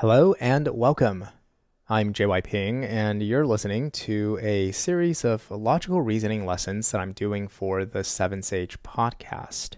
Hello 0.00 0.34
and 0.40 0.66
welcome. 0.68 1.26
I'm 1.86 2.14
JY 2.14 2.42
Ping, 2.42 2.86
and 2.86 3.22
you're 3.22 3.44
listening 3.44 3.90
to 3.90 4.38
a 4.40 4.72
series 4.72 5.26
of 5.26 5.50
logical 5.50 6.00
reasoning 6.00 6.46
lessons 6.46 6.90
that 6.90 7.02
I'm 7.02 7.12
doing 7.12 7.48
for 7.48 7.84
the 7.84 7.98
7Sage 7.98 8.78
podcast. 8.78 9.76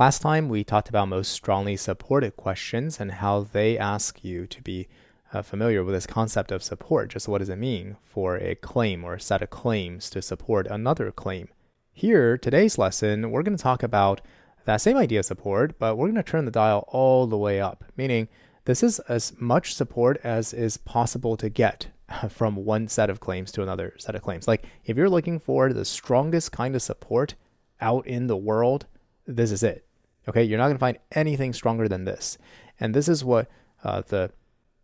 Last 0.00 0.20
time, 0.20 0.48
we 0.48 0.64
talked 0.64 0.88
about 0.88 1.06
most 1.06 1.30
strongly 1.30 1.76
supported 1.76 2.34
questions 2.34 2.98
and 2.98 3.12
how 3.12 3.42
they 3.44 3.78
ask 3.78 4.24
you 4.24 4.48
to 4.48 4.60
be 4.62 4.88
uh, 5.32 5.42
familiar 5.42 5.84
with 5.84 5.94
this 5.94 6.08
concept 6.08 6.50
of 6.50 6.64
support. 6.64 7.10
Just 7.10 7.28
what 7.28 7.38
does 7.38 7.48
it 7.48 7.54
mean 7.54 7.98
for 8.02 8.38
a 8.38 8.56
claim 8.56 9.04
or 9.04 9.14
a 9.14 9.20
set 9.20 9.42
of 9.42 9.50
claims 9.50 10.10
to 10.10 10.22
support 10.22 10.66
another 10.66 11.12
claim? 11.12 11.46
Here, 11.92 12.36
today's 12.36 12.78
lesson, 12.78 13.30
we're 13.30 13.44
going 13.44 13.56
to 13.56 13.62
talk 13.62 13.84
about 13.84 14.22
that 14.64 14.78
same 14.78 14.96
idea 14.96 15.20
of 15.20 15.26
support, 15.26 15.78
but 15.78 15.96
we're 15.96 16.08
going 16.08 16.16
to 16.16 16.24
turn 16.24 16.46
the 16.46 16.50
dial 16.50 16.84
all 16.88 17.28
the 17.28 17.38
way 17.38 17.60
up, 17.60 17.84
meaning 17.96 18.26
this 18.64 18.82
is 18.82 18.98
as 19.00 19.32
much 19.38 19.74
support 19.74 20.20
as 20.22 20.52
is 20.52 20.76
possible 20.76 21.36
to 21.36 21.48
get 21.48 21.88
from 22.28 22.56
one 22.56 22.88
set 22.88 23.10
of 23.10 23.20
claims 23.20 23.52
to 23.52 23.62
another 23.62 23.94
set 23.98 24.14
of 24.14 24.22
claims. 24.22 24.46
Like 24.46 24.64
if 24.84 24.96
you're 24.96 25.10
looking 25.10 25.38
for 25.38 25.72
the 25.72 25.84
strongest 25.84 26.52
kind 26.52 26.74
of 26.74 26.82
support 26.82 27.34
out 27.80 28.06
in 28.06 28.26
the 28.26 28.36
world, 28.36 28.86
this 29.26 29.50
is 29.50 29.62
it. 29.62 29.84
Okay, 30.28 30.44
you're 30.44 30.58
not 30.58 30.66
going 30.66 30.76
to 30.76 30.80
find 30.80 30.98
anything 31.12 31.52
stronger 31.52 31.88
than 31.88 32.04
this. 32.04 32.38
And 32.78 32.94
this 32.94 33.08
is 33.08 33.24
what 33.24 33.48
uh, 33.82 34.02
the 34.06 34.30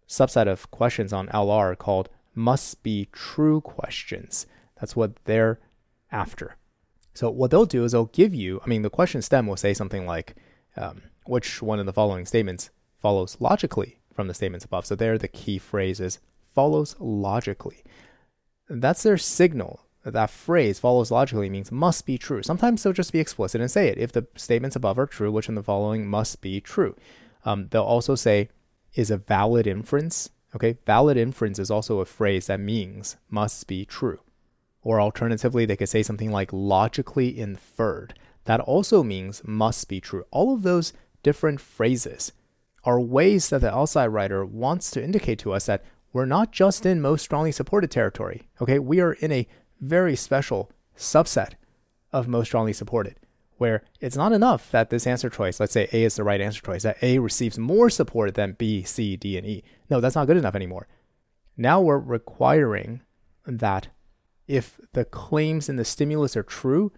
subset 0.09 0.49
of 0.49 0.71
questions 0.71 1.13
on 1.13 1.29
LR 1.29 1.77
called 1.79 2.09
must 2.35 2.83
be 2.83 3.09
true 3.13 3.61
questions. 3.61 4.47
That's 4.81 4.97
what 4.97 5.25
they're 5.25 5.61
after. 6.11 6.57
So 7.15 7.31
what 7.31 7.51
they'll 7.51 7.67
do 7.67 7.85
is 7.85 7.93
they'll 7.93 8.07
give 8.07 8.35
you, 8.35 8.61
I 8.65 8.69
mean, 8.69 8.83
the 8.83 8.91
question 8.91 9.23
stem 9.23 9.47
will 9.47 9.57
say 9.57 9.75
something 9.75 10.07
like, 10.07 10.37
um, 10.77 11.03
which 11.27 11.61
one 11.61 11.79
of 11.79 11.87
the 11.87 11.93
following 11.93 12.27
statements 12.27 12.71
follows 13.01 13.37
logically 13.41 14.01
from 14.13 14.29
the 14.29 14.35
statements 14.35 14.65
above. 14.65 14.87
So 14.87 14.95
there, 14.95 15.19
the 15.19 15.29
key 15.29 15.59
phrase 15.59 16.01
is 16.01 16.19
follows 16.55 16.97
logically. 16.99 17.85
That's 18.69 19.03
their 19.03 19.19
signal. 19.19 19.81
That 20.05 20.31
phrase 20.31 20.79
follows 20.79 21.11
logically 21.11 21.51
means 21.51 21.71
must 21.71 22.07
be 22.07 22.19
true. 22.19 22.43
Sometimes 22.43 22.83
they'll 22.83 22.93
just 22.93 23.13
be 23.13 23.21
explicit 23.21 23.61
and 23.61 23.71
say 23.71 23.89
it. 23.89 23.99
If 23.99 24.13
the 24.13 24.27
statements 24.37 24.77
above 24.77 24.99
are 24.99 25.07
true, 25.07 25.31
which 25.31 25.49
in 25.49 25.55
the 25.55 25.63
following 25.63 26.07
must 26.07 26.41
be 26.41 26.61
true. 26.61 26.97
Um, 27.45 27.69
they'll 27.71 27.83
also 27.83 28.15
say 28.15 28.49
is 28.95 29.11
a 29.11 29.17
valid 29.17 29.67
inference. 29.67 30.31
Okay, 30.55 30.79
valid 30.87 31.17
inference 31.17 31.59
is 31.59 31.71
also 31.71 32.01
a 32.01 32.07
phrase 32.07 32.47
that 32.47 32.61
means 32.61 33.17
must 33.29 33.67
be 33.67 33.85
true. 33.85 34.21
Or 34.83 35.01
alternatively, 35.01 35.67
they 35.67 35.77
could 35.77 35.89
say 35.89 36.03
something 36.03 36.31
like 36.31 36.53
logically 36.53 37.39
inferred. 37.39 38.15
That 38.45 38.61
also 38.61 39.03
means 39.03 39.43
must 39.45 39.89
be 39.89 40.01
true. 40.01 40.25
All 40.31 40.55
of 40.55 40.63
those 40.63 40.93
different 41.23 41.61
phrases 41.61 42.33
are 42.89 42.99
ways 42.99 43.51
that 43.51 43.61
the 43.61 43.69
LSAT 43.69 44.11
writer 44.11 44.47
wants 44.47 44.91
to 44.91 45.05
indicate 45.05 45.39
to 45.39 45.53
us 45.53 45.67
that 45.67 45.85
we're 46.15 46.25
not 46.25 46.51
just 46.51 46.87
in 46.87 47.03
most 47.03 47.21
strongly 47.21 47.53
supported 47.53 47.91
territory. 47.91 48.49
Okay, 48.63 48.79
we 48.79 48.99
are 48.99 49.13
in 49.13 49.31
a 49.31 49.47
very 49.79 50.17
special 50.17 50.71
subset 50.97 51.53
of 52.15 52.27
most 52.27 52.47
strongly 52.47 52.73
supported, 52.73 53.21
where 53.59 53.83
it's 54.01 54.17
not 54.17 54.33
enough 54.33 54.71
that 54.71 54.89
this 54.89 55.07
answer 55.07 55.29
choice, 55.29 55.61
let's 55.61 55.75
say 55.75 55.87
A 55.93 56.03
is 56.03 56.17
the 56.17 56.25
right 56.25 56.41
answer 56.41 56.63
choice, 56.63 56.83
that 56.83 56.97
A 57.03 57.19
receives 57.19 57.59
more 57.59 57.91
support 57.91 58.35
than 58.37 58.57
B, 58.57 58.83
C, 58.85 59.19
D, 59.19 59.37
and 59.37 59.47
E. 59.47 59.63
No, 59.91 60.01
that's 60.01 60.17
not 60.17 60.27
good 60.27 60.39
enough 60.39 60.55
anymore. 60.55 60.89
Now 61.59 61.83
we're 61.83 61.99
requiring 61.99 63.03
that 63.45 63.89
if 64.47 64.81
the 64.95 65.05
claims 65.05 65.69
in 65.69 65.77
the 65.77 65.85
stimulus 65.85 66.39
are 66.39 66.43
true, 66.43 66.91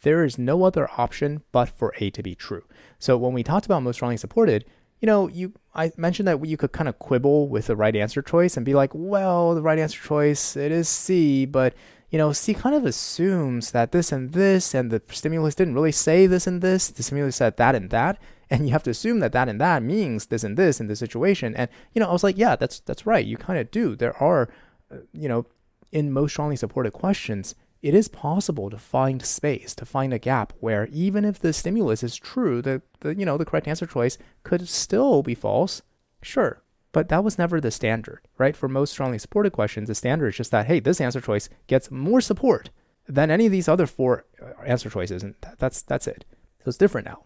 there 0.00 0.24
is 0.24 0.38
no 0.38 0.64
other 0.64 0.88
option 0.96 1.42
but 1.52 1.68
for 1.68 1.92
A 2.00 2.08
to 2.08 2.22
be 2.22 2.34
true. 2.34 2.64
So 2.98 3.18
when 3.18 3.34
we 3.34 3.42
talked 3.42 3.66
about 3.66 3.82
most 3.82 3.96
strongly 3.96 4.16
supported, 4.16 4.64
you 5.00 5.06
know, 5.06 5.28
you 5.28 5.52
I 5.74 5.92
mentioned 5.96 6.26
that 6.28 6.44
you 6.44 6.56
could 6.56 6.72
kind 6.72 6.88
of 6.88 6.98
quibble 6.98 7.48
with 7.48 7.66
the 7.66 7.76
right 7.76 7.94
answer 7.94 8.22
choice 8.22 8.56
and 8.56 8.64
be 8.64 8.74
like, 8.74 8.90
well, 8.94 9.54
the 9.54 9.62
right 9.62 9.78
answer 9.78 10.00
choice 10.00 10.56
it 10.56 10.72
is 10.72 10.88
C, 10.88 11.44
but 11.44 11.74
you 12.10 12.18
know, 12.18 12.32
C 12.32 12.54
kind 12.54 12.74
of 12.74 12.84
assumes 12.86 13.72
that 13.72 13.92
this 13.92 14.12
and 14.12 14.32
this, 14.32 14.74
and 14.74 14.90
the 14.90 15.02
stimulus 15.10 15.54
didn't 15.54 15.74
really 15.74 15.92
say 15.92 16.26
this 16.26 16.46
and 16.46 16.62
this. 16.62 16.88
The 16.88 17.02
stimulus 17.02 17.36
said 17.36 17.56
that 17.56 17.74
and 17.74 17.90
that, 17.90 18.18
and 18.48 18.66
you 18.66 18.72
have 18.72 18.84
to 18.84 18.90
assume 18.90 19.18
that 19.20 19.32
that 19.32 19.48
and 19.48 19.60
that 19.60 19.82
means 19.82 20.26
this 20.26 20.44
and 20.44 20.56
this 20.56 20.80
in 20.80 20.86
this 20.86 21.00
situation. 21.00 21.54
And 21.56 21.68
you 21.92 22.00
know, 22.00 22.08
I 22.08 22.12
was 22.12 22.24
like, 22.24 22.38
yeah, 22.38 22.56
that's 22.56 22.80
that's 22.80 23.06
right. 23.06 23.26
You 23.26 23.36
kind 23.36 23.58
of 23.58 23.70
do. 23.70 23.96
There 23.96 24.16
are, 24.22 24.48
uh, 24.90 24.98
you 25.12 25.28
know, 25.28 25.46
in 25.92 26.12
most 26.12 26.32
strongly 26.32 26.56
supported 26.56 26.92
questions, 26.92 27.54
it 27.86 27.94
is 27.94 28.08
possible 28.08 28.68
to 28.68 28.78
find 28.78 29.24
space, 29.24 29.72
to 29.76 29.86
find 29.86 30.12
a 30.12 30.18
gap 30.18 30.52
where 30.58 30.88
even 30.88 31.24
if 31.24 31.38
the 31.38 31.52
stimulus 31.52 32.02
is 32.02 32.16
true, 32.16 32.60
the, 32.60 32.82
the 32.98 33.14
you 33.14 33.24
know 33.24 33.38
the 33.38 33.44
correct 33.44 33.68
answer 33.68 33.86
choice 33.86 34.18
could 34.42 34.68
still 34.68 35.22
be 35.22 35.36
false. 35.36 35.82
Sure, 36.20 36.64
but 36.90 37.08
that 37.10 37.22
was 37.22 37.38
never 37.38 37.60
the 37.60 37.70
standard, 37.70 38.22
right? 38.38 38.56
For 38.56 38.68
most 38.68 38.90
strongly 38.90 39.18
supported 39.18 39.52
questions, 39.52 39.86
the 39.86 39.94
standard 39.94 40.26
is 40.26 40.36
just 40.36 40.50
that 40.50 40.66
hey, 40.66 40.80
this 40.80 41.00
answer 41.00 41.20
choice 41.20 41.48
gets 41.68 41.88
more 41.88 42.20
support 42.20 42.70
than 43.06 43.30
any 43.30 43.46
of 43.46 43.52
these 43.52 43.68
other 43.68 43.86
four 43.86 44.24
uh, 44.42 44.60
answer 44.64 44.90
choices, 44.90 45.22
and 45.22 45.36
that's 45.58 45.82
that's 45.82 46.08
it. 46.08 46.24
So 46.64 46.70
it's 46.70 46.78
different 46.78 47.06
now. 47.06 47.22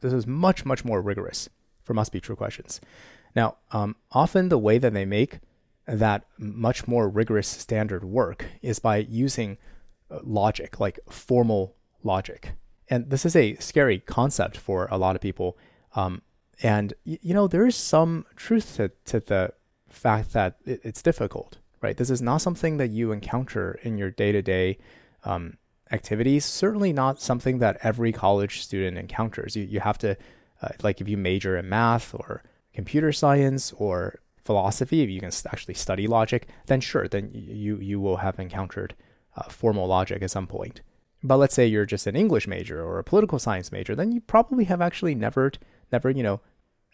This 0.00 0.12
is 0.12 0.26
much 0.26 0.64
much 0.64 0.84
more 0.84 1.00
rigorous 1.00 1.48
for 1.84 1.94
must 1.94 2.10
be 2.10 2.20
true 2.20 2.34
questions. 2.34 2.80
Now, 3.36 3.58
um, 3.70 3.94
often 4.10 4.48
the 4.48 4.58
way 4.58 4.78
that 4.78 4.94
they 4.94 5.04
make 5.04 5.38
that 5.86 6.24
much 6.38 6.88
more 6.88 7.08
rigorous 7.08 7.46
standard 7.46 8.02
work 8.02 8.46
is 8.62 8.80
by 8.80 8.96
using 8.96 9.58
logic, 10.22 10.80
like 10.80 10.98
formal 11.08 11.74
logic. 12.02 12.52
And 12.88 13.10
this 13.10 13.24
is 13.24 13.36
a 13.36 13.54
scary 13.56 14.00
concept 14.00 14.56
for 14.56 14.88
a 14.90 14.98
lot 14.98 15.16
of 15.16 15.22
people. 15.22 15.56
Um, 15.94 16.22
and, 16.62 16.94
you 17.04 17.34
know, 17.34 17.48
there 17.48 17.66
is 17.66 17.76
some 17.76 18.26
truth 18.36 18.76
to, 18.76 18.90
to 19.06 19.20
the 19.20 19.52
fact 19.88 20.32
that 20.32 20.56
it, 20.64 20.80
it's 20.84 21.02
difficult, 21.02 21.58
right? 21.80 21.96
This 21.96 22.10
is 22.10 22.20
not 22.22 22.42
something 22.42 22.76
that 22.76 22.90
you 22.90 23.12
encounter 23.12 23.78
in 23.82 23.98
your 23.98 24.10
day 24.10 24.32
to 24.32 24.42
day 24.42 24.78
activities. 25.90 26.44
Certainly 26.44 26.92
not 26.92 27.20
something 27.20 27.58
that 27.58 27.78
every 27.82 28.12
college 28.12 28.62
student 28.62 28.98
encounters. 28.98 29.56
You, 29.56 29.64
you 29.64 29.80
have 29.80 29.98
to, 29.98 30.16
uh, 30.62 30.68
like, 30.82 31.00
if 31.00 31.08
you 31.08 31.16
major 31.16 31.56
in 31.56 31.68
math 31.68 32.14
or 32.14 32.42
computer 32.74 33.12
science 33.12 33.72
or 33.76 34.20
philosophy, 34.42 35.02
if 35.02 35.10
you 35.10 35.20
can 35.20 35.30
actually 35.46 35.74
study 35.74 36.06
logic, 36.06 36.48
then 36.66 36.80
sure, 36.80 37.06
then 37.08 37.30
you 37.32 37.76
you 37.76 38.00
will 38.00 38.16
have 38.16 38.38
encountered 38.40 38.94
uh, 39.36 39.44
formal 39.44 39.86
logic 39.86 40.22
at 40.22 40.30
some 40.30 40.46
point. 40.46 40.80
But 41.22 41.36
let's 41.36 41.54
say 41.54 41.66
you're 41.66 41.86
just 41.86 42.06
an 42.06 42.16
English 42.16 42.46
major 42.46 42.82
or 42.82 42.98
a 42.98 43.04
political 43.04 43.38
science 43.38 43.70
major, 43.70 43.94
then 43.94 44.12
you 44.12 44.20
probably 44.20 44.64
have 44.64 44.80
actually 44.80 45.14
never, 45.14 45.52
never, 45.92 46.10
you 46.10 46.22
know, 46.22 46.40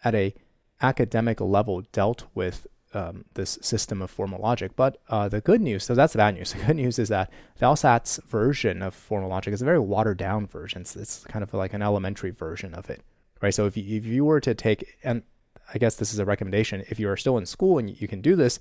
at 0.05 0.15
a 0.15 0.35
academic 0.81 1.41
level 1.41 1.83
dealt 1.93 2.25
with 2.35 2.67
um, 2.95 3.25
this 3.35 3.59
system 3.61 4.01
of 4.01 4.11
formal 4.11 4.41
logic. 4.41 4.73
But 4.77 5.01
uh, 5.09 5.29
the 5.29 5.41
good 5.41 5.61
news, 5.61 5.85
so 5.85 5.95
that's 5.95 6.13
the 6.13 6.19
bad 6.19 6.35
news. 6.35 6.53
The 6.59 6.67
good 6.67 6.77
news 6.77 6.99
is 6.99 7.09
that 7.09 7.31
the 7.59 7.67
LSAT's 7.67 8.21
version 8.29 8.83
of 8.83 8.95
formal 8.95 9.31
logic 9.31 9.55
is 9.55 9.63
a 9.63 9.65
very 9.65 9.79
watered 9.79 10.19
down 10.19 10.47
version. 10.47 10.85
So 10.85 11.01
it's 11.01 11.25
kind 11.25 11.43
of 11.43 11.53
like 11.55 11.73
an 11.73 11.83
elementary 11.83 12.31
version 12.31 12.75
of 12.75 12.91
it, 12.91 13.03
right? 13.41 13.55
So 13.55 13.67
if 13.67 13.77
you, 13.77 13.97
if 13.97 14.05
you 14.05 14.25
were 14.25 14.41
to 14.41 14.55
take, 14.55 14.99
and 15.03 15.23
I 15.73 15.79
guess 15.79 15.97
this 15.97 16.13
is 16.13 16.19
a 16.19 16.25
recommendation, 16.25 16.85
if 16.89 17.01
you 17.01 17.09
are 17.09 17.17
still 17.17 17.39
in 17.39 17.47
school 17.47 17.79
and 17.79 18.01
you 18.01 18.09
can 18.09 18.21
do 18.21 18.37
this, 18.37 18.59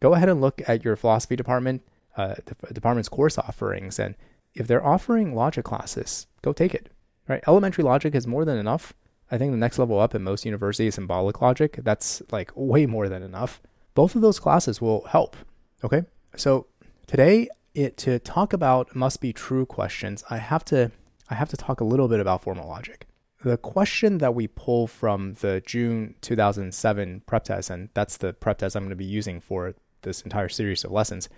go 0.00 0.14
ahead 0.14 0.28
and 0.28 0.40
look 0.40 0.62
at 0.68 0.84
your 0.84 0.96
philosophy 0.96 1.36
department 1.36 1.82
uh, 2.18 2.34
department's 2.72 3.08
course 3.08 3.38
offerings. 3.38 3.98
And 3.98 4.16
if 4.54 4.66
they're 4.66 4.84
offering 4.84 5.34
logic 5.34 5.64
classes, 5.64 6.26
go 6.42 6.52
take 6.52 6.74
it. 6.74 6.90
Right? 7.28 7.42
Elementary 7.46 7.84
logic 7.84 8.14
is 8.14 8.26
more 8.26 8.44
than 8.44 8.58
enough. 8.58 8.92
I 9.30 9.38
think 9.38 9.52
the 9.52 9.58
next 9.58 9.78
level 9.78 10.00
up 10.00 10.14
in 10.14 10.22
most 10.22 10.44
universities, 10.44 10.96
symbolic 10.96 11.40
logic, 11.40 11.78
that's 11.82 12.22
like 12.32 12.50
way 12.54 12.86
more 12.86 13.08
than 13.08 13.22
enough. 13.22 13.60
Both 13.94 14.16
of 14.16 14.22
those 14.22 14.40
classes 14.40 14.80
will 14.80 15.04
help. 15.04 15.36
Okay. 15.84 16.02
So 16.36 16.66
today, 17.06 17.48
it, 17.74 17.96
to 17.98 18.18
talk 18.18 18.52
about 18.52 18.96
must 18.96 19.20
be 19.20 19.32
true 19.32 19.66
questions, 19.66 20.24
I 20.28 20.38
have 20.38 20.64
to 20.66 20.90
I 21.30 21.34
have 21.34 21.50
to 21.50 21.56
talk 21.56 21.80
a 21.80 21.84
little 21.84 22.08
bit 22.08 22.20
about 22.20 22.42
formal 22.42 22.68
logic. 22.68 23.06
The 23.44 23.58
question 23.58 24.18
that 24.18 24.34
we 24.34 24.48
pull 24.48 24.86
from 24.86 25.34
the 25.34 25.62
June 25.64 26.14
2007 26.22 27.22
prep 27.26 27.44
test, 27.44 27.70
and 27.70 27.90
that's 27.94 28.16
the 28.16 28.32
prep 28.32 28.58
test 28.58 28.74
I'm 28.74 28.84
going 28.84 28.90
to 28.90 28.96
be 28.96 29.04
using 29.04 29.40
for 29.40 29.74
this 30.02 30.22
entire 30.22 30.48
series 30.48 30.84
of 30.84 30.90
lessons, 30.90 31.28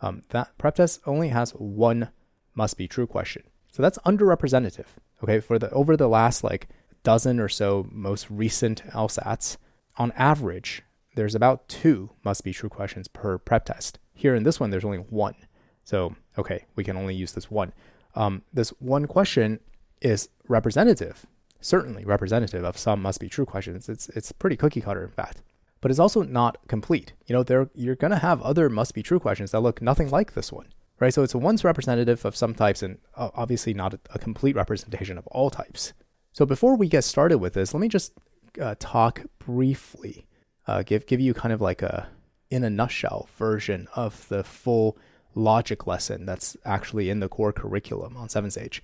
um, 0.00 0.22
that 0.30 0.56
prep 0.58 0.76
test 0.76 1.00
only 1.06 1.28
has 1.28 1.50
one 1.52 2.10
must 2.54 2.76
be 2.76 2.88
true 2.88 3.06
question. 3.06 3.42
So 3.72 3.82
that's 3.82 3.98
underrepresentative. 3.98 4.86
Okay, 5.22 5.40
for 5.40 5.58
the 5.58 5.70
over 5.70 5.96
the 5.96 6.08
last 6.08 6.44
like 6.44 6.68
dozen 7.02 7.40
or 7.40 7.48
so 7.48 7.86
most 7.90 8.30
recent 8.30 8.84
LSATs, 8.88 9.56
on 9.96 10.12
average, 10.12 10.82
there's 11.14 11.34
about 11.34 11.68
two 11.68 12.10
must 12.24 12.44
be 12.44 12.52
true 12.52 12.68
questions 12.68 13.08
per 13.08 13.38
prep 13.38 13.64
test. 13.64 13.98
Here 14.14 14.34
in 14.34 14.44
this 14.44 14.60
one, 14.60 14.70
there's 14.70 14.84
only 14.84 14.98
one. 14.98 15.34
So 15.84 16.14
okay, 16.36 16.64
we 16.76 16.84
can 16.84 16.96
only 16.96 17.14
use 17.14 17.32
this 17.32 17.50
one. 17.50 17.72
Um, 18.14 18.42
this 18.52 18.70
one 18.78 19.06
question 19.06 19.60
is 20.00 20.28
representative, 20.48 21.26
certainly 21.60 22.04
representative 22.04 22.64
of 22.64 22.78
some 22.78 23.02
must 23.02 23.20
be 23.20 23.28
true 23.28 23.46
questions. 23.46 23.88
It's 23.88 24.08
it's 24.10 24.32
pretty 24.32 24.56
cookie 24.56 24.80
cutter, 24.80 25.04
in 25.04 25.10
fact 25.10 25.42
but 25.80 25.90
it's 25.90 26.00
also 26.00 26.22
not 26.22 26.58
complete. 26.68 27.12
You 27.26 27.34
know, 27.34 27.42
there 27.42 27.70
you're 27.74 27.96
going 27.96 28.10
to 28.10 28.18
have 28.18 28.42
other 28.42 28.68
must 28.68 28.94
be 28.94 29.02
true 29.02 29.20
questions 29.20 29.50
that 29.52 29.60
look 29.60 29.80
nothing 29.80 30.10
like 30.10 30.34
this 30.34 30.52
one, 30.52 30.66
right? 31.00 31.12
So 31.12 31.22
it's 31.22 31.34
a 31.34 31.38
once 31.38 31.64
representative 31.64 32.24
of 32.24 32.36
some 32.36 32.54
types 32.54 32.82
and 32.82 32.98
uh, 33.16 33.30
obviously 33.34 33.74
not 33.74 33.94
a, 33.94 34.18
complete 34.18 34.56
representation 34.56 35.18
of 35.18 35.26
all 35.28 35.50
types. 35.50 35.92
So 36.32 36.46
before 36.46 36.76
we 36.76 36.88
get 36.88 37.04
started 37.04 37.38
with 37.38 37.54
this, 37.54 37.74
let 37.74 37.80
me 37.80 37.88
just 37.88 38.12
uh, 38.60 38.74
talk 38.78 39.22
briefly 39.38 40.26
uh, 40.68 40.82
give 40.82 41.06
give 41.06 41.20
you 41.20 41.34
kind 41.34 41.52
of 41.52 41.60
like 41.60 41.82
a 41.82 42.08
in 42.50 42.62
a 42.62 42.70
nutshell 42.70 43.28
version 43.36 43.88
of 43.94 44.28
the 44.28 44.44
full 44.44 44.96
logic 45.34 45.86
lesson 45.86 46.26
that's 46.26 46.56
actually 46.64 47.10
in 47.10 47.20
the 47.20 47.28
core 47.28 47.52
curriculum 47.52 48.16
on 48.16 48.28
7Sage. 48.28 48.80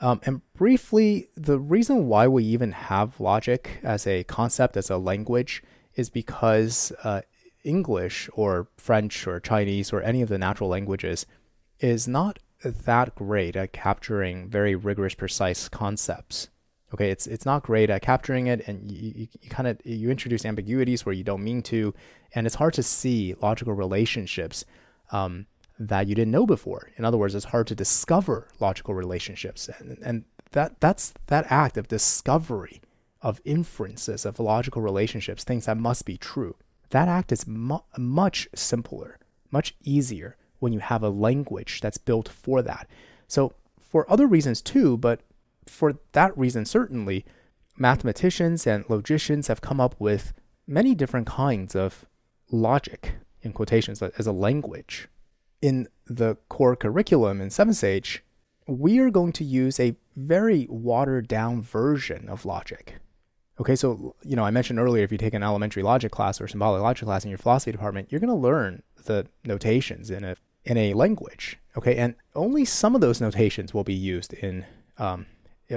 Um, 0.00 0.20
and 0.24 0.40
briefly, 0.54 1.28
the 1.36 1.58
reason 1.58 2.08
why 2.08 2.28
we 2.28 2.44
even 2.44 2.72
have 2.72 3.20
logic 3.20 3.80
as 3.82 4.06
a 4.06 4.24
concept, 4.24 4.76
as 4.76 4.90
a 4.90 4.98
language, 4.98 5.62
is 5.94 6.10
because 6.10 6.92
uh, 7.04 7.22
English 7.64 8.28
or 8.34 8.68
French 8.76 9.26
or 9.26 9.40
Chinese 9.40 9.92
or 9.92 10.02
any 10.02 10.22
of 10.22 10.28
the 10.28 10.38
natural 10.38 10.68
languages 10.68 11.26
is 11.80 12.08
not 12.08 12.38
that 12.64 13.14
great 13.14 13.56
at 13.56 13.72
capturing 13.72 14.48
very 14.48 14.74
rigorous, 14.74 15.14
precise 15.14 15.68
concepts. 15.68 16.48
Okay, 16.94 17.10
it's 17.10 17.26
it's 17.26 17.46
not 17.46 17.62
great 17.62 17.88
at 17.88 18.02
capturing 18.02 18.48
it, 18.48 18.66
and 18.68 18.90
you, 18.90 19.12
you, 19.16 19.28
you 19.40 19.50
kind 19.50 19.66
of 19.66 19.80
you 19.84 20.10
introduce 20.10 20.44
ambiguities 20.44 21.06
where 21.06 21.14
you 21.14 21.24
don't 21.24 21.42
mean 21.42 21.62
to, 21.62 21.94
and 22.34 22.46
it's 22.46 22.56
hard 22.56 22.74
to 22.74 22.82
see 22.82 23.34
logical 23.40 23.72
relationships 23.72 24.64
um, 25.10 25.46
that 25.78 26.06
you 26.06 26.14
didn't 26.14 26.32
know 26.32 26.46
before. 26.46 26.90
In 26.96 27.06
other 27.06 27.16
words, 27.16 27.34
it's 27.34 27.46
hard 27.46 27.66
to 27.68 27.74
discover 27.74 28.48
logical 28.60 28.92
relationships, 28.92 29.70
and, 29.78 29.98
and 30.04 30.24
that 30.50 30.80
that's 30.80 31.14
that 31.28 31.46
act 31.48 31.78
of 31.78 31.88
discovery 31.88 32.81
of 33.22 33.40
inferences 33.44 34.26
of 34.26 34.40
logical 34.40 34.82
relationships, 34.82 35.44
things 35.44 35.66
that 35.66 35.76
must 35.76 36.04
be 36.04 36.16
true. 36.16 36.56
That 36.90 37.08
act 37.08 37.32
is 37.32 37.46
mu- 37.46 37.78
much 37.96 38.48
simpler, 38.54 39.18
much 39.50 39.74
easier 39.82 40.36
when 40.58 40.72
you 40.72 40.80
have 40.80 41.02
a 41.02 41.08
language 41.08 41.80
that's 41.80 41.98
built 41.98 42.28
for 42.28 42.62
that. 42.62 42.88
So 43.26 43.54
for 43.80 44.10
other 44.10 44.26
reasons 44.26 44.60
too, 44.60 44.96
but 44.96 45.20
for 45.66 45.94
that 46.12 46.36
reason, 46.36 46.64
certainly, 46.64 47.24
mathematicians 47.76 48.66
and 48.66 48.84
logicians 48.88 49.48
have 49.48 49.60
come 49.60 49.80
up 49.80 49.94
with 49.98 50.32
many 50.66 50.94
different 50.94 51.26
kinds 51.26 51.74
of 51.74 52.04
logic, 52.50 53.14
in 53.42 53.52
quotations, 53.52 54.02
as 54.02 54.26
a 54.26 54.32
language. 54.32 55.08
In 55.60 55.88
the 56.06 56.36
core 56.48 56.76
curriculum 56.76 57.40
in 57.40 57.48
7Sage, 57.48 58.20
we 58.66 58.98
are 58.98 59.10
going 59.10 59.32
to 59.32 59.44
use 59.44 59.78
a 59.80 59.96
very 60.16 60.66
watered 60.68 61.28
down 61.28 61.62
version 61.62 62.28
of 62.28 62.44
logic. 62.44 62.96
Okay, 63.60 63.76
so, 63.76 64.16
you 64.22 64.34
know, 64.34 64.44
I 64.44 64.50
mentioned 64.50 64.78
earlier 64.78 65.04
if 65.04 65.12
you 65.12 65.18
take 65.18 65.34
an 65.34 65.42
elementary 65.42 65.82
logic 65.82 66.10
class 66.10 66.40
or 66.40 66.48
symbolic 66.48 66.82
logic 66.82 67.06
class 67.06 67.24
in 67.24 67.30
your 67.30 67.38
philosophy 67.38 67.72
department, 67.72 68.10
you're 68.10 68.20
going 68.20 68.28
to 68.28 68.34
learn 68.34 68.82
the 69.04 69.26
notations 69.44 70.10
in 70.10 70.24
a, 70.24 70.36
in 70.64 70.76
a 70.76 70.94
language. 70.94 71.58
Okay, 71.76 71.96
and 71.96 72.14
only 72.34 72.64
some 72.64 72.94
of 72.94 73.00
those 73.00 73.20
notations 73.20 73.74
will 73.74 73.84
be 73.84 73.94
used 73.94 74.32
in 74.32 74.64
um, 74.98 75.26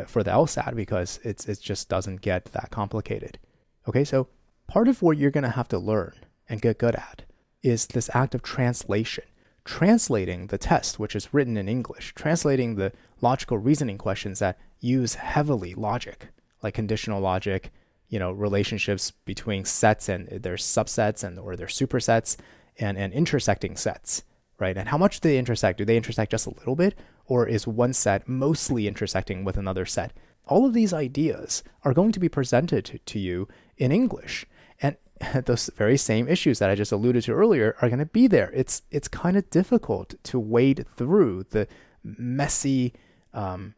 for 0.07 0.23
the 0.23 0.31
LSAT 0.31 0.75
because 0.75 1.19
it's 1.23 1.47
it 1.47 1.61
just 1.61 1.87
doesn't 1.87 2.21
get 2.21 2.45
that 2.45 2.69
complicated. 2.71 3.39
Okay, 3.87 4.03
so 4.03 4.27
part 4.67 4.87
of 4.87 5.01
what 5.01 5.17
you're 5.17 5.31
going 5.31 5.43
to 5.43 5.49
have 5.49 5.67
to 5.69 5.79
learn 5.79 6.13
and 6.49 6.61
get 6.61 6.79
good 6.79 6.95
at 6.95 7.23
is 7.63 7.87
this 7.87 8.09
act 8.13 8.35
of 8.35 8.41
translation, 8.41 9.23
translating 9.63 10.47
the 10.47 10.57
test 10.57 10.99
which 10.99 11.15
is 11.15 11.33
written 11.33 11.57
in 11.57 11.69
English, 11.69 12.13
translating 12.13 12.75
the 12.75 12.91
logical 13.21 13.57
reasoning 13.57 13.97
questions 13.97 14.39
that 14.39 14.59
use 14.79 15.15
heavily 15.15 15.73
logic, 15.73 16.27
like 16.65 16.73
conditional 16.73 17.21
logic, 17.21 17.71
you 18.09 18.19
know, 18.19 18.31
relationships 18.31 19.11
between 19.23 19.63
sets 19.63 20.09
and 20.09 20.27
their 20.27 20.57
subsets 20.57 21.23
and 21.23 21.39
or 21.39 21.55
their 21.55 21.67
supersets 21.67 22.35
and 22.77 22.97
and 22.97 23.13
intersecting 23.13 23.77
sets 23.77 24.23
right? 24.59 24.77
And 24.77 24.89
how 24.89 24.97
much 24.97 25.19
do 25.19 25.29
they 25.29 25.37
intersect? 25.37 25.77
Do 25.77 25.85
they 25.85 25.97
intersect 25.97 26.31
just 26.31 26.47
a 26.47 26.51
little 26.51 26.75
bit, 26.75 26.95
or 27.25 27.47
is 27.47 27.67
one 27.67 27.93
set 27.93 28.27
mostly 28.27 28.87
intersecting 28.87 29.43
with 29.43 29.57
another 29.57 29.85
set? 29.85 30.13
All 30.47 30.65
of 30.65 30.73
these 30.73 30.93
ideas 30.93 31.63
are 31.83 31.93
going 31.93 32.11
to 32.11 32.19
be 32.19 32.29
presented 32.29 33.01
to, 33.05 33.19
you 33.19 33.47
in 33.77 33.91
English. 33.91 34.45
And 34.81 34.95
those 35.45 35.69
very 35.75 35.97
same 35.97 36.27
issues 36.27 36.59
that 36.59 36.69
I 36.69 36.75
just 36.75 36.91
alluded 36.91 37.23
to 37.23 37.33
earlier 37.33 37.75
are 37.81 37.89
going 37.89 37.99
to 37.99 38.05
be 38.05 38.27
there. 38.27 38.51
It's 38.53 38.83
it's 38.91 39.07
kind 39.07 39.37
of 39.37 39.49
difficult 39.49 40.15
to 40.23 40.39
wade 40.39 40.85
through 40.95 41.45
the 41.49 41.67
messy, 42.03 42.93
um, 43.33 43.75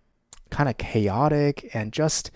kind 0.50 0.69
of 0.69 0.78
chaotic, 0.78 1.69
and 1.74 1.94
just 1.94 2.31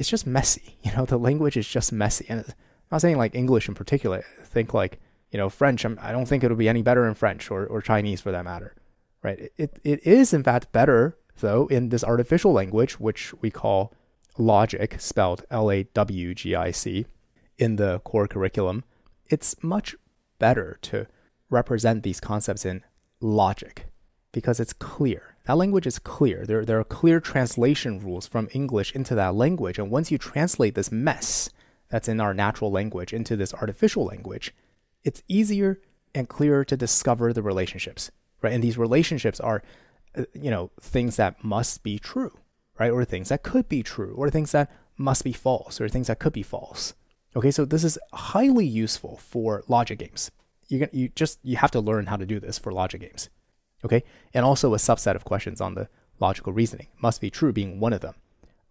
it's 0.00 0.08
just 0.08 0.26
messy. 0.26 0.78
You 0.82 0.92
know, 0.96 1.04
the 1.04 1.18
language 1.18 1.56
is 1.56 1.68
just 1.68 1.92
messy. 1.92 2.26
And 2.28 2.40
I'm 2.40 2.54
not 2.90 3.02
saying 3.02 3.18
like 3.18 3.34
English 3.34 3.68
in 3.68 3.74
particular. 3.74 4.24
I 4.40 4.44
think 4.44 4.74
like 4.74 4.98
you 5.30 5.38
know, 5.38 5.48
French, 5.48 5.84
I'm, 5.84 5.98
I 6.02 6.10
do 6.10 6.18
not 6.18 6.28
think 6.28 6.42
it'll 6.42 6.56
be 6.56 6.68
any 6.68 6.82
better 6.82 7.06
in 7.06 7.14
French 7.14 7.50
or, 7.50 7.66
or 7.66 7.80
Chinese 7.80 8.20
for 8.20 8.32
that 8.32 8.44
matter, 8.44 8.74
right? 9.22 9.50
It, 9.56 9.78
it 9.84 10.04
is, 10.04 10.32
in 10.32 10.42
fact, 10.42 10.72
better, 10.72 11.16
though, 11.38 11.66
in 11.68 11.90
this 11.90 12.02
artificial 12.02 12.52
language, 12.52 12.98
which 12.98 13.32
we 13.40 13.50
call 13.50 13.92
logic, 14.38 14.96
spelled 15.00 15.44
L 15.50 15.70
A 15.70 15.84
W 15.84 16.34
G 16.34 16.54
I 16.54 16.72
C, 16.72 17.06
in 17.58 17.76
the 17.76 18.00
core 18.00 18.26
curriculum. 18.26 18.84
It's 19.26 19.54
much 19.62 19.94
better 20.38 20.78
to 20.82 21.06
represent 21.48 22.02
these 22.02 22.20
concepts 22.20 22.64
in 22.64 22.82
logic 23.20 23.86
because 24.32 24.58
it's 24.58 24.72
clear. 24.72 25.36
That 25.50 25.56
language 25.56 25.88
is 25.88 25.98
clear. 25.98 26.46
There, 26.46 26.64
there 26.64 26.78
are 26.78 26.84
clear 26.84 27.18
translation 27.18 27.98
rules 27.98 28.24
from 28.24 28.48
English 28.52 28.94
into 28.94 29.16
that 29.16 29.34
language. 29.34 29.80
And 29.80 29.90
once 29.90 30.12
you 30.12 30.16
translate 30.16 30.76
this 30.76 30.92
mess 30.92 31.50
that's 31.88 32.06
in 32.06 32.20
our 32.20 32.32
natural 32.32 32.70
language 32.70 33.12
into 33.12 33.34
this 33.34 33.52
artificial 33.52 34.04
language, 34.04 34.54
it's 35.02 35.24
easier 35.26 35.80
and 36.14 36.28
clearer 36.28 36.64
to 36.66 36.76
discover 36.76 37.32
the 37.32 37.42
relationships, 37.42 38.12
right? 38.42 38.52
And 38.52 38.62
these 38.62 38.78
relationships 38.78 39.40
are, 39.40 39.60
uh, 40.16 40.22
you 40.34 40.52
know, 40.52 40.70
things 40.80 41.16
that 41.16 41.42
must 41.42 41.82
be 41.82 41.98
true, 41.98 42.38
right? 42.78 42.92
Or 42.92 43.04
things 43.04 43.30
that 43.30 43.42
could 43.42 43.68
be 43.68 43.82
true, 43.82 44.14
or 44.16 44.30
things 44.30 44.52
that 44.52 44.70
must 44.96 45.24
be 45.24 45.32
false, 45.32 45.80
or 45.80 45.88
things 45.88 46.06
that 46.06 46.20
could 46.20 46.32
be 46.32 46.44
false. 46.44 46.94
Okay, 47.34 47.50
so 47.50 47.64
this 47.64 47.82
is 47.82 47.98
highly 48.12 48.66
useful 48.66 49.16
for 49.16 49.64
logic 49.66 49.98
games. 49.98 50.30
You 50.68 50.86
you 50.92 51.08
just 51.08 51.40
you 51.42 51.56
have 51.56 51.72
to 51.72 51.80
learn 51.80 52.06
how 52.06 52.18
to 52.18 52.24
do 52.24 52.38
this 52.38 52.56
for 52.56 52.70
logic 52.70 53.00
games. 53.00 53.30
Okay, 53.84 54.04
and 54.34 54.44
also 54.44 54.74
a 54.74 54.78
subset 54.78 55.14
of 55.14 55.24
questions 55.24 55.60
on 55.60 55.74
the 55.74 55.88
logical 56.18 56.52
reasoning 56.52 56.88
must 57.00 57.20
be 57.20 57.30
true 57.30 57.52
being 57.52 57.80
one 57.80 57.92
of 57.92 58.00
them. 58.00 58.14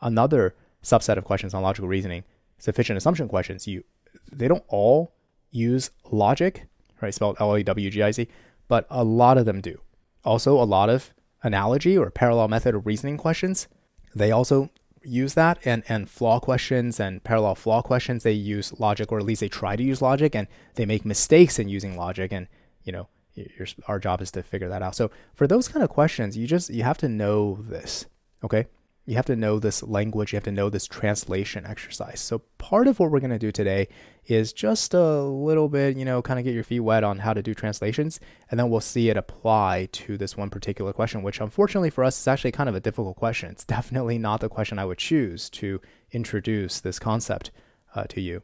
Another 0.02 0.56
subset 0.84 1.18
of 1.18 1.26
questions 1.26 1.54
on 1.54 1.64
logical 1.64 1.88
reasoning, 1.88 2.24
sufficient 2.58 2.98
assumption 2.98 3.28
questions, 3.28 3.68
you 3.68 3.84
they 4.32 4.48
don't 4.48 4.64
all 4.68 5.14
use 5.52 5.92
logic, 6.12 6.68
right? 7.02 7.14
Spelled 7.14 7.38
L 7.40 7.56
A 7.56 7.64
W 7.64 7.90
G 7.90 8.04
I 8.04 8.12
C, 8.12 8.28
but 8.68 8.86
a 8.90 9.04
lot 9.04 9.38
of 9.38 9.46
them 9.46 9.62
do. 9.62 9.80
Also, 10.24 10.62
a 10.62 10.64
lot 10.64 10.90
of 10.90 11.14
analogy 11.44 11.98
or 11.98 12.10
parallel 12.12 12.48
method 12.48 12.76
of 12.76 12.86
reasoning 12.86 13.18
questions, 13.18 13.68
they 14.14 14.32
also 14.32 14.70
use 15.04 15.34
that 15.34 15.58
and 15.66 15.84
and 15.88 16.10
flaw 16.10 16.40
questions 16.40 17.00
and 17.00 17.24
parallel 17.24 17.56
flaw 17.56 17.82
questions 17.82 18.24
they 18.24 18.34
use 18.34 18.78
logic 18.80 19.12
or 19.12 19.18
at 19.18 19.26
least 19.26 19.40
they 19.40 19.48
try 19.48 19.76
to 19.76 19.84
use 19.84 20.02
logic 20.02 20.36
and 20.36 20.48
they 20.76 20.86
make 20.86 21.06
mistakes 21.06 21.58
in 21.58 21.70
using 21.70 21.96
logic 21.96 22.34
and 22.34 22.48
you 22.84 22.92
know 22.92 23.08
your, 23.58 23.68
our 23.88 24.00
job 24.00 24.22
is 24.22 24.32
to 24.32 24.44
figure 24.44 24.70
that 24.70 24.82
out 24.82 24.96
so 24.96 25.10
for 25.34 25.48
those 25.48 25.68
kind 25.68 25.84
of 25.84 25.90
questions 25.90 26.38
you 26.38 26.48
just 26.48 26.70
you 26.70 26.84
have 26.84 26.98
to 26.98 27.10
know 27.10 27.60
this 27.62 28.06
okay 28.44 28.66
you 29.10 29.16
have 29.16 29.26
to 29.26 29.36
know 29.36 29.58
this 29.58 29.82
language, 29.82 30.32
you 30.32 30.38
have 30.38 30.44
to 30.44 30.52
know 30.52 30.70
this 30.70 30.86
translation 30.86 31.66
exercise. 31.66 32.20
So, 32.20 32.44
part 32.60 32.88
of 32.88 33.00
what 33.00 33.10
we're 33.10 33.20
going 33.20 33.32
to 33.32 33.40
do 33.40 33.52
today 33.52 33.88
is 34.28 34.54
just 34.54 34.94
a 34.94 35.24
little 35.24 35.68
bit, 35.68 35.98
you 35.98 36.06
know, 36.06 36.22
kind 36.22 36.38
of 36.38 36.46
get 36.46 36.54
your 36.54 36.64
feet 36.64 36.82
wet 36.82 37.04
on 37.04 37.18
how 37.18 37.34
to 37.34 37.42
do 37.42 37.56
translations, 37.56 38.20
and 38.52 38.60
then 38.60 38.70
we'll 38.70 38.82
see 38.82 39.10
it 39.10 39.18
apply 39.18 39.90
to 39.94 40.16
this 40.16 40.38
one 40.38 40.52
particular 40.52 40.94
question, 40.94 41.24
which 41.24 41.42
unfortunately 41.42 41.90
for 41.90 42.04
us 42.04 42.22
is 42.22 42.28
actually 42.28 42.52
kind 42.52 42.70
of 42.70 42.76
a 42.76 42.80
difficult 42.80 43.16
question. 43.16 43.50
It's 43.50 43.66
definitely 43.80 44.20
not 44.20 44.42
the 44.42 44.50
question 44.50 44.78
I 44.78 44.86
would 44.86 45.00
choose 45.00 45.50
to 45.52 45.82
introduce 46.12 46.80
this 46.80 47.00
concept 47.00 47.50
uh, 47.96 48.04
to 48.10 48.22
you, 48.22 48.44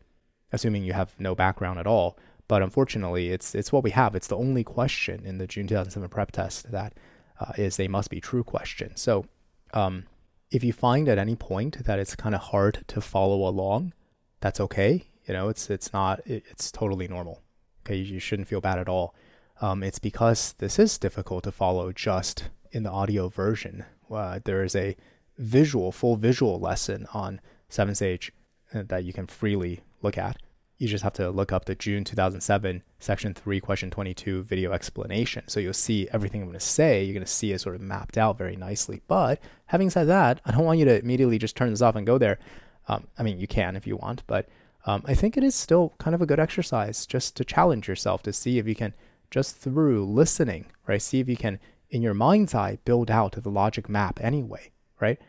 assuming 0.51 0.83
you 0.83 0.93
have 0.93 1.13
no 1.19 1.35
background 1.35 1.77
at 1.77 1.85
all. 1.85 2.17
But 2.47 2.61
unfortunately, 2.61 3.29
it's 3.29 3.55
it's 3.55 3.71
what 3.71 3.83
we 3.83 3.91
have. 3.91 4.15
It's 4.15 4.27
the 4.27 4.37
only 4.37 4.63
question 4.63 5.25
in 5.25 5.37
the 5.37 5.47
June 5.47 5.67
2007 5.67 6.09
prep 6.09 6.31
test 6.31 6.71
that 6.71 6.93
uh, 7.39 7.53
is 7.57 7.79
a 7.79 7.87
must 7.87 8.09
be 8.09 8.21
true 8.21 8.43
question. 8.43 8.95
So, 8.95 9.25
um, 9.73 10.05
if 10.51 10.63
you 10.63 10.71
find 10.71 11.09
at 11.09 11.17
any 11.17 11.35
point 11.35 11.85
that 11.85 11.99
it's 11.99 12.15
kind 12.15 12.35
of 12.35 12.41
hard 12.41 12.83
to 12.87 13.01
follow 13.01 13.47
along, 13.47 13.93
that's 14.41 14.59
okay. 14.59 15.07
You 15.25 15.33
know, 15.33 15.49
it's 15.49 15.69
it's 15.69 15.91
not 15.91 16.21
it's 16.25 16.71
totally 16.71 17.07
normal. 17.07 17.41
Okay, 17.85 17.95
you 17.95 18.19
shouldn't 18.19 18.47
feel 18.47 18.61
bad 18.61 18.79
at 18.79 18.89
all. 18.89 19.15
Um, 19.61 19.83
it's 19.83 19.99
because 19.99 20.53
this 20.57 20.77
is 20.79 20.97
difficult 20.97 21.43
to 21.45 21.51
follow 21.51 21.91
just 21.91 22.49
in 22.71 22.83
the 22.83 22.91
audio 22.91 23.29
version. 23.29 23.85
Uh, 24.11 24.39
there 24.43 24.63
is 24.63 24.75
a 24.75 24.95
visual, 25.37 25.91
full 25.91 26.15
visual 26.15 26.59
lesson 26.59 27.07
on 27.13 27.39
7Sage 27.69 28.31
uh, 28.73 28.83
that 28.87 29.03
you 29.03 29.13
can 29.13 29.27
freely 29.27 29.81
look 30.01 30.17
at 30.17 30.37
you 30.77 30.87
just 30.87 31.03
have 31.03 31.13
to 31.13 31.29
look 31.29 31.51
up 31.51 31.65
the 31.65 31.75
June 31.75 32.03
2007 32.03 32.83
section 32.99 33.33
3 33.33 33.59
question 33.61 33.89
22 33.89 34.43
video 34.43 34.73
explanation. 34.73 35.43
So 35.47 35.59
you'll 35.59 35.73
see 35.73 36.09
everything 36.11 36.41
I'm 36.41 36.47
going 36.47 36.59
to 36.59 36.65
say, 36.65 37.03
you're 37.03 37.13
going 37.13 37.25
to 37.25 37.31
see 37.31 37.51
it 37.51 37.61
sort 37.61 37.75
of 37.75 37.81
mapped 37.81 38.17
out 38.17 38.37
very 38.37 38.55
nicely. 38.55 39.01
But 39.07 39.39
having 39.67 39.89
said 39.89 40.07
that, 40.07 40.41
I 40.45 40.51
don't 40.51 40.65
want 40.65 40.79
you 40.79 40.85
to 40.85 40.99
immediately 40.99 41.37
just 41.37 41.55
turn 41.55 41.69
this 41.69 41.81
off 41.81 41.95
and 41.95 42.05
go 42.05 42.17
there. 42.17 42.39
Um, 42.87 43.07
I 43.17 43.23
mean, 43.23 43.39
you 43.39 43.47
can 43.47 43.75
if 43.75 43.87
you 43.87 43.95
want, 43.95 44.23
but 44.27 44.49
um, 44.85 45.01
I 45.05 45.15
think 45.15 45.37
it 45.37 45.43
is 45.43 45.55
still 45.55 45.93
kind 45.97 46.13
of 46.13 46.21
a 46.21 46.25
good 46.25 46.39
exercise 46.39 47.05
just 47.05 47.35
to 47.37 47.45
challenge 47.45 47.87
yourself 47.87 48.21
to 48.23 48.33
see 48.33 48.59
if 48.59 48.67
you 48.67 48.75
can 48.75 48.93
just 49.31 49.57
through 49.57 50.05
listening, 50.05 50.67
right? 50.87 51.01
See 51.01 51.19
if 51.19 51.27
you 51.27 51.37
can, 51.37 51.59
in 51.89 52.01
your 52.01 52.13
mind's 52.13 52.53
eye, 52.53 52.77
build 52.85 53.09
out 53.09 53.31
the 53.31 53.49
logic 53.49 53.89
map 53.89 54.19
anyway, 54.21 54.71
right? 54.99 55.19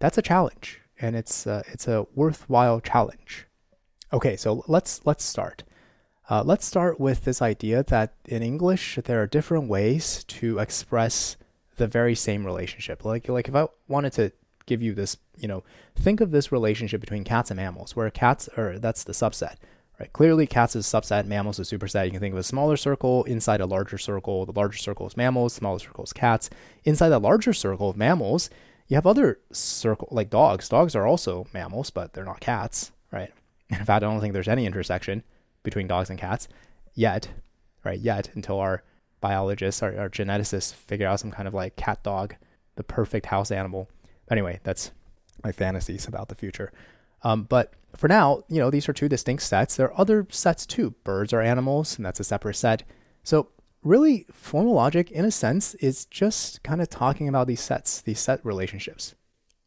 That's 0.00 0.18
a 0.18 0.22
challenge, 0.22 0.80
and 1.00 1.14
it's 1.14 1.46
uh, 1.46 1.62
it's 1.68 1.86
a 1.86 2.06
worthwhile 2.14 2.80
challenge. 2.80 3.46
Okay, 4.14 4.36
so 4.36 4.62
let's 4.68 5.00
let's 5.04 5.24
start. 5.24 5.64
Uh, 6.30 6.44
let's 6.44 6.64
start 6.64 7.00
with 7.00 7.24
this 7.24 7.42
idea 7.42 7.82
that 7.82 8.14
in 8.26 8.44
English 8.44 8.96
there 9.06 9.20
are 9.20 9.26
different 9.26 9.68
ways 9.68 10.22
to 10.28 10.60
express 10.60 11.36
the 11.78 11.88
very 11.88 12.14
same 12.14 12.46
relationship. 12.46 13.04
Like 13.04 13.28
like 13.28 13.48
if 13.48 13.56
I 13.56 13.66
wanted 13.88 14.12
to 14.12 14.30
give 14.66 14.80
you 14.80 14.94
this, 14.94 15.16
you 15.36 15.48
know, 15.48 15.64
think 15.96 16.20
of 16.20 16.30
this 16.30 16.52
relationship 16.52 17.00
between 17.00 17.24
cats 17.24 17.50
and 17.50 17.56
mammals, 17.56 17.96
where 17.96 18.08
cats 18.08 18.48
are 18.56 18.78
that's 18.78 19.02
the 19.02 19.12
subset. 19.12 19.56
Right. 19.98 20.12
Clearly, 20.12 20.46
cats 20.46 20.76
is 20.76 20.92
a 20.92 20.96
subset, 20.96 21.26
mammals 21.26 21.58
is 21.58 21.72
a 21.72 21.76
superset. 21.76 22.04
You 22.04 22.12
can 22.12 22.20
think 22.20 22.34
of 22.34 22.38
a 22.38 22.44
smaller 22.44 22.76
circle 22.76 23.24
inside 23.24 23.60
a 23.60 23.66
larger 23.66 23.98
circle. 23.98 24.46
The 24.46 24.52
larger 24.52 24.78
circle 24.78 25.08
is 25.08 25.16
mammals, 25.16 25.54
smaller 25.54 25.80
circle 25.80 26.04
is 26.04 26.12
cats. 26.12 26.50
Inside 26.84 27.08
the 27.08 27.18
larger 27.18 27.52
circle 27.52 27.90
of 27.90 27.96
mammals, 27.96 28.48
you 28.86 28.94
have 28.94 29.08
other 29.08 29.40
circle 29.50 30.06
like 30.12 30.30
dogs. 30.30 30.68
Dogs 30.68 30.94
are 30.94 31.06
also 31.06 31.48
mammals, 31.52 31.90
but 31.90 32.12
they're 32.12 32.24
not 32.24 32.38
cats, 32.38 32.92
right? 33.10 33.32
In 33.78 33.84
fact, 33.84 34.02
I 34.02 34.06
don't 34.06 34.20
think 34.20 34.32
there's 34.32 34.48
any 34.48 34.66
intersection 34.66 35.22
between 35.62 35.86
dogs 35.86 36.10
and 36.10 36.18
cats 36.18 36.48
yet, 36.94 37.28
right? 37.84 37.98
Yet 37.98 38.30
until 38.34 38.60
our 38.60 38.82
biologists, 39.20 39.82
our, 39.82 39.96
our 39.98 40.08
geneticists 40.08 40.74
figure 40.74 41.06
out 41.06 41.20
some 41.20 41.30
kind 41.30 41.48
of 41.48 41.54
like 41.54 41.76
cat 41.76 42.02
dog, 42.02 42.34
the 42.76 42.84
perfect 42.84 43.26
house 43.26 43.50
animal. 43.50 43.88
Anyway, 44.30 44.60
that's 44.64 44.92
my 45.42 45.52
fantasies 45.52 46.06
about 46.06 46.28
the 46.28 46.34
future. 46.34 46.72
Um, 47.22 47.44
but 47.44 47.72
for 47.96 48.08
now, 48.08 48.42
you 48.48 48.58
know, 48.58 48.70
these 48.70 48.88
are 48.88 48.92
two 48.92 49.08
distinct 49.08 49.42
sets. 49.42 49.76
There 49.76 49.90
are 49.90 50.00
other 50.00 50.26
sets 50.30 50.66
too. 50.66 50.94
Birds 51.04 51.32
are 51.32 51.40
animals, 51.40 51.96
and 51.96 52.04
that's 52.04 52.20
a 52.20 52.24
separate 52.24 52.56
set. 52.56 52.82
So 53.22 53.48
really, 53.82 54.26
formal 54.30 54.74
logic, 54.74 55.10
in 55.10 55.24
a 55.24 55.30
sense, 55.30 55.74
is 55.76 56.04
just 56.06 56.62
kind 56.62 56.82
of 56.82 56.90
talking 56.90 57.28
about 57.28 57.46
these 57.46 57.60
sets, 57.60 58.02
these 58.02 58.20
set 58.20 58.44
relationships. 58.44 59.14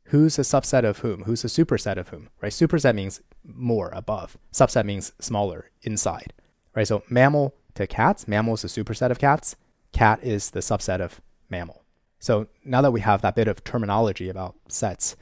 Who's 0.07 0.39
a 0.39 0.43
subset 0.43 0.85
of 0.85 0.99
whom? 0.99 1.23
Who's 1.23 1.43
a 1.43 1.47
superset 1.47 1.97
of 1.97 2.09
whom? 2.09 2.29
Right? 2.41 2.51
Superset 2.51 2.95
means 2.95 3.21
more 3.43 3.89
above. 3.89 4.37
Subset 4.53 4.85
means 4.85 5.11
smaller 5.19 5.69
inside. 5.81 6.33
Right? 6.73 6.87
So 6.87 7.03
mammal 7.09 7.53
to 7.75 7.87
cats, 7.87 8.27
mammal 8.27 8.53
is 8.53 8.63
a 8.63 8.67
superset 8.67 9.11
of 9.11 9.19
cats. 9.19 9.55
Cat 9.91 10.19
is 10.23 10.51
the 10.51 10.61
subset 10.61 11.01
of 11.01 11.21
mammal. 11.49 11.83
So 12.19 12.47
now 12.63 12.81
that 12.81 12.91
we 12.91 13.01
have 13.01 13.21
that 13.21 13.35
bit 13.35 13.47
of 13.47 13.63
terminology 13.63 14.29
about 14.29 14.55
sets, 14.69 15.15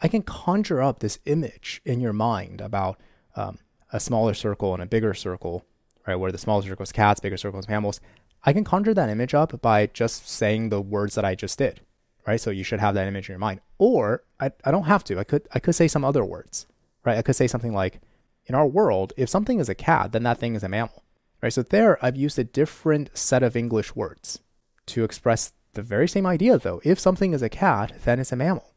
I 0.00 0.08
can 0.08 0.22
conjure 0.22 0.82
up 0.82 0.98
this 0.98 1.18
image 1.26 1.80
in 1.84 2.00
your 2.00 2.12
mind 2.12 2.60
about 2.60 2.98
um, 3.36 3.58
a 3.92 4.00
smaller 4.00 4.34
circle 4.34 4.72
and 4.74 4.82
a 4.82 4.86
bigger 4.86 5.14
circle, 5.14 5.64
right? 6.06 6.16
Where 6.16 6.32
the 6.32 6.38
smaller 6.38 6.62
circle 6.62 6.82
is 6.82 6.92
cats, 6.92 7.20
bigger 7.20 7.36
circle 7.36 7.60
is 7.60 7.68
mammals. 7.68 8.00
I 8.44 8.52
can 8.52 8.64
conjure 8.64 8.94
that 8.94 9.10
image 9.10 9.34
up 9.34 9.60
by 9.60 9.86
just 9.86 10.28
saying 10.28 10.70
the 10.70 10.80
words 10.80 11.14
that 11.14 11.24
I 11.24 11.34
just 11.34 11.58
did, 11.58 11.80
right? 12.26 12.40
So 12.40 12.50
you 12.50 12.64
should 12.64 12.80
have 12.80 12.94
that 12.94 13.06
image 13.06 13.28
in 13.28 13.32
your 13.32 13.38
mind. 13.38 13.60
Or 13.78 14.24
I, 14.40 14.52
I 14.64 14.70
don't 14.70 14.84
have 14.84 15.04
to. 15.04 15.18
I 15.18 15.24
could 15.24 15.48
I 15.54 15.58
could 15.58 15.74
say 15.74 15.88
some 15.88 16.04
other 16.04 16.24
words, 16.24 16.66
right? 17.04 17.18
I 17.18 17.22
could 17.22 17.36
say 17.36 17.46
something 17.46 17.72
like, 17.72 18.00
in 18.46 18.54
our 18.54 18.66
world, 18.66 19.12
if 19.16 19.28
something 19.28 19.60
is 19.60 19.68
a 19.68 19.74
cat, 19.74 20.12
then 20.12 20.24
that 20.24 20.38
thing 20.38 20.54
is 20.54 20.62
a 20.62 20.68
mammal, 20.68 21.04
right? 21.40 21.52
So 21.52 21.62
there, 21.62 22.04
I've 22.04 22.16
used 22.16 22.38
a 22.38 22.44
different 22.44 23.16
set 23.16 23.42
of 23.42 23.56
English 23.56 23.94
words 23.94 24.40
to 24.86 25.04
express 25.04 25.52
the 25.74 25.82
very 25.82 26.08
same 26.08 26.26
idea, 26.26 26.58
though. 26.58 26.80
If 26.84 26.98
something 26.98 27.32
is 27.32 27.42
a 27.42 27.48
cat, 27.48 27.92
then 28.04 28.18
it's 28.18 28.32
a 28.32 28.36
mammal. 28.36 28.74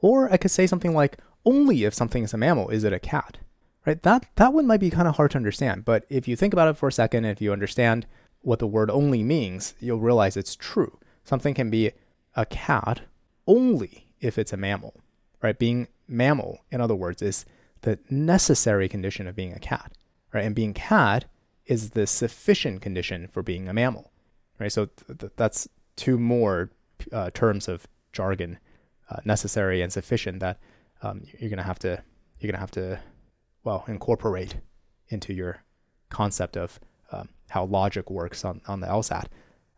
Or 0.00 0.32
I 0.32 0.36
could 0.38 0.50
say 0.50 0.66
something 0.66 0.94
like, 0.94 1.18
only 1.44 1.84
if 1.84 1.94
something 1.94 2.24
is 2.24 2.34
a 2.34 2.38
mammal 2.38 2.70
is 2.70 2.84
it 2.84 2.92
a 2.92 2.98
cat. 2.98 3.38
Right? 3.84 4.02
That 4.02 4.26
that 4.36 4.52
one 4.52 4.66
might 4.66 4.80
be 4.80 4.90
kind 4.90 5.08
of 5.08 5.16
hard 5.16 5.32
to 5.32 5.38
understand, 5.38 5.84
but 5.84 6.06
if 6.08 6.28
you 6.28 6.36
think 6.36 6.52
about 6.52 6.68
it 6.68 6.76
for 6.76 6.88
a 6.88 6.92
second, 6.92 7.24
if 7.24 7.40
you 7.40 7.52
understand 7.52 8.06
what 8.40 8.60
the 8.60 8.66
word 8.66 8.90
only 8.90 9.22
means, 9.22 9.74
you'll 9.80 9.98
realize 9.98 10.36
it's 10.36 10.54
true. 10.54 10.98
Something 11.24 11.52
can 11.52 11.68
be 11.68 11.92
a 12.34 12.46
cat 12.46 13.02
only 13.46 14.08
if 14.20 14.38
it's 14.38 14.52
a 14.52 14.56
mammal. 14.56 14.94
Right? 15.42 15.58
Being 15.58 15.88
mammal, 16.06 16.60
in 16.70 16.80
other 16.80 16.94
words, 16.94 17.20
is 17.22 17.44
the 17.82 17.98
necessary 18.08 18.88
condition 18.88 19.26
of 19.26 19.34
being 19.34 19.52
a 19.52 19.58
cat. 19.58 19.92
Right? 20.32 20.44
And 20.44 20.54
being 20.54 20.72
cat 20.72 21.24
is 21.66 21.90
the 21.90 22.06
sufficient 22.06 22.80
condition 22.80 23.26
for 23.26 23.42
being 23.42 23.68
a 23.68 23.72
mammal. 23.72 24.12
Right? 24.58 24.72
So 24.72 24.86
th- 24.86 25.18
th- 25.18 25.32
that's 25.36 25.68
two 25.96 26.18
more 26.18 26.70
uh, 27.12 27.30
terms 27.30 27.68
of 27.68 27.86
jargon 28.12 28.58
uh, 29.10 29.20
necessary 29.24 29.82
and 29.82 29.92
sufficient 29.92 30.40
that 30.40 30.58
um, 31.02 31.22
you're 31.38 31.50
gonna 31.50 31.62
have 31.62 31.78
to 31.80 32.02
you're 32.38 32.50
gonna 32.50 32.60
have 32.60 32.70
to 32.72 33.00
well 33.64 33.84
incorporate 33.88 34.56
into 35.08 35.32
your 35.32 35.62
concept 36.08 36.56
of 36.56 36.78
um, 37.10 37.28
how 37.50 37.64
logic 37.64 38.10
works 38.10 38.44
on 38.44 38.60
on 38.66 38.80
the 38.80 38.86
LSAT. 38.86 39.26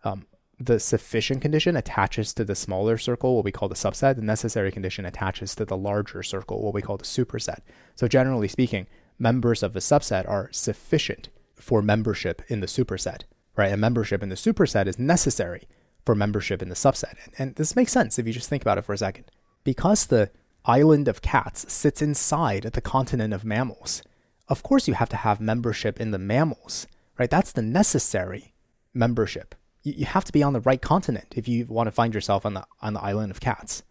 Um, 0.05 0.27
the 0.65 0.81
sufficient 0.81 1.43
condition 1.43 1.77
attaches 1.77 2.33
to 2.35 2.45
the 2.45 2.55
smaller 2.55 2.97
circle, 2.97 3.37
what 3.37 3.45
we 3.45 3.53
call 3.53 3.69
the 3.69 3.75
subset. 3.75 4.17
The 4.17 4.23
necessary 4.23 4.73
condition 4.73 5.05
attaches 5.05 5.55
to 5.57 5.65
the 5.65 5.77
larger 5.77 6.23
circle, 6.23 6.63
what 6.63 6.75
we 6.75 6.83
call 6.83 6.97
the 6.97 7.05
superset. 7.05 7.61
So 7.95 8.09
generally 8.09 8.49
speaking, 8.49 8.87
members 9.19 9.63
of 9.63 9.77
a 9.77 9.81
subset 9.81 10.29
are 10.29 10.49
sufficient 10.53 11.29
for 11.55 11.83
membership 11.83 12.43
in 12.49 12.61
the 12.61 12.67
superset, 12.67 13.23
right? 13.57 13.73
And 13.73 13.81
membership 13.81 14.23
in 14.23 14.29
the 14.29 14.35
superset 14.35 14.87
is 14.87 14.99
necessary 14.99 15.69
for 16.05 16.15
membership 16.15 16.63
in 16.63 16.69
the 16.69 16.75
subset. 16.75 17.15
And 17.39 17.55
this 17.57 17.77
makes 17.77 17.93
sense 17.93 18.19
if 18.19 18.27
you 18.27 18.33
just 18.33 18.49
think 18.49 18.63
about 18.63 18.79
it 18.79 18.83
for 18.83 18.93
a 18.93 18.99
second. 18.99 19.31
Because 19.63 20.07
the 20.07 20.31
island 20.65 21.09
of 21.09 21.23
cats 21.23 21.73
sits 21.73 22.03
inside 22.03 22.63
the 22.63 22.81
continent 22.81 23.33
of 23.35 23.45
mammals, 23.45 24.03
of 24.49 24.63
course 24.63 24.89
you 24.89 24.95
have 24.95 25.09
to 25.11 25.17
have 25.17 25.41
membership 25.41 26.01
in 26.01 26.11
the 26.11 26.19
mammals, 26.19 26.87
right? 27.19 27.31
That's 27.31 27.53
the 27.53 27.63
necessary 27.63 28.55
membership. 28.93 29.55
You, 29.85 30.07
have 30.07 30.25
to 30.25 30.33
be 30.33 30.43
on 30.43 30.55
the 30.55 30.61
right 30.61 30.81
continent 30.81 31.35
if 31.37 31.47
you 31.47 31.67
want 31.67 31.87
to 31.87 31.93
find 31.93 32.15
yourself 32.15 32.45
on 32.47 32.55
the 32.55 32.67
on 32.81 32.95
the 32.95 33.03
island 33.03 33.31
of 33.31 33.41
cats, 33.41 33.83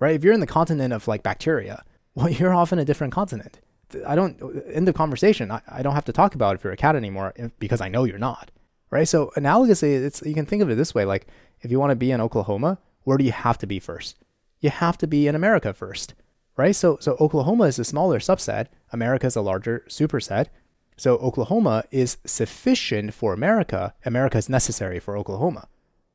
right? 0.00 0.14
If 0.14 0.24
you're 0.24 0.32
in 0.32 0.40
the 0.40 0.46
continent 0.46 0.92
of 0.92 1.06
like 1.06 1.22
bacteria, 1.22 1.84
well, 2.14 2.28
you're 2.28 2.54
off 2.54 2.72
in 2.72 2.78
a 2.78 2.84
different 2.84 3.12
continent. 3.12 3.60
I 4.06 4.16
don't 4.16 4.40
in 4.66 4.86
the 4.86 4.92
conversation. 4.92 5.50
I, 5.50 5.60
I 5.68 5.82
don't 5.82 5.94
have 5.94 6.06
to 6.06 6.12
talk 6.12 6.34
about 6.34 6.54
if 6.54 6.64
you're 6.64 6.72
a 6.72 6.78
cat 6.78 6.96
anymore 6.96 7.34
because 7.58 7.80
I 7.80 7.88
know 7.88 8.04
you're 8.04 8.18
not, 8.18 8.50
right? 8.90 9.06
So 9.06 9.30
analogously, 9.36 10.02
it's 10.02 10.22
you 10.22 10.34
can 10.34 10.46
think 10.46 10.62
of 10.62 10.70
it 10.70 10.76
this 10.76 10.94
way: 10.94 11.04
like 11.04 11.26
if 11.60 11.70
you 11.70 11.78
want 11.78 11.90
to 11.90 11.96
be 11.96 12.10
in 12.10 12.20
Oklahoma, 12.20 12.78
where 13.04 13.18
do 13.18 13.24
you 13.24 13.32
have 13.32 13.58
to 13.58 13.66
be 13.66 13.78
first? 13.78 14.16
You 14.60 14.70
have 14.70 14.96
to 14.98 15.06
be 15.06 15.26
in 15.26 15.34
America 15.34 15.72
first, 15.72 16.14
right? 16.56 16.74
So, 16.74 16.98
so 17.00 17.16
Oklahoma 17.18 17.64
is 17.64 17.78
a 17.78 17.84
smaller 17.84 18.18
subset. 18.18 18.66
America 18.92 19.26
is 19.26 19.36
a 19.36 19.40
larger 19.40 19.84
superset. 19.88 20.46
So 20.96 21.16
Oklahoma 21.16 21.84
is 21.90 22.18
sufficient 22.24 23.14
for 23.14 23.32
America. 23.32 23.94
America 24.04 24.38
is 24.38 24.48
necessary 24.48 25.00
for 25.00 25.16
Oklahoma, 25.16 25.68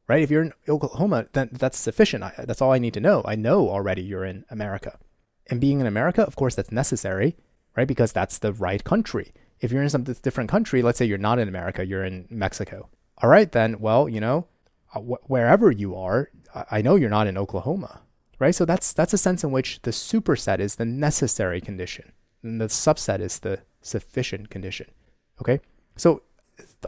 right? 0.07 0.22
If 0.22 0.31
you're 0.31 0.43
in 0.43 0.53
Oklahoma, 0.69 1.27
then 1.34 1.50
that's 1.51 1.77
sufficient. 1.77 2.24
I, 2.24 2.34
that's 2.46 2.62
all 2.62 2.72
I 2.72 2.79
need 2.79 2.93
to 2.93 3.00
know. 3.00 3.22
I 3.25 3.36
know 3.36 3.69
already 3.69 4.03
you're 4.03 4.25
in 4.25 4.46
America. 4.50 4.98
And 5.50 5.62
being 5.62 5.79
in 5.79 5.88
America, 5.88 6.24
of 6.24 6.36
course, 6.36 6.55
that's 6.55 6.72
necessary, 6.72 7.36
right? 7.75 7.88
Because 7.88 8.12
that's 8.12 8.38
the 8.38 8.53
right 8.53 8.84
country. 8.84 9.34
If 9.60 9.72
you're 9.72 9.84
in 9.84 9.89
some 9.89 10.03
different 10.03 10.50
country, 10.50 10.81
let's 10.81 11.00
say 11.00 11.05
you're 11.05 11.17
not 11.17 11.39
in 11.39 11.48
America, 11.48 11.86
you're 11.86 12.05
in 12.05 12.27
Mexico. 12.29 12.89
All 13.19 13.29
right, 13.29 13.51
then, 13.51 13.79
well, 13.79 14.07
you 14.07 14.19
know, 14.19 14.48
uh, 14.93 15.00
wh- 15.00 15.29
wherever 15.29 15.72
you 15.72 15.96
are, 15.96 16.29
I-, 16.53 16.65
I 16.72 16.81
know 16.81 16.96
you're 16.96 17.10
not 17.10 17.27
in 17.27 17.38
Oklahoma, 17.38 18.01
right? 18.39 18.53
So 18.53 18.65
that's 18.65 18.93
that's 18.93 19.13
a 19.13 19.17
sense 19.17 19.43
in 19.43 19.51
which 19.51 19.81
the 19.81 19.91
superset 19.91 20.60
is 20.60 20.75
the 20.75 20.86
necessary 20.86 21.60
condition, 21.60 22.12
and 22.43 22.62
the 22.62 22.65
subset 22.67 23.19
is 23.19 23.39
the 23.39 23.62
sufficient 23.88 24.50
condition. 24.50 24.88
Okay, 25.41 25.60
so 25.96 26.22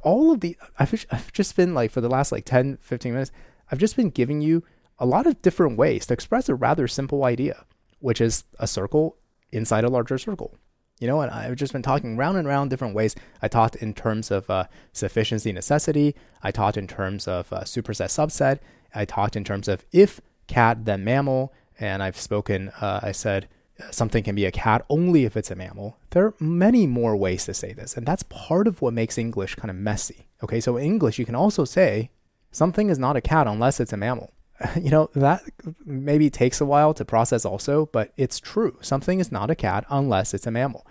all 0.04 0.32
of 0.32 0.42
the 0.42 0.58
I've 0.78 1.06
I've 1.12 1.32
just 1.34 1.56
been 1.56 1.74
like 1.74 1.92
for 1.92 2.02
the 2.02 2.10
last 2.10 2.32
like 2.32 2.46
10, 2.46 2.78
15 2.78 3.14
minutes, 3.14 3.32
I've 3.72 3.80
just 3.80 3.96
been 3.96 4.10
giving 4.10 4.42
you 4.42 4.64
a 4.98 5.06
lot 5.06 5.28
of 5.28 5.42
different 5.42 5.78
ways 5.78 6.06
to 6.08 6.14
express 6.14 6.50
a 6.50 6.56
rather 6.56 6.88
simple 6.88 7.24
idea, 7.24 7.66
which 8.00 8.20
is 8.20 8.44
a 8.60 8.68
circle 8.68 9.18
inside 9.52 9.84
a 9.84 9.90
larger 9.90 10.18
circle. 10.18 10.58
You 11.00 11.08
know, 11.08 11.22
and 11.22 11.32
I've 11.32 11.56
just 11.56 11.72
been 11.72 11.82
talking 11.82 12.18
round 12.18 12.38
and 12.38 12.46
round 12.46 12.70
different 12.70 12.94
ways. 12.94 13.16
I 13.42 13.48
talked 13.48 13.78
in 13.78 13.94
terms 13.94 14.32
of 14.32 14.50
uh, 14.50 14.66
sufficiency 14.92 15.54
necessity. 15.54 16.14
I 16.44 16.52
talked 16.52 16.76
in 16.76 16.88
terms 16.88 17.26
of 17.26 17.54
uh, 17.54 17.62
superset 17.62 18.10
subset. 18.10 18.60
I 18.94 19.06
talked 19.06 19.38
in 19.38 19.46
terms 19.46 19.70
of 19.70 19.86
if 19.94 20.20
cat, 20.48 20.84
then 20.84 21.06
mammal. 21.06 21.54
And 21.80 22.04
I've 22.04 22.20
spoken, 22.20 22.68
uh, 22.82 23.00
I 23.02 23.14
said 23.14 23.48
something 23.92 24.24
can 24.24 24.36
be 24.36 24.46
a 24.46 24.52
cat 24.52 24.86
only 24.90 25.26
if 25.26 25.38
it's 25.38 25.52
a 25.52 25.56
mammal. 25.56 25.98
There 26.12 26.26
are 26.26 26.34
many 26.40 26.88
more 26.88 27.16
ways 27.16 27.46
to 27.46 27.54
say 27.54 27.74
this. 27.74 27.96
And 27.96 28.06
that's 28.06 28.24
part 28.24 28.68
of 28.68 28.82
what 28.82 28.94
makes 28.94 29.18
English 29.18 29.56
kind 29.56 29.70
of 29.70 29.78
messy. 29.78 30.28
Okay, 30.44 30.60
so 30.60 30.78
in 30.78 30.86
English, 30.86 31.20
you 31.20 31.26
can 31.26 31.36
also 31.36 31.66
say 31.66 32.12
something 32.52 32.90
is 32.90 33.00
not 33.00 33.16
a 33.16 33.22
cat 33.22 33.48
unless 33.48 33.80
it's 33.80 33.94
a 33.94 33.98
mammal. 33.98 34.34
you 34.82 34.90
know, 34.90 35.10
that 35.16 35.44
maybe 35.86 36.30
takes 36.30 36.60
a 36.60 36.66
while 36.66 36.94
to 36.94 37.06
process 37.06 37.46
also, 37.46 37.88
but 37.88 38.12
it's 38.18 38.40
true. 38.40 38.78
Something 38.82 39.20
is 39.20 39.32
not 39.32 39.50
a 39.50 39.56
cat 39.56 39.86
unless 39.90 40.34
it's 40.34 40.48
a 40.48 40.52
mammal. 40.52 40.86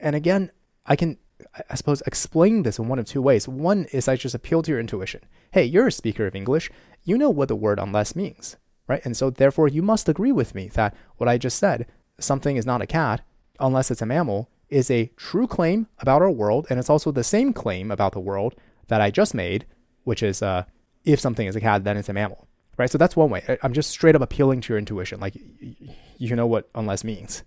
And 0.00 0.16
again, 0.16 0.50
I 0.86 0.96
can, 0.96 1.18
I 1.68 1.74
suppose, 1.74 2.02
explain 2.06 2.62
this 2.62 2.78
in 2.78 2.88
one 2.88 2.98
of 2.98 3.06
two 3.06 3.22
ways. 3.22 3.46
One 3.48 3.84
is 3.92 4.08
I 4.08 4.16
just 4.16 4.34
appeal 4.34 4.62
to 4.62 4.70
your 4.70 4.80
intuition. 4.80 5.20
Hey, 5.52 5.64
you're 5.64 5.88
a 5.88 5.92
speaker 5.92 6.26
of 6.26 6.34
English. 6.34 6.70
You 7.04 7.18
know 7.18 7.30
what 7.30 7.48
the 7.48 7.56
word 7.56 7.78
unless 7.78 8.16
means, 8.16 8.56
right? 8.88 9.04
And 9.04 9.16
so 9.16 9.30
therefore, 9.30 9.68
you 9.68 9.82
must 9.82 10.08
agree 10.08 10.32
with 10.32 10.54
me 10.54 10.68
that 10.68 10.94
what 11.16 11.28
I 11.28 11.38
just 11.38 11.58
said, 11.58 11.86
something 12.18 12.56
is 12.56 12.66
not 12.66 12.82
a 12.82 12.86
cat 12.86 13.22
unless 13.60 13.90
it's 13.90 14.02
a 14.02 14.06
mammal, 14.06 14.48
is 14.68 14.90
a 14.90 15.10
true 15.16 15.46
claim 15.46 15.86
about 15.98 16.22
our 16.22 16.30
world. 16.30 16.66
And 16.68 16.78
it's 16.78 16.90
also 16.90 17.12
the 17.12 17.24
same 17.24 17.52
claim 17.52 17.90
about 17.90 18.12
the 18.12 18.20
world 18.20 18.54
that 18.88 19.00
I 19.00 19.10
just 19.10 19.34
made, 19.34 19.66
which 20.04 20.22
is 20.22 20.42
uh, 20.42 20.64
if 21.04 21.20
something 21.20 21.46
is 21.46 21.56
a 21.56 21.60
cat, 21.60 21.84
then 21.84 21.96
it's 21.96 22.08
a 22.08 22.12
mammal 22.12 22.48
right? 22.76 22.90
So 22.90 22.98
that's 22.98 23.16
one 23.16 23.30
way. 23.30 23.58
I'm 23.62 23.72
just 23.72 23.90
straight 23.90 24.16
up 24.16 24.22
appealing 24.22 24.60
to 24.62 24.72
your 24.72 24.78
intuition. 24.78 25.20
Like, 25.20 25.36
you 26.18 26.36
know 26.36 26.46
what 26.46 26.68
unless 26.74 27.04
means, 27.04 27.42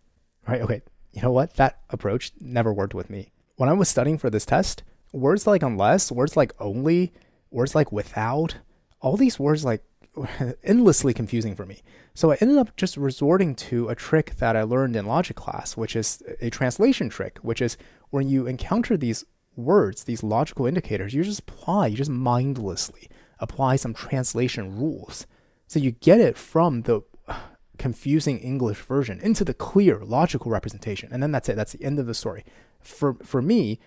right? 0.48 0.62
Okay. 0.62 0.82
you 1.12 1.22
know 1.22 1.32
what? 1.32 1.56
That 1.56 1.80
approach 1.90 2.32
never 2.40 2.74
worked 2.74 2.94
with 2.94 3.10
me. 3.10 3.32
When 3.56 3.70
I 3.70 3.74
was 3.74 3.90
studying 3.90 4.18
for 4.18 4.30
this 4.30 4.46
test, 4.46 4.84
words 5.12 5.48
like 5.48 5.64
unless, 5.64 6.12
words 6.12 6.38
like 6.38 6.54
only, 6.60 7.14
words 7.50 7.76
like 7.76 7.92
without, 7.92 8.58
all 9.02 9.18
these 9.18 9.40
words 9.40 9.66
like 9.66 9.84
endlessly 10.64 11.14
confusing 11.14 11.56
for 11.56 11.66
me. 11.66 11.82
So 12.14 12.32
I 12.32 12.38
ended 12.42 12.58
up 12.58 12.76
just 12.76 12.98
resorting 12.98 13.56
to 13.56 13.90
a 13.90 13.96
trick 13.96 14.36
that 14.38 14.56
I 14.56 14.64
learned 14.64 14.96
in 14.96 15.06
logic 15.06 15.36
class, 15.36 15.78
which 15.78 15.96
is 15.96 16.24
a 16.42 16.50
translation 16.50 17.10
trick, 17.10 17.38
which 17.42 17.62
is 17.62 17.78
when 18.10 18.28
you 18.28 18.48
encounter 18.48 18.98
these 18.98 19.26
words, 19.56 20.04
these 20.04 20.24
logical 20.24 20.66
indicators, 20.66 21.14
you 21.14 21.24
just 21.24 21.42
apply, 21.42 21.88
you 21.88 21.98
just 21.98 22.10
mindlessly 22.10 23.10
apply 23.40 23.76
some 23.76 23.94
translation 23.94 24.78
rules. 24.78 25.28
So 25.68 25.80
you 25.80 25.92
get 25.92 26.20
it 26.20 26.38
from 26.38 26.84
the 26.84 27.02
confusing 27.78 28.40
English 28.40 28.80
version 28.80 29.20
into 29.22 29.44
the 29.44 29.54
clear 29.54 30.04
logical 30.04 30.52
representation. 30.52 31.10
And 31.12 31.22
then 31.22 31.32
that's 31.32 31.50
it. 31.50 31.56
That's 31.56 31.74
the 31.74 31.84
end 31.84 32.00
of 32.00 32.08
the 32.08 32.14
story. 32.14 32.44
For 32.80 33.16
for 33.24 33.42
me, 33.42 33.80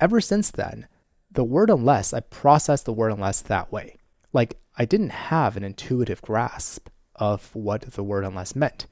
ever 0.00 0.20
since 0.20 0.50
then, 0.50 0.88
the 1.30 1.44
word 1.44 1.70
unless, 1.70 2.12
I 2.12 2.20
process 2.20 2.82
the 2.82 2.92
word 2.92 3.12
unless 3.12 3.42
that 3.42 3.70
way. 3.70 3.96
Like 4.32 4.58
I 4.76 4.84
didn't 4.84 5.10
have 5.10 5.56
an 5.56 5.64
intuitive 5.64 6.22
grasp 6.22 6.88
of 7.16 7.54
what 7.54 7.82
the 7.82 8.02
word 8.02 8.24
unless 8.24 8.54
meant. 8.54 8.86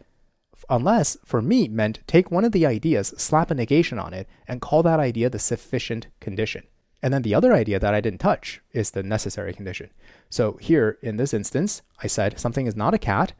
Unless, 0.69 1.19
for 1.25 1.41
me, 1.41 1.69
meant 1.69 2.01
take 2.07 2.31
one 2.31 2.45
of 2.45 2.53
the 2.53 2.67
ideas, 2.67 3.15
slap 3.17 3.51
a 3.51 3.55
negation 3.55 3.99
on 3.99 4.13
it, 4.13 4.29
and 4.49 4.61
call 4.61 4.83
that 4.83 4.99
idea 4.99 5.31
the 5.31 5.39
sufficient 5.39 6.09
condition. 6.19 6.65
And 7.03 7.13
then 7.13 7.23
the 7.23 7.35
other 7.35 7.53
idea 7.53 7.79
that 7.79 7.95
I 7.95 8.01
didn't 8.01 8.19
touch 8.21 8.61
is 8.73 8.91
the 8.91 9.03
necessary 9.03 9.53
condition. 9.53 9.91
So 10.29 10.55
here, 10.61 10.99
in 11.03 11.19
this 11.19 11.35
instance, 11.35 11.83
I 12.03 12.09
said 12.09 12.41
something 12.41 12.67
is 12.67 12.75
not 12.75 12.95
a 12.95 12.99
cat 12.99 13.33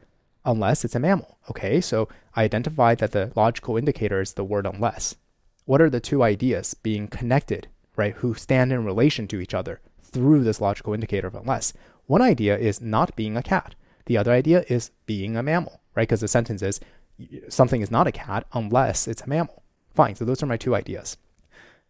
unless 0.45 0.85
it's 0.85 0.95
a 0.95 0.99
mammal. 0.99 1.37
Okay, 1.49 1.81
so 1.81 2.07
I 2.35 2.43
identified 2.43 2.99
that 2.99 3.11
the 3.11 3.33
logical 3.35 3.75
indicator 3.75 4.21
is 4.21 4.33
the 4.33 4.45
word 4.45 4.65
unless. 4.65 5.15
What 5.65 5.81
are 5.81 5.89
the 5.89 5.99
two 5.99 6.23
ideas 6.23 6.75
being 6.75 7.07
connected, 7.07 7.67
right, 7.97 8.13
who 8.13 8.35
stand 8.35 8.71
in 8.71 8.85
relation 8.85 9.27
to 9.27 9.41
each 9.41 9.53
other 9.53 9.81
through 10.07 10.43
this 10.43 10.61
logical 10.61 10.93
indicator 10.93 11.27
of 11.27 11.35
unless? 11.35 11.73
One 12.05 12.21
idea 12.21 12.57
is 12.57 12.81
not 12.81 13.15
being 13.15 13.37
a 13.37 13.43
cat. 13.43 13.75
The 14.05 14.17
other 14.17 14.31
idea 14.31 14.63
is 14.69 14.91
being 15.05 15.35
a 15.35 15.43
mammal, 15.43 15.81
right? 15.95 16.07
Because 16.07 16.21
the 16.21 16.27
sentence 16.27 16.61
is 16.61 16.79
something 17.49 17.81
is 17.81 17.91
not 17.91 18.07
a 18.07 18.11
cat 18.11 18.45
unless 18.53 19.07
it's 19.07 19.21
a 19.21 19.29
mammal. 19.29 19.63
Fine, 19.93 20.15
so 20.15 20.25
those 20.25 20.41
are 20.41 20.47
my 20.47 20.57
two 20.57 20.75
ideas. 20.75 21.17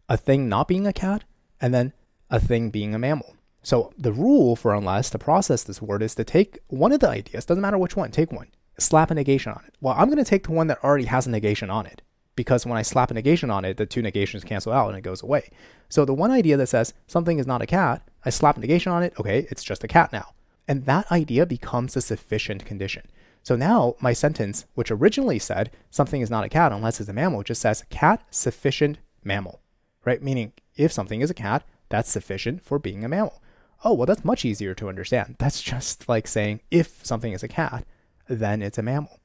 A 0.09 0.17
thing 0.17 0.49
not 0.49 0.67
being 0.67 0.87
a 0.87 0.93
cat, 0.93 1.23
and 1.59 1.73
then 1.73 1.93
a 2.29 2.39
thing 2.39 2.69
being 2.69 2.95
a 2.95 2.99
mammal. 2.99 3.35
So 3.61 3.91
the 3.97 4.13
rule 4.13 4.55
for 4.55 4.73
unless 4.73 5.09
to 5.09 5.19
process 5.19 5.63
this 5.63 5.81
word 5.81 6.01
is 6.01 6.15
to 6.15 6.23
take 6.23 6.59
one 6.67 6.91
of 6.91 7.01
the 7.01 7.09
ideas, 7.09 7.45
doesn't 7.45 7.61
matter 7.61 7.77
which 7.77 7.97
one, 7.97 8.11
take 8.11 8.31
one, 8.31 8.47
slap 8.79 9.11
a 9.11 9.15
negation 9.15 9.51
on 9.51 9.63
it. 9.67 9.75
Well, 9.81 9.95
I'm 9.97 10.07
going 10.07 10.23
to 10.23 10.29
take 10.29 10.43
the 10.45 10.53
one 10.53 10.67
that 10.67 10.83
already 10.83 11.05
has 11.05 11.27
a 11.27 11.31
negation 11.31 11.69
on 11.69 11.85
it 11.85 12.01
because 12.37 12.65
when 12.65 12.77
I 12.77 12.81
slap 12.83 13.11
a 13.11 13.13
negation 13.13 13.51
on 13.51 13.65
it, 13.65 13.75
the 13.75 13.85
two 13.85 14.01
negations 14.01 14.45
cancel 14.45 14.71
out 14.71 14.87
and 14.87 14.97
it 14.97 15.01
goes 15.01 15.21
away. 15.21 15.49
So 15.89 16.05
the 16.05 16.13
one 16.13 16.31
idea 16.31 16.55
that 16.55 16.67
says 16.67 16.93
something 17.07 17.37
is 17.37 17.45
not 17.45 17.61
a 17.61 17.65
cat, 17.65 18.01
I 18.23 18.29
slap 18.29 18.55
a 18.55 18.61
negation 18.61 18.93
on 18.93 19.03
it, 19.03 19.13
okay, 19.19 19.45
it's 19.51 19.63
just 19.63 19.83
a 19.83 19.89
cat 19.89 20.13
now. 20.13 20.33
And 20.69 20.85
that 20.85 21.11
idea 21.11 21.45
becomes 21.45 21.97
a 21.97 22.01
sufficient 22.01 22.65
condition. 22.65 23.03
So 23.43 23.57
now 23.57 23.95
my 23.99 24.13
sentence, 24.13 24.65
which 24.75 24.91
originally 24.91 25.39
said 25.39 25.71
something 25.89 26.21
is 26.21 26.29
not 26.29 26.45
a 26.45 26.49
cat 26.49 26.71
unless 26.71 27.01
it's 27.01 27.09
a 27.09 27.13
mammal, 27.13 27.43
just 27.43 27.61
says 27.61 27.83
cat 27.89 28.23
sufficient 28.31 28.99
mammal, 29.25 29.59
right? 30.05 30.23
Meaning 30.23 30.53
if 30.77 30.93
something 30.93 31.19
is 31.19 31.29
a 31.29 31.33
cat, 31.33 31.63
that's 31.89 32.09
sufficient 32.09 32.63
for 32.63 32.79
being 32.79 33.03
a 33.03 33.09
mammal 33.09 33.41
oh, 33.83 33.93
well, 33.93 34.05
that's 34.05 34.25
much 34.25 34.45
easier 34.45 34.73
to 34.75 34.89
understand. 34.89 35.35
That's 35.39 35.61
just 35.61 36.07
like 36.09 36.27
saying 36.27 36.61
if 36.71 37.05
something 37.05 37.33
is 37.33 37.43
a 37.43 37.47
cat, 37.47 37.85
then 38.27 38.61
it's 38.61 38.77
a 38.77 38.83
mammal, 38.83 39.19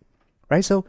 right? 0.51 0.65
So 0.65 0.85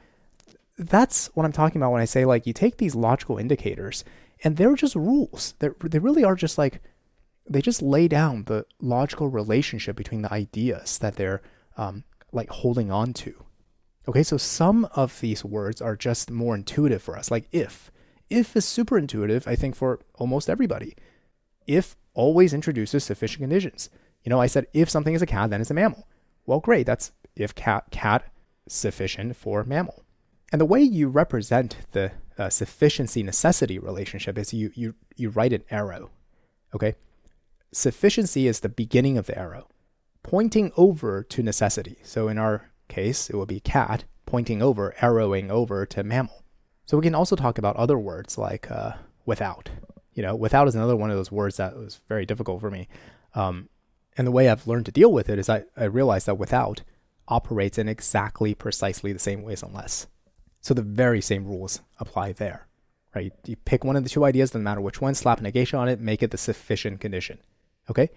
that's 0.77 1.27
what 1.35 1.45
I'm 1.45 1.51
talking 1.51 1.81
about 1.81 1.91
when 1.91 2.01
I 2.01 2.05
say 2.05 2.25
like 2.25 2.47
you 2.47 2.53
take 2.53 2.77
these 2.77 2.95
logical 2.95 3.37
indicators 3.37 4.03
and 4.43 4.57
they're 4.57 4.75
just 4.75 4.95
rules. 4.95 5.53
They 5.59 5.69
they 5.83 5.99
really 5.99 6.23
are 6.23 6.35
just 6.35 6.57
like 6.57 6.81
they 7.49 7.61
just 7.61 7.81
lay 7.81 8.07
down 8.07 8.45
the 8.45 8.65
logical 8.79 9.27
relationship 9.27 9.95
between 9.95 10.21
the 10.21 10.33
ideas 10.33 10.97
that 10.99 11.15
they're 11.15 11.41
um, 11.77 12.03
like 12.31 12.49
holding 12.49 12.91
on 12.91 13.13
to. 13.13 13.43
Okay, 14.07 14.23
so 14.23 14.37
some 14.37 14.85
of 14.95 15.19
these 15.21 15.45
words 15.45 15.81
are 15.81 15.95
just 15.95 16.29
more 16.29 16.55
intuitive 16.55 17.01
for 17.01 17.17
us, 17.17 17.31
like 17.31 17.47
if. 17.51 17.91
If 18.29 18.55
is 18.55 18.65
super 18.65 18.97
intuitive, 18.97 19.47
I 19.47 19.55
think, 19.55 19.75
for 19.75 19.99
almost 20.15 20.49
everybody. 20.49 20.95
If 21.67 21.95
always 22.13 22.53
introduces 22.53 23.03
sufficient 23.03 23.41
conditions. 23.41 23.89
You 24.23 24.29
know, 24.29 24.39
I 24.39 24.47
said 24.47 24.67
if 24.73 24.89
something 24.89 25.13
is 25.13 25.21
a 25.21 25.27
cat, 25.27 25.49
then 25.49 25.61
it's 25.61 25.71
a 25.71 25.73
mammal. 25.73 26.07
Well, 26.45 26.59
great. 26.59 26.85
That's 26.85 27.11
if 27.35 27.55
cat 27.55 27.85
cat 27.91 28.23
sufficient 28.67 29.35
for 29.35 29.63
mammal. 29.63 30.03
And 30.53 30.61
the 30.61 30.65
way 30.65 30.81
you 30.81 31.09
represent 31.09 31.77
the 31.91 32.11
uh, 32.37 32.49
sufficiency 32.49 33.23
necessity 33.23 33.79
relationship 33.79 34.37
is 34.37 34.53
you 34.53 34.71
you 34.75 34.93
you 35.15 35.29
write 35.29 35.51
an 35.51 35.63
arrow. 35.71 36.11
Okay? 36.75 36.93
Sufficiency 37.71 38.47
is 38.47 38.59
the 38.59 38.69
beginning 38.69 39.17
of 39.17 39.25
the 39.25 39.37
arrow, 39.37 39.67
pointing 40.21 40.71
over 40.77 41.23
to 41.23 41.41
necessity. 41.41 41.97
So 42.03 42.27
in 42.27 42.37
our 42.37 42.69
case, 42.87 43.31
it 43.31 43.35
will 43.35 43.47
be 43.47 43.59
cat 43.59 44.05
pointing 44.27 44.61
over, 44.61 44.95
arrowing 45.01 45.49
over 45.49 45.87
to 45.87 46.03
mammal. 46.03 46.43
So 46.85 46.97
we 46.97 47.03
can 47.03 47.15
also 47.15 47.35
talk 47.35 47.57
about 47.57 47.75
other 47.75 47.97
words 47.97 48.37
like 48.37 48.69
uh, 48.71 48.93
without 49.25 49.69
you 50.13 50.21
know, 50.21 50.35
without 50.35 50.67
is 50.67 50.75
another 50.75 50.95
one 50.95 51.09
of 51.09 51.17
those 51.17 51.31
words 51.31 51.57
that 51.57 51.75
was 51.75 51.99
very 52.07 52.25
difficult 52.25 52.61
for 52.61 52.69
me. 52.69 52.87
Um, 53.33 53.69
and 54.15 54.27
the 54.27 54.31
way 54.31 54.47
I've 54.47 54.67
learned 54.67 54.85
to 54.85 54.91
deal 54.91 55.11
with 55.11 55.27
it 55.27 55.39
is 55.39 55.49
I, 55.49 55.63
I 55.75 55.85
realized 55.85 56.27
that 56.27 56.35
without 56.35 56.83
operates 57.27 57.79
in 57.79 57.89
exactly 57.89 58.53
precisely 58.53 59.11
the 59.11 59.17
same 59.19 59.41
ways 59.41 59.63
unless. 59.63 60.05
So 60.63 60.73
the 60.73 60.81
very 60.81 61.21
same 61.21 61.45
rules 61.45 61.81
apply 61.99 62.31
there, 62.31 62.67
right? 63.13 63.33
You 63.45 63.57
pick 63.57 63.83
one 63.83 63.97
of 63.97 64.03
the 64.03 64.09
two 64.09 64.23
ideas, 64.23 64.51
doesn't 64.51 64.63
matter 64.63 64.81
which 64.81 65.01
one, 65.01 65.13
slap 65.13 65.39
a 65.39 65.43
negation 65.43 65.77
on 65.77 65.89
it, 65.89 65.99
make 65.99 66.23
it 66.23 66.31
the 66.31 66.37
sufficient 66.37 67.01
condition. 67.01 67.37
Okay? 67.89 68.09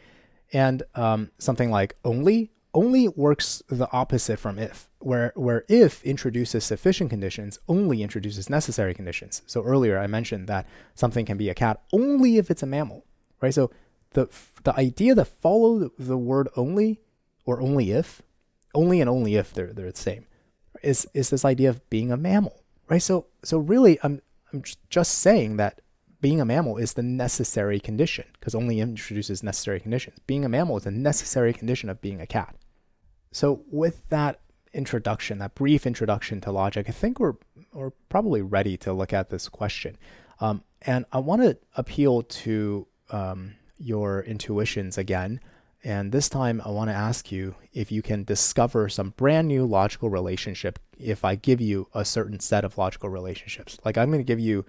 And 0.52 0.84
um, 0.94 1.32
something 1.38 1.70
like 1.70 1.96
only 2.04 2.52
only 2.72 3.08
works 3.08 3.62
the 3.68 3.90
opposite 3.90 4.38
from 4.38 4.58
if, 4.58 4.90
where, 4.98 5.32
where 5.34 5.64
if 5.66 6.04
introduces 6.04 6.62
sufficient 6.62 7.08
conditions, 7.08 7.58
only 7.68 8.02
introduces 8.02 8.50
necessary 8.50 8.92
conditions. 8.92 9.40
So 9.46 9.64
earlier 9.64 9.98
I 9.98 10.06
mentioned 10.06 10.46
that 10.48 10.68
something 10.94 11.24
can 11.24 11.38
be 11.38 11.48
a 11.48 11.54
cat 11.54 11.80
only 11.90 12.36
if 12.36 12.50
it's 12.50 12.62
a 12.62 12.66
mammal, 12.66 13.06
right? 13.40 13.54
So 13.54 13.70
the, 14.10 14.28
the 14.62 14.78
idea 14.78 15.14
that 15.14 15.24
follow 15.24 15.90
the 15.98 16.18
word 16.18 16.50
only 16.54 17.00
or 17.46 17.62
only 17.62 17.92
if, 17.92 18.20
only 18.74 19.00
and 19.00 19.08
only 19.08 19.36
if 19.36 19.54
they're, 19.54 19.72
they're 19.72 19.90
the 19.90 19.96
same, 19.96 20.26
is, 20.82 21.06
is 21.14 21.30
this 21.30 21.44
idea 21.44 21.70
of 21.70 21.88
being 21.90 22.12
a 22.12 22.16
mammal, 22.16 22.62
right? 22.88 23.02
So, 23.02 23.26
so 23.42 23.58
really 23.58 23.98
I'm, 24.02 24.20
I'm 24.52 24.62
just 24.90 25.18
saying 25.18 25.56
that 25.56 25.80
being 26.20 26.40
a 26.40 26.44
mammal 26.44 26.76
is 26.76 26.94
the 26.94 27.02
necessary 27.02 27.78
condition 27.78 28.24
because 28.32 28.54
only 28.54 28.80
introduces 28.80 29.42
necessary 29.42 29.80
conditions. 29.80 30.18
Being 30.26 30.44
a 30.44 30.48
mammal 30.48 30.76
is 30.76 30.86
a 30.86 30.90
necessary 30.90 31.52
condition 31.52 31.88
of 31.88 32.00
being 32.00 32.20
a 32.20 32.26
cat. 32.26 32.56
So 33.32 33.62
with 33.70 34.08
that 34.08 34.40
introduction, 34.72 35.38
that 35.38 35.54
brief 35.54 35.86
introduction 35.86 36.40
to 36.42 36.52
logic, 36.52 36.86
I 36.88 36.92
think 36.92 37.20
we're 37.20 37.34
we're 37.72 37.90
probably 38.08 38.40
ready 38.40 38.76
to 38.78 38.92
look 38.92 39.12
at 39.12 39.28
this 39.28 39.48
question. 39.48 39.98
Um, 40.40 40.62
and 40.82 41.04
I 41.12 41.18
want 41.18 41.42
to 41.42 41.58
appeal 41.76 42.22
to 42.22 42.86
um, 43.10 43.54
your 43.78 44.22
intuitions 44.22 44.96
again. 44.96 45.40
And 45.86 46.10
this 46.10 46.28
time, 46.28 46.60
I 46.64 46.70
want 46.70 46.90
to 46.90 46.96
ask 46.96 47.30
you 47.30 47.54
if 47.72 47.92
you 47.92 48.02
can 48.02 48.24
discover 48.24 48.88
some 48.88 49.10
brand 49.10 49.46
new 49.46 49.64
logical 49.64 50.10
relationship 50.10 50.80
if 50.98 51.24
I 51.24 51.36
give 51.36 51.60
you 51.60 51.86
a 51.94 52.04
certain 52.04 52.40
set 52.40 52.64
of 52.64 52.76
logical 52.76 53.08
relationships. 53.08 53.78
Like, 53.84 53.96
I'm 53.96 54.08
going 54.08 54.18
to 54.18 54.24
give 54.24 54.40
you 54.40 54.64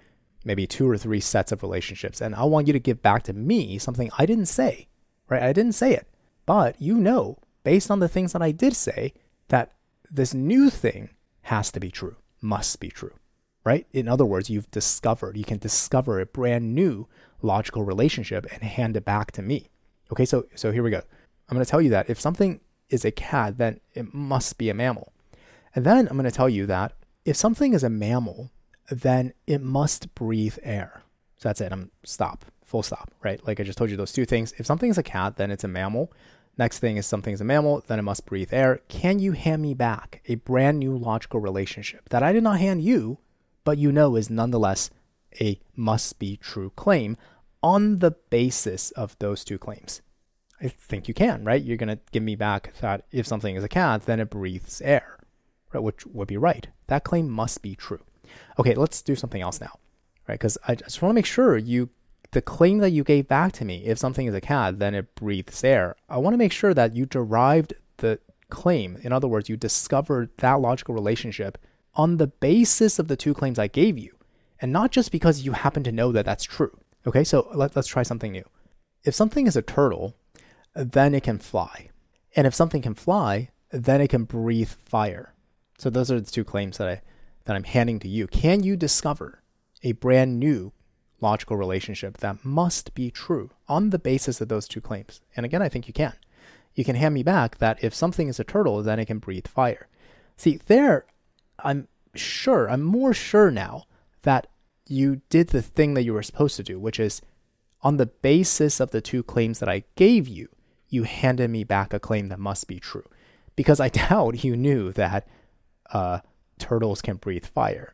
maybe 0.45 0.67
two 0.67 0.87
or 0.87 0.95
three 0.95 1.19
sets 1.19 1.51
of 1.51 1.63
relationships, 1.63 2.21
and 2.21 2.35
I 2.35 2.43
want 2.43 2.67
you 2.67 2.73
to 2.73 2.79
give 2.79 3.01
back 3.01 3.23
to 3.23 3.33
me 3.33 3.79
something 3.79 4.11
I 4.15 4.27
didn't 4.27 4.45
say, 4.45 4.89
right? 5.27 5.41
I 5.41 5.53
didn't 5.53 5.73
say 5.73 5.93
it, 5.93 6.07
but 6.45 6.79
you 6.79 6.93
know 6.93 7.39
based 7.63 7.89
on 7.89 7.99
the 7.99 8.07
things 8.07 8.33
that 8.33 8.43
I 8.43 8.51
did 8.51 8.75
say, 8.75 9.13
that 9.47 9.73
this 10.11 10.35
new 10.35 10.69
thing 10.69 11.09
has 11.41 11.71
to 11.71 11.79
be 11.79 11.89
true, 11.89 12.17
must 12.41 12.79
be 12.79 12.89
true, 12.89 13.15
right? 13.65 13.87
In 13.91 14.07
other 14.07 14.23
words, 14.23 14.51
you've 14.51 14.69
discovered, 14.69 15.35
you 15.35 15.45
can 15.45 15.57
discover 15.57 16.19
a 16.19 16.27
brand 16.27 16.75
new 16.75 17.07
logical 17.41 17.83
relationship 17.83 18.45
and 18.53 18.61
hand 18.61 18.95
it 18.95 19.03
back 19.03 19.31
to 19.31 19.41
me. 19.41 19.71
Okay, 20.11 20.25
so 20.25 20.45
so 20.55 20.71
here 20.71 20.83
we 20.83 20.91
go. 20.91 21.01
I'm 21.49 21.55
going 21.55 21.65
to 21.65 21.69
tell 21.69 21.81
you 21.81 21.89
that 21.91 22.09
if 22.09 22.19
something 22.19 22.59
is 22.89 23.05
a 23.05 23.11
cat, 23.11 23.57
then 23.57 23.79
it 23.93 24.13
must 24.13 24.57
be 24.57 24.69
a 24.69 24.73
mammal. 24.73 25.13
And 25.75 25.85
then 25.85 26.07
I'm 26.07 26.17
going 26.17 26.29
to 26.29 26.31
tell 26.31 26.49
you 26.49 26.65
that 26.65 26.93
if 27.25 27.35
something 27.35 27.73
is 27.73 27.83
a 27.83 27.89
mammal, 27.89 28.51
then 28.89 29.33
it 29.45 29.61
must 29.61 30.13
breathe 30.15 30.57
air. 30.63 31.03
So 31.37 31.49
that's 31.49 31.61
it. 31.61 31.71
I'm 31.71 31.91
stop. 32.03 32.45
Full 32.65 32.83
stop, 32.83 33.11
right? 33.23 33.45
Like 33.45 33.59
I 33.59 33.63
just 33.63 33.77
told 33.77 33.89
you 33.89 33.97
those 33.97 34.11
two 34.11 34.25
things. 34.25 34.53
If 34.57 34.65
something 34.65 34.89
is 34.89 34.97
a 34.97 35.03
cat, 35.03 35.37
then 35.37 35.51
it's 35.51 35.63
a 35.63 35.69
mammal. 35.69 36.11
Next 36.57 36.79
thing 36.79 36.97
is 36.97 37.05
something's 37.05 37.39
a 37.39 37.45
mammal, 37.45 37.83
then 37.87 37.99
it 37.99 38.03
must 38.03 38.25
breathe 38.25 38.51
air. 38.51 38.81
Can 38.87 39.19
you 39.19 39.33
hand 39.33 39.61
me 39.61 39.75
back 39.75 40.21
a 40.25 40.35
brand 40.35 40.79
new 40.79 40.97
logical 40.97 41.39
relationship 41.39 42.09
that 42.09 42.23
I 42.23 42.33
did 42.33 42.43
not 42.43 42.59
hand 42.59 42.81
you, 42.81 43.19
but 43.63 43.77
you 43.77 43.91
know 43.91 44.15
is 44.15 44.29
nonetheless 44.29 44.89
a 45.39 45.59
must 45.75 46.17
be 46.17 46.35
true 46.35 46.71
claim 46.75 47.15
on 47.61 47.99
the 47.99 48.11
basis 48.11 48.91
of 48.91 49.17
those 49.19 49.43
two 49.43 49.57
claims? 49.57 50.01
I 50.61 50.67
think 50.67 51.07
you 51.07 51.13
can, 51.13 51.43
right? 51.43 51.61
You're 51.61 51.77
going 51.77 51.89
to 51.89 51.99
give 52.11 52.23
me 52.23 52.35
back 52.35 52.73
that 52.81 53.05
if 53.11 53.27
something 53.27 53.55
is 53.55 53.63
a 53.63 53.69
cat, 53.69 54.03
then 54.05 54.19
it 54.19 54.29
breathes 54.29 54.81
air, 54.81 55.19
right? 55.71 55.83
Which 55.83 56.05
would 56.07 56.27
be 56.27 56.37
right. 56.37 56.67
That 56.87 57.03
claim 57.03 57.29
must 57.29 57.61
be 57.61 57.75
true. 57.75 58.01
Okay, 58.57 58.73
let's 58.73 59.01
do 59.01 59.15
something 59.15 59.41
else 59.41 59.61
now, 59.61 59.77
right? 60.27 60.35
Because 60.35 60.57
I 60.67 60.75
just 60.75 61.01
want 61.01 61.11
to 61.11 61.15
make 61.15 61.25
sure 61.25 61.57
you, 61.57 61.89
the 62.31 62.41
claim 62.41 62.79
that 62.79 62.89
you 62.89 63.03
gave 63.03 63.27
back 63.27 63.53
to 63.53 63.65
me, 63.65 63.85
if 63.85 63.99
something 63.99 64.25
is 64.25 64.33
a 64.33 64.41
cat, 64.41 64.79
then 64.79 64.95
it 64.95 65.13
breathes 65.15 65.63
air. 65.63 65.95
I 66.09 66.17
want 66.17 66.33
to 66.33 66.39
make 66.39 66.51
sure 66.51 66.73
that 66.73 66.95
you 66.95 67.05
derived 67.05 67.73
the 67.97 68.19
claim. 68.49 68.97
In 69.01 69.11
other 69.11 69.27
words, 69.27 69.49
you 69.49 69.57
discovered 69.57 70.31
that 70.37 70.59
logical 70.59 70.95
relationship 70.95 71.57
on 71.93 72.17
the 72.17 72.27
basis 72.27 72.99
of 72.99 73.07
the 73.07 73.15
two 73.15 73.33
claims 73.33 73.59
I 73.59 73.67
gave 73.67 73.97
you, 73.97 74.15
and 74.59 74.71
not 74.71 74.91
just 74.91 75.11
because 75.11 75.41
you 75.41 75.51
happen 75.51 75.83
to 75.83 75.91
know 75.91 76.11
that 76.11 76.25
that's 76.25 76.43
true. 76.43 76.77
Okay, 77.05 77.23
so 77.23 77.49
let, 77.53 77.75
let's 77.75 77.87
try 77.87 78.03
something 78.03 78.31
new. 78.31 78.43
If 79.03 79.15
something 79.15 79.47
is 79.47 79.55
a 79.55 79.61
turtle, 79.61 80.15
then 80.75 81.13
it 81.13 81.23
can 81.23 81.39
fly. 81.39 81.89
And 82.35 82.45
if 82.45 82.53
something 82.53 82.81
can 82.81 82.93
fly, 82.93 83.49
then 83.71 84.01
it 84.01 84.09
can 84.09 84.25
breathe 84.25 84.69
fire. 84.69 85.33
So 85.77 85.89
those 85.89 86.11
are 86.11 86.19
the 86.19 86.31
two 86.31 86.43
claims 86.43 86.77
that 86.77 86.87
I 86.87 87.01
that 87.45 87.55
I'm 87.55 87.63
handing 87.63 87.99
to 87.99 88.09
you. 88.09 88.27
Can 88.27 88.63
you 88.63 88.75
discover 88.75 89.41
a 89.81 89.93
brand 89.93 90.37
new 90.39 90.73
logical 91.21 91.55
relationship 91.55 92.17
that 92.17 92.43
must 92.43 92.93
be 92.93 93.09
true 93.09 93.51
on 93.69 93.89
the 93.89 93.99
basis 93.99 94.41
of 94.41 94.49
those 94.49 94.67
two 94.67 94.81
claims? 94.81 95.21
And 95.35 95.45
again, 95.45 95.61
I 95.61 95.69
think 95.69 95.87
you 95.87 95.93
can. 95.93 96.13
You 96.75 96.83
can 96.83 96.95
hand 96.95 97.13
me 97.13 97.23
back 97.23 97.57
that 97.57 97.83
if 97.83 97.95
something 97.95 98.27
is 98.27 98.39
a 98.39 98.43
turtle, 98.43 98.83
then 98.83 98.99
it 98.99 99.05
can 99.05 99.19
breathe 99.19 99.47
fire. 99.47 99.87
See, 100.35 100.59
there, 100.67 101.05
I'm 101.59 101.87
sure, 102.13 102.69
I'm 102.69 102.83
more 102.83 103.13
sure 103.13 103.49
now 103.49 103.85
that 104.23 104.47
you 104.89 105.21
did 105.29 105.49
the 105.49 105.61
thing 105.61 105.93
that 105.93 106.03
you 106.03 106.13
were 106.13 106.23
supposed 106.23 106.55
to 106.57 106.63
do, 106.63 106.79
which 106.79 106.99
is 106.99 107.21
on 107.81 107.97
the 107.97 108.05
basis 108.05 108.79
of 108.79 108.91
the 108.91 109.01
two 109.01 109.23
claims 109.23 109.59
that 109.59 109.69
I 109.69 109.83
gave 109.95 110.27
you, 110.27 110.49
you 110.89 111.03
handed 111.03 111.49
me 111.49 111.63
back 111.63 111.93
a 111.93 111.99
claim 111.99 112.29
that 112.29 112.39
must 112.39 112.67
be 112.67 112.79
true. 112.79 113.05
Because 113.55 113.79
I 113.79 113.89
doubt 114.09 114.43
you 114.43 114.55
knew 114.55 114.91
that 114.93 115.27
uh, 115.91 116.19
turtles 116.59 117.01
can 117.01 117.17
breathe 117.17 117.45
fire, 117.45 117.93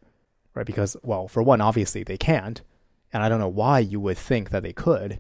right? 0.54 0.66
Because, 0.66 0.96
well, 1.04 1.28
for 1.28 1.44
one, 1.44 1.62
obviously 1.62 2.04
they 2.04 2.18
can't. 2.18 2.62
And 3.12 3.22
I 3.22 3.30
don't 3.30 3.40
know 3.40 3.48
why 3.48 3.80
you 3.80 4.00
would 4.00 4.18
think 4.18 4.50
that 4.50 4.64
they 4.64 4.74
could 4.74 5.20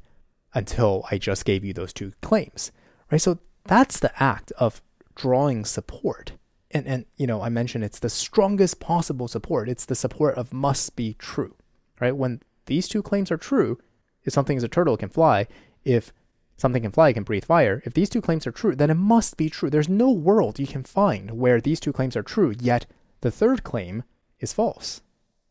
until 0.53 1.05
I 1.12 1.17
just 1.17 1.45
gave 1.45 1.63
you 1.63 1.73
those 1.73 1.93
two 1.93 2.13
claims, 2.21 2.71
right? 3.12 3.21
So 3.21 3.39
that's 3.65 3.99
the 3.99 4.12
act 4.21 4.51
of 4.53 4.81
drawing 5.15 5.65
support. 5.65 6.33
And, 6.71 6.88
and 6.88 7.05
you 7.17 7.27
know, 7.27 7.41
I 7.41 7.49
mentioned 7.49 7.83
it's 7.83 7.99
the 7.99 8.09
strongest 8.09 8.79
possible 8.79 9.27
support. 9.27 9.69
It's 9.69 9.86
the 9.86 9.95
support 9.95 10.36
of 10.36 10.53
must 10.53 10.95
be 10.95 11.15
true, 11.19 11.55
right? 12.04 12.18
When 12.18 12.42
these 12.66 12.89
two 12.89 13.02
claims 13.02 13.32
are 13.32 13.38
true, 13.38 13.80
if 14.24 14.34
something 14.34 14.58
is 14.58 14.63
a 14.63 14.68
turtle, 14.68 14.96
it 14.96 15.00
can 15.00 15.10
fly. 15.10 15.48
If 15.86 16.12
something 16.58 16.84
can 16.84 16.92
fly, 16.92 17.10
it 17.10 17.13
can 17.13 17.24
breathe 17.24 17.46
fire. 17.46 17.82
If 17.86 17.94
these 17.94 18.10
two 18.10 18.22
claims 18.22 18.46
are 18.46 18.52
true, 18.52 18.76
then 18.76 18.89
it 18.89 18.96
must 18.96 19.38
be 19.38 19.50
true. 19.50 19.70
There's 19.70 19.89
no 19.89 20.12
world 20.12 20.60
you 20.60 20.68
can 20.68 20.84
find 20.84 21.32
where 21.32 21.62
these 21.62 21.80
two 21.80 21.94
claims 21.94 22.18
are 22.18 22.24
true, 22.24 22.54
yet 22.60 22.86
the 23.22 23.32
third 23.32 23.63
claim 23.63 24.04
is 24.39 24.52
false, 24.52 25.02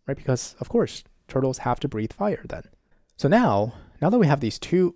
right? 0.07 0.17
Because, 0.17 0.55
of 0.61 0.69
course, 0.69 1.05
turtles 1.27 1.59
have 1.59 1.81
to 1.81 1.89
breathe 1.89 2.13
fire 2.13 2.45
then. 2.47 2.65
So 3.17 3.29
now, 3.29 3.73
now 4.03 4.11
that 4.11 4.19
we 4.19 4.27
have 4.27 4.41
these 4.41 4.59
two 4.59 4.95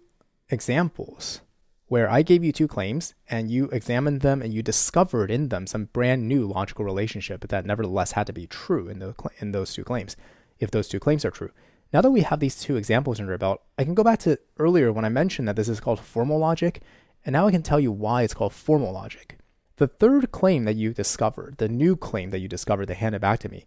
examples 0.51 1.41
where 1.89 2.11
I 2.11 2.21
gave 2.21 2.45
you 2.45 2.53
two 2.53 2.69
claims 2.69 3.15
and 3.31 3.51
you 3.51 3.71
examined 3.71 4.21
them 4.21 4.43
and 4.43 4.53
you 4.53 4.63
discovered 4.63 5.31
in 5.31 5.49
them 5.49 5.67
some 5.67 5.87
brand 5.87 6.29
new 6.29 6.47
logical 6.47 6.85
relationship 6.85 7.49
that 7.49 7.65
nevertheless 7.65 8.13
had 8.13 8.27
to 8.27 8.33
be 8.33 8.47
true 8.47 8.89
in, 8.89 8.99
the, 8.99 9.15
in 9.39 9.53
those 9.53 9.73
two 9.73 9.85
claims, 9.85 10.17
if 10.59 10.71
those 10.71 10.89
two 10.89 11.01
claims 11.01 11.25
are 11.25 11.31
true. 11.31 11.51
Now 11.93 12.01
that 12.01 12.11
we 12.11 12.23
have 12.23 12.41
these 12.41 12.61
two 12.61 12.77
examples 12.77 13.21
under 13.21 13.33
our 13.33 13.39
belt, 13.39 13.63
I 13.79 13.85
can 13.85 13.95
go 13.95 14.05
back 14.05 14.19
to 14.21 14.39
earlier 14.59 14.93
when 14.93 15.05
I 15.05 15.09
mentioned 15.09 15.47
that 15.49 15.57
this 15.57 15.69
is 15.69 15.81
called 15.81 16.01
formal 16.01 16.39
logic, 16.39 16.83
and 17.25 17.33
now 17.33 17.47
I 17.47 17.51
can 17.51 17.63
tell 17.63 17.81
you 17.81 17.93
why 17.93 18.23
it's 18.23 18.35
called 18.35 18.53
formal 18.53 18.93
logic. 18.93 19.39
The 19.77 19.87
third 19.87 20.33
claim 20.33 20.65
that 20.65 20.77
you 20.77 20.93
discovered, 20.93 21.59
the 21.59 21.69
new 21.69 21.97
claim 21.97 22.31
that 22.31 22.41
you 22.41 22.49
discovered 22.49 22.87
that 22.87 22.97
handed 22.97 23.21
back 23.21 23.41
to 23.41 23.49
me, 23.49 23.67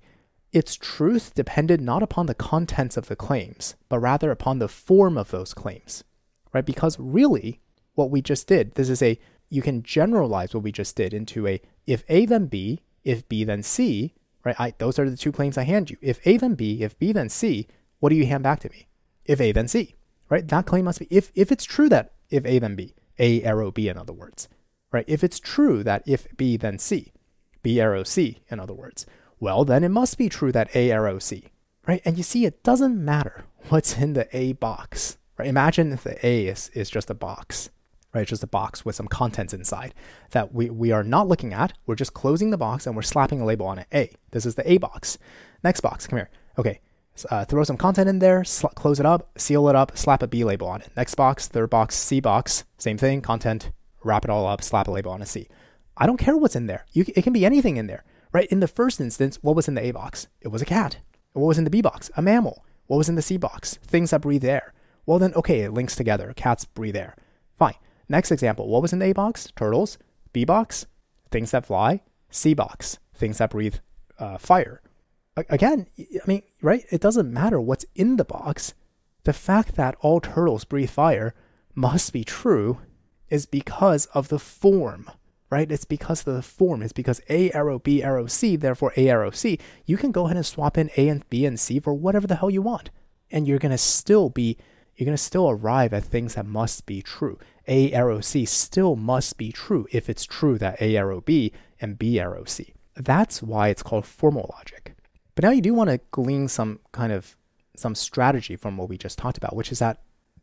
its 0.51 0.75
truth 0.75 1.33
depended 1.35 1.79
not 1.79 2.01
upon 2.01 2.25
the 2.25 2.33
contents 2.33 2.97
of 2.97 3.07
the 3.07 3.15
claims, 3.15 3.75
but 3.87 3.99
rather 3.99 4.31
upon 4.31 4.59
the 4.59 4.67
form 4.67 5.17
of 5.17 5.29
those 5.29 5.53
claims. 5.53 6.03
Right? 6.51 6.65
Because 6.65 6.97
really, 6.99 7.61
what 7.93 8.09
we 8.09 8.21
just 8.21 8.47
did, 8.47 8.73
this 8.73 8.89
is 8.89 9.03
a 9.03 9.19
you 9.49 9.61
can 9.61 9.83
generalize 9.83 10.53
what 10.53 10.63
we 10.63 10.71
just 10.71 10.95
did 10.95 11.13
into 11.13 11.47
a 11.47 11.61
if 11.85 12.03
A 12.09 12.25
then 12.25 12.47
B, 12.47 12.81
if 13.03 13.27
B 13.29 13.43
then 13.43 13.63
C, 13.63 14.13
right? 14.43 14.55
I, 14.59 14.73
those 14.77 14.99
are 14.99 15.09
the 15.09 15.17
two 15.17 15.31
claims 15.31 15.57
I 15.57 15.63
hand 15.63 15.89
you. 15.89 15.97
If 16.01 16.25
A 16.25 16.37
then 16.37 16.55
B, 16.55 16.83
if 16.83 16.97
B 16.97 17.11
then 17.11 17.29
C, 17.29 17.67
what 17.99 18.09
do 18.09 18.15
you 18.15 18.25
hand 18.25 18.43
back 18.43 18.59
to 18.61 18.69
me? 18.69 18.87
If 19.25 19.41
A 19.41 19.51
then 19.51 19.67
C, 19.67 19.95
right? 20.29 20.47
That 20.47 20.65
claim 20.65 20.85
must 20.85 20.99
be 20.99 21.07
if 21.09 21.31
if 21.35 21.51
it's 21.51 21.65
true 21.65 21.89
that 21.89 22.13
if 22.29 22.45
A 22.45 22.59
then 22.59 22.75
B, 22.75 22.95
A 23.17 23.43
arrow 23.43 23.71
B 23.71 23.89
in 23.89 23.97
other 23.97 24.13
words, 24.13 24.47
right? 24.91 25.05
If 25.07 25.23
it's 25.23 25.39
true 25.39 25.83
that 25.83 26.03
if 26.05 26.27
B 26.37 26.57
then 26.57 26.79
C, 26.79 27.11
B 27.61 27.79
arrow 27.79 28.03
C 28.03 28.39
in 28.49 28.59
other 28.59 28.73
words, 28.73 29.05
well 29.39 29.65
then 29.65 29.83
it 29.83 29.89
must 29.89 30.17
be 30.17 30.29
true 30.29 30.51
that 30.51 30.75
A 30.75 30.91
arrow 30.91 31.19
C, 31.19 31.49
right? 31.87 32.01
And 32.05 32.17
you 32.17 32.23
see, 32.23 32.45
it 32.45 32.63
doesn't 32.63 33.03
matter 33.03 33.45
what's 33.69 33.97
in 33.97 34.13
the 34.13 34.27
A 34.35 34.53
box, 34.53 35.17
right? 35.37 35.47
Imagine 35.47 35.91
if 35.91 36.03
the 36.03 36.25
A 36.25 36.47
is, 36.47 36.69
is 36.73 36.89
just 36.89 37.09
a 37.09 37.15
box, 37.15 37.69
right? 38.13 38.21
It's 38.21 38.29
just 38.29 38.43
a 38.43 38.47
box 38.47 38.85
with 38.85 38.95
some 38.95 39.07
contents 39.07 39.53
inside 39.53 39.93
that 40.31 40.53
we, 40.53 40.69
we 40.69 40.91
are 40.91 41.03
not 41.03 41.27
looking 41.27 41.53
at. 41.53 41.73
We're 41.85 41.95
just 41.95 42.13
closing 42.13 42.49
the 42.49 42.57
box 42.57 42.87
and 42.87 42.95
we're 42.95 43.01
slapping 43.01 43.41
a 43.41 43.45
label 43.45 43.67
on 43.67 43.79
it. 43.79 43.87
A. 43.93 44.11
This 44.31 44.45
is 44.45 44.55
the 44.55 44.69
A 44.69 44.77
box. 44.77 45.17
Next 45.63 45.81
box, 45.81 46.07
come 46.07 46.17
here. 46.17 46.29
Okay, 46.57 46.81
uh, 47.29 47.45
throw 47.45 47.63
some 47.63 47.77
content 47.77 48.09
in 48.09 48.19
there, 48.19 48.43
sl- 48.43 48.67
close 48.67 48.99
it 48.99 49.05
up, 49.05 49.37
seal 49.37 49.69
it 49.69 49.75
up, 49.75 49.97
slap 49.97 50.23
a 50.23 50.27
B 50.27 50.43
label 50.43 50.67
on 50.67 50.81
it. 50.81 50.89
Next 50.95 51.15
box, 51.15 51.47
third 51.47 51.69
box, 51.69 51.95
C 51.95 52.19
box, 52.19 52.63
same 52.77 52.97
thing, 52.97 53.21
content, 53.21 53.71
wrap 54.03 54.23
it 54.23 54.31
all 54.31 54.47
up, 54.47 54.63
slap 54.63 54.87
a 54.87 54.91
label 54.91 55.11
on 55.11 55.21
a 55.21 55.25
C. 55.25 55.47
I 55.97 56.05
don't 56.05 56.17
care 56.17 56.37
what's 56.37 56.55
in 56.55 56.67
there. 56.67 56.85
You, 56.93 57.05
it 57.15 57.23
can 57.23 57.33
be 57.33 57.45
anything 57.45 57.77
in 57.77 57.87
there, 57.87 58.03
right? 58.31 58.47
In 58.47 58.61
the 58.61 58.67
first 58.67 59.01
instance, 59.01 59.37
what 59.41 59.55
was 59.55 59.67
in 59.67 59.75
the 59.75 59.83
A 59.85 59.91
box? 59.91 60.27
It 60.41 60.47
was 60.47 60.61
a 60.61 60.65
cat. 60.65 60.97
What 61.33 61.47
was 61.47 61.57
in 61.57 61.65
the 61.65 61.69
B 61.69 61.81
box? 61.81 62.09
A 62.15 62.21
mammal. 62.21 62.65
What 62.87 62.97
was 62.97 63.09
in 63.09 63.15
the 63.15 63.21
C 63.21 63.37
box? 63.37 63.75
Things 63.85 64.11
that 64.11 64.21
breathe 64.21 64.43
air. 64.43 64.73
Well, 65.05 65.19
then, 65.19 65.33
okay, 65.35 65.61
it 65.61 65.73
links 65.73 65.95
together. 65.95 66.33
Cats 66.35 66.65
breathe 66.65 66.95
air. 66.95 67.15
Fine. 67.57 67.75
Next 68.09 68.31
example, 68.31 68.67
what 68.67 68.81
was 68.81 68.91
in 68.91 69.01
A 69.01 69.13
box? 69.13 69.51
Turtles. 69.55 69.97
B 70.33 70.43
box? 70.43 70.85
Things 71.31 71.51
that 71.51 71.65
fly. 71.65 72.01
C 72.29 72.53
box? 72.53 72.97
Things 73.13 73.37
that 73.37 73.51
breathe 73.51 73.75
uh, 74.17 74.37
fire 74.37 74.81
again, 75.49 75.87
I 75.97 76.03
mean, 76.25 76.43
right? 76.61 76.83
It 76.89 77.01
doesn't 77.01 77.31
matter 77.31 77.61
what's 77.61 77.85
in 77.95 78.17
the 78.17 78.25
box. 78.25 78.73
The 79.23 79.33
fact 79.33 79.75
that 79.75 79.95
all 80.01 80.19
turtles 80.19 80.65
breathe 80.65 80.89
fire 80.89 81.33
must 81.75 82.11
be 82.11 82.23
true 82.23 82.79
is 83.29 83.45
because 83.45 84.07
of 84.07 84.29
the 84.29 84.39
form, 84.39 85.09
right? 85.49 85.71
It's 85.71 85.85
because 85.85 86.25
of 86.27 86.35
the 86.35 86.41
form. 86.41 86.81
It's 86.81 86.93
because 86.93 87.21
A 87.29 87.51
arrow, 87.51 87.79
B 87.79 88.03
arrow, 88.03 88.25
C, 88.25 88.55
therefore 88.55 88.93
A 88.97 89.09
arrow, 89.09 89.31
C. 89.31 89.59
You 89.85 89.97
can 89.97 90.11
go 90.11 90.25
ahead 90.25 90.37
and 90.37 90.45
swap 90.45 90.77
in 90.77 90.89
A 90.97 91.07
and 91.07 91.29
B 91.29 91.45
and 91.45 91.59
C 91.59 91.79
for 91.79 91.93
whatever 91.93 92.27
the 92.27 92.35
hell 92.35 92.49
you 92.49 92.61
want. 92.61 92.89
And 93.31 93.47
you're 93.47 93.59
going 93.59 93.71
to 93.71 93.77
still 93.77 94.29
be, 94.29 94.57
you're 94.95 95.05
going 95.05 95.17
to 95.17 95.23
still 95.23 95.49
arrive 95.49 95.93
at 95.93 96.03
things 96.03 96.35
that 96.35 96.45
must 96.45 96.85
be 96.85 97.01
true. 97.01 97.37
A 97.69 97.93
arrow 97.93 98.19
C 98.19 98.43
still 98.45 98.95
must 98.95 99.37
be 99.37 99.51
true 99.51 99.87
if 99.91 100.09
it's 100.09 100.25
true 100.25 100.57
that 100.57 100.81
A 100.81 100.97
arrow 100.97 101.21
B 101.21 101.53
and 101.79 101.97
B 101.97 102.19
arrow 102.19 102.43
C. 102.43 102.73
That's 102.95 103.41
why 103.41 103.69
it's 103.69 103.83
called 103.83 104.05
formal 104.05 104.53
logic. 104.53 104.95
But 105.35 105.45
now 105.45 105.51
you 105.51 105.61
do 105.61 105.73
want 105.73 105.89
to 105.89 106.01
glean 106.11 106.49
some 106.49 106.79
kind 106.91 107.13
of 107.13 107.37
some 107.77 107.95
strategy 107.95 108.57
from 108.57 108.75
what 108.75 108.89
we 108.89 108.97
just 108.97 109.17
talked 109.17 109.37
about, 109.37 109.55
which 109.55 109.71
is 109.71 109.79
that 109.79 110.01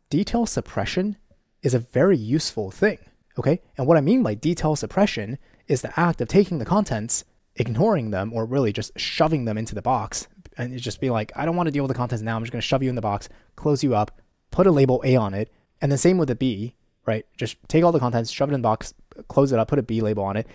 detail 0.09 0.45
suppression 0.45 1.17
is 1.61 1.73
a 1.73 1.79
very 1.79 2.17
useful 2.17 2.71
thing. 2.71 2.97
Okay? 3.37 3.61
And 3.77 3.85
what 3.85 3.97
I 3.97 4.01
mean 4.01 4.23
by 4.23 4.33
detail 4.33 4.75
suppression 4.75 5.37
is 5.67 5.81
the 5.81 5.99
act 5.99 6.21
of 6.21 6.27
taking 6.27 6.57
the 6.57 6.65
contents, 6.65 7.25
ignoring 7.55 8.09
them, 8.09 8.31
or 8.33 8.45
really 8.45 8.73
just 8.73 8.97
shoving 8.97 9.45
them 9.45 9.57
into 9.57 9.75
the 9.75 9.81
box, 9.81 10.27
and 10.57 10.75
just 10.79 11.01
be 11.01 11.09
like, 11.09 11.31
I 11.35 11.45
don't 11.45 11.55
want 11.55 11.67
to 11.67 11.71
deal 11.71 11.83
with 11.83 11.89
the 11.89 11.97
contents 11.97 12.23
now. 12.23 12.35
I'm 12.35 12.41
just 12.41 12.51
going 12.51 12.61
to 12.61 12.67
shove 12.67 12.81
you 12.81 12.89
in 12.89 12.95
the 12.95 13.01
box, 13.01 13.29
close 13.55 13.83
you 13.83 13.93
up, 13.93 14.19
put 14.49 14.65
a 14.65 14.71
label 14.71 15.01
A 15.05 15.15
on 15.15 15.33
it, 15.33 15.51
and 15.81 15.91
the 15.91 15.97
same 15.97 16.17
with 16.17 16.29
the 16.29 16.35
B, 16.35 16.73
right? 17.07 17.25
Just 17.37 17.57
take 17.67 17.83
all 17.83 17.91
the 17.91 17.99
contents, 17.99 18.29
shove 18.29 18.49
it 18.49 18.53
in 18.53 18.61
the 18.61 18.67
box, 18.67 18.93
close 19.27 19.51
it 19.51 19.57
up, 19.57 19.69
put 19.69 19.79
a 19.79 19.83
B 19.83 20.01
label 20.01 20.23
on 20.23 20.37
it. 20.37 20.45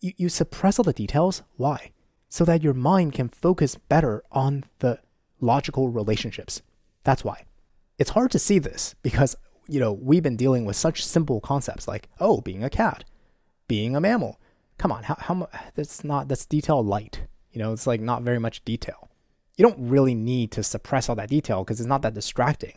You, 0.00 0.12
you 0.18 0.28
suppress 0.28 0.78
all 0.78 0.84
the 0.84 0.92
details. 0.92 1.42
Why? 1.56 1.92
so 2.34 2.44
that 2.44 2.64
your 2.64 2.74
mind 2.74 3.12
can 3.12 3.28
focus 3.28 3.76
better 3.76 4.20
on 4.32 4.64
the 4.80 4.98
logical 5.40 5.88
relationships. 5.88 6.62
That's 7.04 7.22
why. 7.22 7.44
It's 7.96 8.10
hard 8.10 8.32
to 8.32 8.40
see 8.40 8.58
this 8.58 8.96
because, 9.04 9.36
you 9.68 9.78
know, 9.78 9.92
we've 9.92 10.24
been 10.24 10.36
dealing 10.36 10.64
with 10.64 10.74
such 10.74 11.06
simple 11.06 11.40
concepts 11.40 11.86
like, 11.86 12.08
oh, 12.18 12.40
being 12.40 12.64
a 12.64 12.68
cat, 12.68 13.04
being 13.68 13.94
a 13.94 14.00
mammal. 14.00 14.40
Come 14.78 14.90
on, 14.90 15.04
how, 15.04 15.14
how 15.16 15.48
that's 15.76 16.02
not, 16.02 16.26
that's 16.26 16.44
detail 16.44 16.82
light. 16.82 17.22
You 17.52 17.60
know, 17.60 17.72
it's 17.72 17.86
like 17.86 18.00
not 18.00 18.22
very 18.22 18.40
much 18.40 18.64
detail. 18.64 19.08
You 19.56 19.64
don't 19.64 19.88
really 19.88 20.16
need 20.16 20.50
to 20.50 20.64
suppress 20.64 21.08
all 21.08 21.14
that 21.14 21.28
detail 21.28 21.62
because 21.62 21.78
it's 21.78 21.88
not 21.88 22.02
that 22.02 22.14
distracting, 22.14 22.76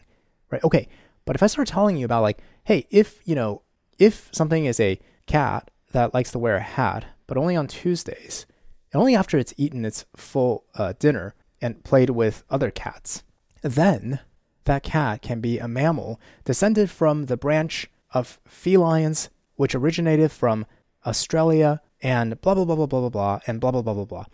right? 0.51 0.63
Okay, 0.63 0.87
but 1.27 1.35
if 1.35 1.43
I 1.43 1.47
start 1.47 1.67
telling 1.67 1.97
you 1.97 2.05
about 2.05 2.23
like, 2.23 2.39
hey, 2.63 2.87
if, 2.89 3.19
you 3.25 3.35
know, 3.35 3.61
if 3.99 4.29
something 4.31 4.65
is 4.65 4.79
a 4.79 4.99
cat 5.27 5.69
that 5.91 6.13
likes 6.13 6.31
to 6.31 6.39
wear 6.39 6.55
a 6.55 6.61
hat, 6.61 7.05
but 7.27 7.37
only 7.37 7.55
on 7.55 7.67
Tuesdays, 7.67 8.45
and 8.91 8.99
only 8.99 9.13
after 9.13 9.37
it's 9.37 9.53
eaten 9.57 9.83
its 9.85 10.05
full 10.15 10.63
uh, 10.75 10.93
dinner 10.97 11.35
and 11.61 11.83
played 11.83 12.11
with 12.11 12.43
other 12.49 12.71
cats. 12.71 13.23
Then 13.61 14.21
that 14.63 14.83
cat 14.83 15.21
can 15.21 15.41
be 15.41 15.59
a 15.59 15.67
mammal 15.67 16.19
descended 16.45 16.89
from 16.89 17.25
the 17.25 17.37
branch 17.37 17.89
of 18.13 18.39
felines 18.47 19.29
which 19.55 19.75
originated 19.75 20.31
from 20.31 20.65
Australia 21.05 21.81
and 22.01 22.39
blah 22.39 22.53
blah 22.53 22.63
blah 22.63 22.75
blah 22.75 22.85
blah 22.85 23.01
blah 23.01 23.09
blah 23.09 23.39
and 23.47 23.59
blah 23.59 23.71
blah 23.71 23.81
blah 23.81 23.93
blah 23.93 24.05
blah. 24.05 24.25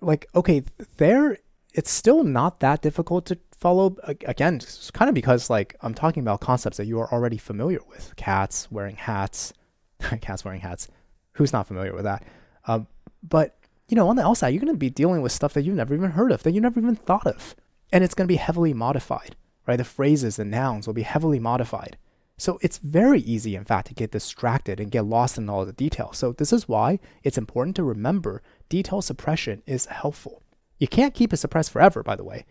Like 0.00 0.26
okay, 0.34 0.64
there 0.96 1.38
it's 1.74 1.90
still 1.90 2.24
not 2.24 2.60
that 2.60 2.82
difficult 2.82 3.26
to 3.26 3.38
follow. 3.58 3.96
Again, 4.04 4.60
kind 4.92 5.08
of 5.08 5.14
because 5.14 5.50
like 5.50 5.76
I'm 5.80 5.94
talking 5.94 6.22
about 6.22 6.40
concepts 6.40 6.76
that 6.76 6.86
you 6.86 7.00
are 7.00 7.12
already 7.12 7.38
familiar 7.38 7.80
with. 7.88 8.14
Cats 8.16 8.70
wearing 8.70 8.96
hats, 8.96 9.52
cats 10.20 10.44
wearing 10.44 10.60
hats. 10.60 10.88
Who's 11.32 11.52
not 11.52 11.66
familiar 11.66 11.94
with 11.94 12.04
that? 12.04 12.24
Um, 12.66 12.86
but 13.22 13.56
you 13.88 13.96
know, 13.96 14.08
on 14.08 14.16
the 14.16 14.22
LSAT, 14.22 14.52
you're 14.52 14.60
going 14.60 14.72
to 14.72 14.78
be 14.78 14.90
dealing 14.90 15.22
with 15.22 15.32
stuff 15.32 15.54
that 15.54 15.62
you've 15.62 15.76
never 15.76 15.94
even 15.94 16.12
heard 16.12 16.32
of, 16.32 16.42
that 16.42 16.52
you 16.52 16.60
never 16.60 16.80
even 16.80 16.96
thought 16.96 17.26
of, 17.26 17.54
and 17.92 18.02
it's 18.02 18.14
going 18.14 18.26
to 18.26 18.32
be 18.32 18.36
heavily 18.36 18.72
modified. 18.72 19.36
Right? 19.66 19.76
The 19.76 19.84
phrases, 19.84 20.36
the 20.36 20.44
nouns 20.44 20.86
will 20.86 20.94
be 20.94 21.02
heavily 21.02 21.38
modified. 21.38 21.96
So 22.36 22.58
it's 22.62 22.78
very 22.78 23.20
easy, 23.20 23.54
in 23.54 23.64
fact, 23.64 23.86
to 23.88 23.94
get 23.94 24.10
distracted 24.10 24.80
and 24.80 24.90
get 24.90 25.04
lost 25.04 25.38
in 25.38 25.48
all 25.48 25.64
the 25.64 25.72
details. 25.72 26.18
So 26.18 26.32
this 26.32 26.52
is 26.52 26.68
why 26.68 26.98
it's 27.22 27.38
important 27.38 27.76
to 27.76 27.84
remember 27.84 28.42
detail 28.68 29.00
suppression 29.00 29.62
is 29.64 29.86
helpful. 29.86 30.41
You 30.82 30.88
can't 30.88 31.14
keep 31.14 31.32
it 31.32 31.36
suppressed 31.36 31.70
forever, 31.70 32.02
by 32.02 32.16
the 32.16 32.24
way. 32.24 32.44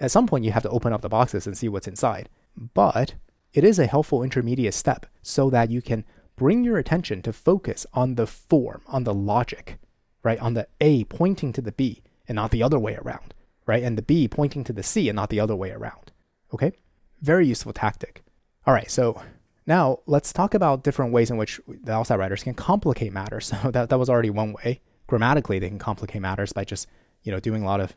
At 0.00 0.10
some 0.10 0.26
point, 0.26 0.42
you 0.42 0.52
have 0.52 0.62
to 0.62 0.70
open 0.70 0.94
up 0.94 1.02
the 1.02 1.08
boxes 1.10 1.46
and 1.46 1.54
see 1.54 1.68
what's 1.68 1.86
inside. 1.86 2.30
But 2.56 3.16
it 3.52 3.62
is 3.62 3.78
a 3.78 3.86
helpful 3.86 4.22
intermediate 4.22 4.72
step 4.72 5.04
so 5.20 5.50
that 5.50 5.70
you 5.70 5.82
can 5.82 6.06
bring 6.34 6.64
your 6.64 6.78
attention 6.78 7.20
to 7.20 7.30
focus 7.30 7.84
on 7.92 8.14
the 8.14 8.26
form, 8.26 8.80
on 8.86 9.04
the 9.04 9.12
logic, 9.12 9.76
right? 10.22 10.38
On 10.38 10.54
the 10.54 10.66
A 10.80 11.04
pointing 11.04 11.52
to 11.52 11.60
the 11.60 11.72
B 11.72 12.02
and 12.26 12.36
not 12.36 12.52
the 12.52 12.62
other 12.62 12.78
way 12.78 12.96
around, 12.96 13.34
right? 13.66 13.82
And 13.82 13.98
the 13.98 14.02
B 14.02 14.28
pointing 14.28 14.64
to 14.64 14.72
the 14.72 14.82
C 14.82 15.10
and 15.10 15.16
not 15.16 15.28
the 15.28 15.40
other 15.40 15.54
way 15.54 15.70
around. 15.70 16.10
Okay? 16.54 16.72
Very 17.20 17.46
useful 17.46 17.74
tactic. 17.74 18.22
All 18.66 18.72
right, 18.72 18.90
so 18.90 19.20
now 19.66 19.98
let's 20.06 20.32
talk 20.32 20.54
about 20.54 20.84
different 20.84 21.12
ways 21.12 21.30
in 21.30 21.36
which 21.36 21.60
the 21.66 21.92
LSAT 21.92 22.16
writers 22.16 22.44
can 22.44 22.54
complicate 22.54 23.12
matters. 23.12 23.52
So 23.62 23.70
that, 23.72 23.90
that 23.90 23.98
was 23.98 24.08
already 24.08 24.30
one 24.30 24.54
way. 24.54 24.80
Grammatically, 25.06 25.58
they 25.58 25.68
can 25.68 25.78
complicate 25.78 26.22
matters 26.22 26.54
by 26.54 26.64
just 26.64 26.88
you 27.24 27.32
know, 27.32 27.40
doing 27.40 27.62
a 27.62 27.66
lot 27.66 27.80
of 27.80 27.96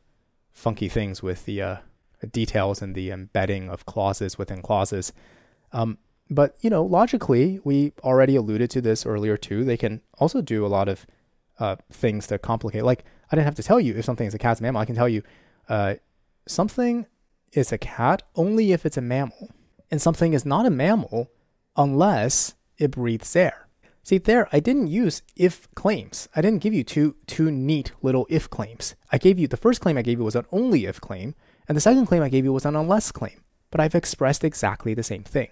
funky 0.52 0.90
things 0.90 1.22
with 1.22 1.46
the 1.46 1.62
uh, 1.62 1.78
details 2.32 2.82
and 2.82 2.96
the 2.96 3.12
embedding 3.12 3.70
of 3.70 3.86
clauses 3.86 4.38
within 4.38 4.62
clauses. 4.62 5.14
Um, 5.72 6.00
but 6.30 6.56
you 6.62 6.70
know, 6.70 6.84
logically, 6.84 7.60
we 7.64 7.94
already 8.04 8.36
alluded 8.36 8.70
to 8.72 8.82
this 8.82 9.06
earlier 9.06 9.38
too. 9.38 9.64
They 9.64 9.78
can 9.78 10.02
also 10.18 10.42
do 10.42 10.66
a 10.66 10.68
lot 10.68 10.90
of 10.90 11.06
uh, 11.60 11.76
things 11.92 12.28
to 12.28 12.40
complicate. 12.40 12.84
Like 12.84 13.06
I 13.32 13.36
didn't 13.36 13.46
have 13.46 13.56
to 13.56 13.64
tell 13.64 13.80
you 13.80 13.96
if 13.96 14.06
something 14.06 14.28
is 14.28 14.34
a 14.34 14.40
cat's 14.40 14.62
mammal. 14.62 14.82
I 14.82 14.86
can 14.86 14.96
tell 14.96 15.10
you 15.10 15.22
uh, 15.70 15.96
something 16.48 17.06
is 17.54 17.72
a 17.72 17.78
cat 17.78 18.24
only 18.36 18.72
if 18.72 18.86
it's 18.86 18.98
a 18.98 19.02
mammal, 19.02 19.52
and 19.90 20.02
something 20.02 20.34
is 20.34 20.46
not 20.46 20.66
a 20.66 20.70
mammal 20.70 21.30
unless 21.76 22.56
it 22.78 22.92
breathes 22.92 23.36
air. 23.36 23.67
See, 24.08 24.20
there 24.20 24.48
I 24.54 24.62
didn't 24.62 24.88
use 24.88 25.22
if 25.36 25.68
claims. 25.76 26.30
I 26.34 26.40
didn't 26.40 26.62
give 26.62 26.74
you 26.74 26.86
two 26.86 27.18
two 27.26 27.52
neat 27.52 27.92
little 28.02 28.26
if 28.30 28.50
claims. 28.50 28.96
I 29.12 29.18
gave 29.18 29.38
you 29.38 29.50
the 29.50 29.58
first 29.58 29.82
claim 29.82 29.98
I 29.98 30.02
gave 30.02 30.18
you 30.18 30.24
was 30.24 30.38
an 30.38 30.46
only 30.50 30.86
if 30.86 31.02
claim, 31.02 31.36
and 31.68 31.76
the 31.76 31.82
second 31.82 32.06
claim 32.06 32.24
I 32.24 32.30
gave 32.30 32.46
you 32.46 32.54
was 32.54 32.64
an 32.64 32.78
unless 32.78 33.12
claim. 33.12 33.42
But 33.70 33.82
I've 33.82 33.96
expressed 33.96 34.46
exactly 34.46 34.94
the 34.94 35.04
same 35.04 35.24
thing. 35.24 35.50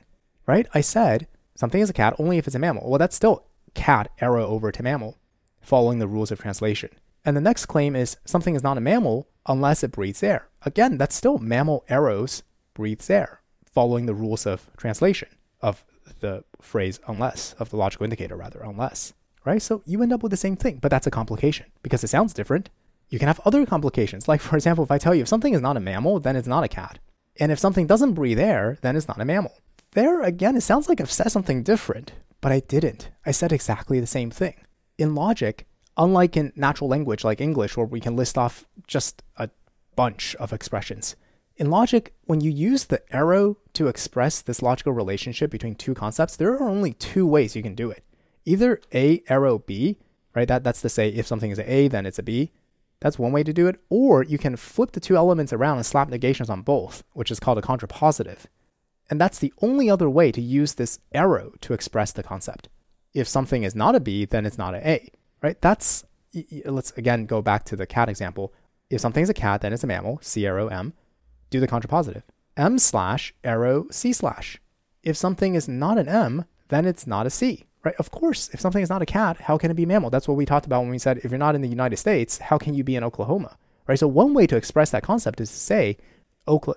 Right? 0.48 0.68
I 0.74 0.80
said 0.80 1.28
something 1.54 1.82
is 1.82 1.90
a 1.90 1.94
cat 1.94 2.16
only 2.18 2.38
if 2.38 2.48
it's 2.48 2.56
a 2.56 2.60
mammal. 2.60 2.90
Well, 2.90 2.98
that's 2.98 3.18
still 3.18 3.44
cat 3.74 4.10
arrow 4.22 4.48
over 4.48 4.72
to 4.72 4.82
mammal, 4.82 5.18
following 5.60 6.00
the 6.00 6.08
rules 6.08 6.32
of 6.32 6.40
translation. 6.40 6.92
And 7.26 7.36
the 7.36 7.42
next 7.42 7.66
claim 7.66 7.94
is 7.94 8.16
something 8.24 8.56
is 8.56 8.64
not 8.64 8.78
a 8.78 8.80
mammal 8.80 9.28
unless 9.46 9.84
it 9.84 9.92
breathes 9.92 10.24
air. 10.24 10.48
Again, 10.62 10.98
that's 10.98 11.18
still 11.18 11.40
mammal 11.40 11.84
arrows 11.90 12.42
breathes 12.74 13.10
air, 13.10 13.42
following 13.66 14.06
the 14.06 14.16
rules 14.16 14.46
of 14.46 14.70
translation 14.78 15.28
of 15.60 15.84
the 16.20 16.44
phrase 16.62 17.00
unless, 17.08 17.54
of 17.60 17.70
the 17.70 17.78
logical 17.78 18.04
indicator 18.04 18.36
rather, 18.36 18.62
unless, 18.62 19.14
right? 19.46 19.62
So 19.62 19.82
you 19.86 20.02
end 20.02 20.14
up 20.14 20.24
with 20.24 20.32
the 20.32 20.38
same 20.38 20.56
thing, 20.56 20.80
but 20.82 20.92
that's 20.92 21.08
a 21.08 21.12
complication 21.12 21.68
because 21.84 22.04
it 22.04 22.10
sounds 22.10 22.34
different. 22.34 22.70
You 23.10 23.20
can 23.20 23.28
have 23.28 23.42
other 23.46 23.66
complications. 23.66 24.28
Like, 24.28 24.42
for 24.42 24.56
example, 24.56 24.84
if 24.84 24.92
I 24.92 24.98
tell 24.98 25.14
you 25.14 25.22
if 25.22 25.28
something 25.28 25.54
is 25.54 25.62
not 25.62 25.78
a 25.78 25.80
mammal, 25.80 26.20
then 26.20 26.36
it's 26.36 26.48
not 26.48 26.64
a 26.64 26.68
cat. 26.68 27.00
And 27.40 27.52
if 27.52 27.60
something 27.60 27.86
doesn't 27.86 28.14
breathe 28.14 28.40
air, 28.40 28.78
then 28.82 28.96
it's 28.96 29.08
not 29.08 29.22
a 29.22 29.26
mammal. 29.26 29.54
There, 29.92 30.22
again, 30.22 30.56
it 30.58 30.62
sounds 30.62 30.90
like 30.90 31.00
I've 31.00 31.12
said 31.12 31.32
something 31.32 31.64
different, 31.64 32.14
but 32.42 32.52
I 32.52 32.60
didn't. 32.62 33.10
I 33.26 33.32
said 33.32 33.52
exactly 33.52 34.00
the 34.00 34.08
same 34.08 34.32
thing. 34.32 34.56
In 34.98 35.16
logic, 35.16 35.68
unlike 35.98 36.36
in 36.36 36.52
natural 36.56 36.90
language 36.90 37.24
like 37.24 37.40
English, 37.40 37.78
where 37.78 37.86
we 37.86 38.00
can 38.00 38.16
list 38.16 38.38
off 38.38 38.66
just 38.88 39.24
a 39.38 39.50
bunch 39.96 40.36
of 40.36 40.52
expressions, 40.52 41.16
in 41.58 41.70
logic, 41.70 42.14
when 42.26 42.42
you 42.42 42.52
use 42.52 42.86
the 42.86 43.02
arrow 43.16 43.58
to 43.74 43.88
express 43.88 44.42
this 44.42 44.62
logical 44.62 44.94
relationship 44.94 45.50
between 45.50 45.76
two 45.76 45.94
concepts, 45.94 46.36
there 46.36 46.54
are 46.54 46.68
only 46.68 46.94
two 46.94 47.26
ways 47.26 47.56
you 47.56 47.64
can 47.64 47.76
do 47.76 47.90
it. 47.90 48.04
Either 48.46 48.82
A 48.94 49.24
arrow 49.30 49.60
B, 49.60 49.98
right? 50.36 50.48
That, 50.48 50.64
that's 50.64 50.82
to 50.82 50.90
say 50.90 51.10
if 51.10 51.26
something 51.26 51.52
is 51.52 51.60
A, 51.60 51.88
then 51.88 52.06
it's 52.06 52.20
a 52.20 52.24
B. 52.24 52.52
That's 53.00 53.20
one 53.20 53.32
way 53.32 53.44
to 53.44 53.54
do 53.54 53.68
it. 53.68 53.80
Or 53.90 54.24
you 54.24 54.38
can 54.38 54.56
flip 54.56 54.92
the 54.92 55.00
two 55.00 55.16
elements 55.16 55.54
around 55.54 55.78
and 55.78 55.86
slap 55.86 56.10
negations 56.10 56.50
on 56.50 56.62
both, 56.62 57.04
which 57.14 57.32
is 57.32 57.40
called 57.40 57.58
a 57.58 57.62
contrapositive. 57.62 58.46
And 59.10 59.22
that's 59.22 59.40
the 59.40 59.54
only 59.62 59.90
other 59.90 60.10
way 60.10 60.32
to 60.32 60.42
use 60.42 60.74
this 60.74 61.00
arrow 61.14 61.54
to 61.62 61.74
express 61.74 62.12
the 62.12 62.24
concept. 62.24 62.70
If 63.14 63.28
something 63.28 63.64
is 63.64 63.76
not 63.76 63.96
a 63.96 64.00
B, 64.00 64.26
then 64.26 64.46
it's 64.46 64.58
not 64.58 64.76
an 64.76 64.82
A, 64.84 65.10
right? 65.42 65.62
That's, 65.62 66.04
let's 66.66 66.92
again 66.98 67.28
go 67.28 67.42
back 67.42 67.64
to 67.66 67.76
the 67.76 67.86
cat 67.86 68.10
example. 68.10 68.54
If 68.90 69.00
something 69.00 69.24
is 69.24 69.30
a 69.30 69.34
cat, 69.34 69.62
then 69.62 69.74
it's 69.74 69.84
a 69.84 69.88
mammal, 69.88 70.20
C 70.22 70.46
arrow 70.46 70.68
M 70.68 70.94
do 71.50 71.60
the 71.60 71.68
contrapositive. 71.68 72.24
M 72.58 72.80
slash 72.80 73.34
arrow 73.44 73.88
C 73.92 74.14
slash. 74.14 74.62
If 75.04 75.18
something 75.18 75.56
is 75.56 75.68
not 75.68 75.98
an 75.98 76.08
M, 76.08 76.46
then 76.70 76.86
it's 76.86 77.06
not 77.06 77.28
a 77.28 77.30
C, 77.30 77.66
right? 77.84 77.96
Of 78.00 78.12
course, 78.12 78.50
if 78.54 78.60
something 78.60 78.82
is 78.82 78.90
not 78.90 79.02
a 79.02 79.06
cat, 79.06 79.42
how 79.42 79.58
can 79.58 79.70
it 79.70 79.76
be 79.76 79.86
mammal? 79.86 80.10
That's 80.10 80.28
what 80.28 80.38
we 80.38 80.46
talked 80.46 80.66
about 80.66 80.82
when 80.82 80.90
we 80.90 80.98
said 80.98 81.20
if 81.20 81.32
you're 81.32 81.38
not 81.38 81.56
in 81.56 81.62
the 81.62 81.68
United 81.68 81.98
States, 81.98 82.40
how 82.40 82.58
can 82.58 82.74
you 82.74 82.84
be 82.84 82.96
in 82.96 83.04
Oklahoma, 83.04 83.58
right? 83.88 84.00
So 84.00 84.08
one 84.08 84.34
way 84.34 84.48
to 84.48 84.56
express 84.56 84.90
that 84.92 85.04
concept 85.04 85.40
is 85.40 85.50
to 85.50 85.58
say, 85.58 85.98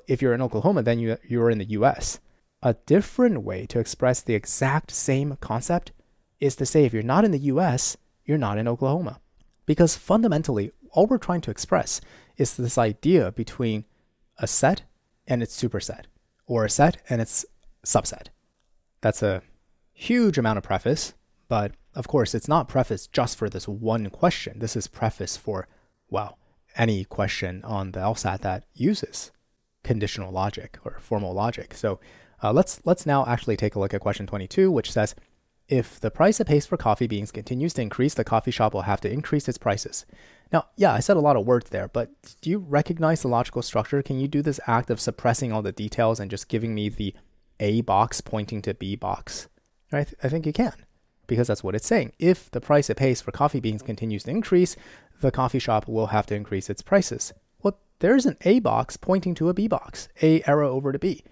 if 0.06 0.22
you're 0.22 0.34
in 0.34 0.42
Oklahoma, 0.42 0.82
then 0.82 0.98
you, 0.98 1.16
you're 1.26 1.50
in 1.50 1.58
the 1.58 1.70
US. 1.70 2.20
A 2.62 2.74
different 2.86 3.42
way 3.42 3.66
to 3.66 3.78
express 3.78 4.20
the 4.20 4.34
exact 4.34 4.90
same 4.90 5.36
concept 5.40 5.92
is 6.40 6.56
to 6.56 6.66
say 6.66 6.84
if 6.84 6.92
you're 6.92 7.02
not 7.02 7.24
in 7.24 7.30
the 7.30 7.38
US, 7.38 7.96
you're 8.24 8.38
not 8.38 8.58
in 8.58 8.68
Oklahoma. 8.68 9.20
Because 9.66 9.96
fundamentally, 9.96 10.72
all 10.92 11.06
we're 11.06 11.18
trying 11.18 11.42
to 11.42 11.50
express 11.50 12.00
is 12.36 12.56
this 12.56 12.78
idea 12.78 13.32
between 13.32 13.84
a 14.38 14.46
set 14.46 14.82
and 15.26 15.42
its 15.42 15.60
superset, 15.60 16.04
or 16.46 16.64
a 16.64 16.70
set 16.70 16.98
and 17.08 17.20
its 17.20 17.44
subset. 17.84 18.28
That's 19.00 19.22
a 19.22 19.42
huge 19.92 20.38
amount 20.38 20.58
of 20.58 20.64
preface, 20.64 21.14
but 21.48 21.72
of 21.94 22.06
course, 22.08 22.34
it's 22.34 22.48
not 22.48 22.68
preface 22.68 23.06
just 23.06 23.36
for 23.36 23.48
this 23.48 23.66
one 23.66 24.10
question. 24.10 24.58
This 24.58 24.76
is 24.76 24.86
preface 24.86 25.36
for, 25.36 25.66
well, 26.08 26.38
any 26.76 27.04
question 27.04 27.62
on 27.64 27.92
the 27.92 28.00
LSAT 28.00 28.40
that 28.40 28.64
uses 28.74 29.32
conditional 29.82 30.32
logic 30.32 30.78
or 30.84 30.98
formal 31.00 31.32
logic. 31.32 31.74
So 31.74 31.98
uh, 32.42 32.52
let's 32.52 32.80
let's 32.84 33.06
now 33.06 33.24
actually 33.26 33.56
take 33.56 33.74
a 33.74 33.80
look 33.80 33.94
at 33.94 34.00
question 34.00 34.26
22, 34.26 34.70
which 34.70 34.92
says, 34.92 35.14
if 35.68 36.00
the 36.00 36.10
price 36.10 36.40
it 36.40 36.46
pays 36.46 36.64
for 36.64 36.78
coffee 36.78 37.06
beans 37.06 37.30
continues 37.30 37.74
to 37.74 37.82
increase, 37.82 38.14
the 38.14 38.24
coffee 38.24 38.50
shop 38.50 38.72
will 38.72 38.82
have 38.82 39.02
to 39.02 39.12
increase 39.12 39.48
its 39.48 39.58
prices. 39.58 40.06
Now, 40.50 40.66
yeah, 40.76 40.94
I 40.94 41.00
said 41.00 41.18
a 41.18 41.20
lot 41.20 41.36
of 41.36 41.44
words 41.44 41.68
there, 41.68 41.88
but 41.88 42.10
do 42.40 42.48
you 42.48 42.58
recognize 42.58 43.20
the 43.20 43.28
logical 43.28 43.60
structure? 43.60 44.02
Can 44.02 44.18
you 44.18 44.28
do 44.28 44.40
this 44.40 44.60
act 44.66 44.88
of 44.88 45.00
suppressing 45.00 45.52
all 45.52 45.60
the 45.60 45.72
details 45.72 46.20
and 46.20 46.30
just 46.30 46.48
giving 46.48 46.74
me 46.74 46.88
the 46.88 47.14
A 47.60 47.82
box 47.82 48.22
pointing 48.22 48.62
to 48.62 48.72
B 48.72 48.96
box? 48.96 49.48
I, 49.92 50.04
th- 50.04 50.16
I 50.22 50.30
think 50.30 50.46
you 50.46 50.54
can, 50.54 50.72
because 51.26 51.48
that's 51.48 51.62
what 51.62 51.74
it's 51.74 51.86
saying. 51.86 52.12
If 52.18 52.50
the 52.50 52.62
price 52.62 52.88
it 52.88 52.96
pays 52.96 53.20
for 53.20 53.30
coffee 53.30 53.60
beans 53.60 53.82
continues 53.82 54.24
to 54.24 54.30
increase, 54.30 54.74
the 55.20 55.30
coffee 55.30 55.58
shop 55.58 55.86
will 55.86 56.08
have 56.08 56.24
to 56.26 56.34
increase 56.34 56.70
its 56.70 56.80
prices. 56.80 57.34
Well, 57.62 57.78
there's 57.98 58.24
an 58.24 58.38
A 58.42 58.60
box 58.60 58.96
pointing 58.96 59.34
to 59.34 59.50
a 59.50 59.54
B 59.54 59.68
box, 59.68 60.08
A 60.22 60.42
arrow 60.44 60.70
over 60.70 60.92
to 60.92 60.98
B. 60.98 61.24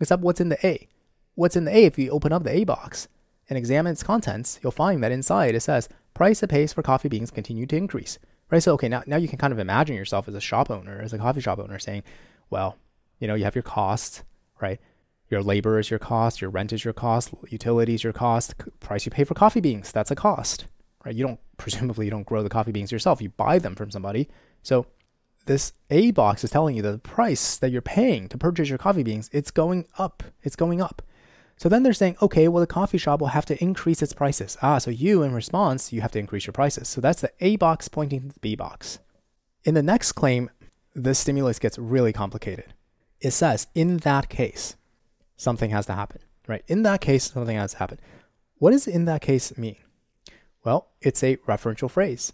Except 0.00 0.22
what's 0.22 0.40
in 0.40 0.48
the 0.48 0.66
A? 0.66 0.88
What's 1.34 1.56
in 1.56 1.66
the 1.66 1.76
A 1.76 1.84
if 1.84 1.98
you 1.98 2.10
open 2.10 2.32
up 2.32 2.44
the 2.44 2.56
A 2.56 2.64
box 2.64 3.08
and 3.48 3.58
examine 3.58 3.92
its 3.92 4.02
contents, 4.02 4.58
you'll 4.62 4.72
find 4.72 5.02
that 5.02 5.12
inside 5.12 5.54
it 5.54 5.60
says 5.60 5.88
price 6.14 6.42
it 6.42 6.48
pays 6.48 6.72
for 6.72 6.82
coffee 6.82 7.08
beans 7.08 7.30
continue 7.30 7.66
to 7.66 7.76
increase 7.76 8.18
right? 8.50 8.62
So, 8.62 8.72
okay, 8.74 8.88
now, 8.88 9.02
now 9.06 9.16
you 9.16 9.28
can 9.28 9.38
kind 9.38 9.52
of 9.52 9.58
imagine 9.58 9.96
yourself 9.96 10.28
as 10.28 10.34
a 10.34 10.40
shop 10.40 10.70
owner, 10.70 11.00
as 11.02 11.12
a 11.12 11.18
coffee 11.18 11.40
shop 11.40 11.58
owner 11.58 11.78
saying, 11.78 12.02
well, 12.50 12.76
you 13.18 13.26
know, 13.26 13.34
you 13.34 13.44
have 13.44 13.54
your 13.54 13.62
costs, 13.62 14.22
right? 14.60 14.80
Your 15.28 15.42
labor 15.42 15.78
is 15.78 15.90
your 15.90 15.98
cost, 15.98 16.40
your 16.40 16.50
rent 16.50 16.72
is 16.72 16.84
your 16.84 16.92
cost, 16.92 17.30
utilities 17.48 18.04
your 18.04 18.12
cost, 18.12 18.54
price 18.80 19.04
you 19.04 19.10
pay 19.10 19.24
for 19.24 19.34
coffee 19.34 19.60
beans, 19.60 19.90
that's 19.90 20.10
a 20.10 20.14
cost, 20.14 20.66
right? 21.04 21.14
You 21.14 21.26
don't, 21.26 21.40
presumably, 21.56 22.06
you 22.06 22.10
don't 22.10 22.26
grow 22.26 22.42
the 22.42 22.48
coffee 22.48 22.72
beans 22.72 22.92
yourself, 22.92 23.22
you 23.22 23.30
buy 23.30 23.58
them 23.58 23.74
from 23.74 23.90
somebody. 23.90 24.28
So, 24.62 24.86
this 25.46 25.74
A 25.90 26.10
box 26.10 26.42
is 26.42 26.50
telling 26.50 26.74
you 26.74 26.80
that 26.80 26.92
the 26.92 26.98
price 26.98 27.58
that 27.58 27.70
you're 27.70 27.82
paying 27.82 28.28
to 28.30 28.38
purchase 28.38 28.70
your 28.70 28.78
coffee 28.78 29.02
beans, 29.02 29.28
it's 29.30 29.50
going 29.50 29.86
up. 29.98 30.22
It's 30.42 30.56
going 30.56 30.80
up. 30.80 31.02
So 31.56 31.68
then 31.68 31.82
they're 31.82 31.92
saying, 31.92 32.16
okay, 32.20 32.48
well, 32.48 32.60
the 32.60 32.66
coffee 32.66 32.98
shop 32.98 33.20
will 33.20 33.28
have 33.28 33.46
to 33.46 33.62
increase 33.62 34.02
its 34.02 34.12
prices. 34.12 34.56
Ah, 34.60 34.78
so 34.78 34.90
you, 34.90 35.22
in 35.22 35.32
response, 35.32 35.92
you 35.92 36.00
have 36.00 36.12
to 36.12 36.18
increase 36.18 36.46
your 36.46 36.52
prices. 36.52 36.88
So 36.88 37.00
that's 37.00 37.20
the 37.20 37.30
A 37.40 37.56
box 37.56 37.88
pointing 37.88 38.22
to 38.22 38.28
the 38.34 38.40
B 38.40 38.56
box. 38.56 38.98
In 39.64 39.74
the 39.74 39.82
next 39.82 40.12
claim, 40.12 40.50
the 40.94 41.14
stimulus 41.14 41.58
gets 41.58 41.78
really 41.78 42.12
complicated. 42.12 42.74
It 43.20 43.30
says, 43.30 43.68
in 43.74 43.98
that 43.98 44.28
case, 44.28 44.76
something 45.36 45.70
has 45.70 45.86
to 45.86 45.94
happen, 45.94 46.20
right? 46.46 46.64
In 46.66 46.82
that 46.82 47.00
case, 47.00 47.30
something 47.32 47.56
has 47.56 47.72
to 47.72 47.78
happen. 47.78 47.98
What 48.58 48.72
does 48.72 48.86
in 48.86 49.04
that 49.06 49.22
case 49.22 49.56
mean? 49.56 49.76
Well, 50.64 50.88
it's 51.00 51.22
a 51.22 51.36
referential 51.38 51.90
phrase. 51.90 52.32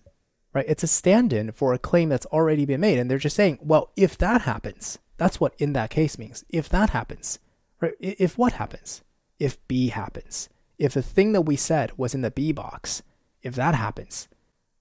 right? 0.53 0.65
It's 0.69 0.83
a 0.83 0.89
stand 0.89 1.33
in 1.33 1.53
for 1.53 1.73
a 1.73 1.79
claim 1.79 2.09
that's 2.09 2.27
already 2.27 2.65
been 2.65 2.81
made. 2.81 2.99
And 2.99 3.11
they're 3.11 3.19
just 3.19 3.37
saying, 3.37 3.59
well, 3.63 3.91
if 3.97 4.19
that 4.19 4.43
happens, 4.43 4.99
that's 5.17 5.39
what 5.41 5.55
in 5.59 5.73
that 5.75 5.91
case 5.91 6.19
means. 6.19 6.45
If 6.49 6.69
that 6.71 6.91
happens, 6.91 7.39
right? 7.81 7.95
If 8.01 8.39
what 8.39 8.55
happens? 8.55 9.03
If 9.41 9.67
B 9.67 9.89
happens. 9.89 10.49
If 10.79 10.95
the 10.95 11.03
thing 11.03 11.33
that 11.33 11.43
we 11.43 11.57
said 11.57 11.93
was 11.97 12.15
in 12.15 12.21
the 12.21 12.31
B 12.31 12.53
box, 12.53 13.03
if 13.43 13.57
that 13.57 13.75
happens, 13.75 14.29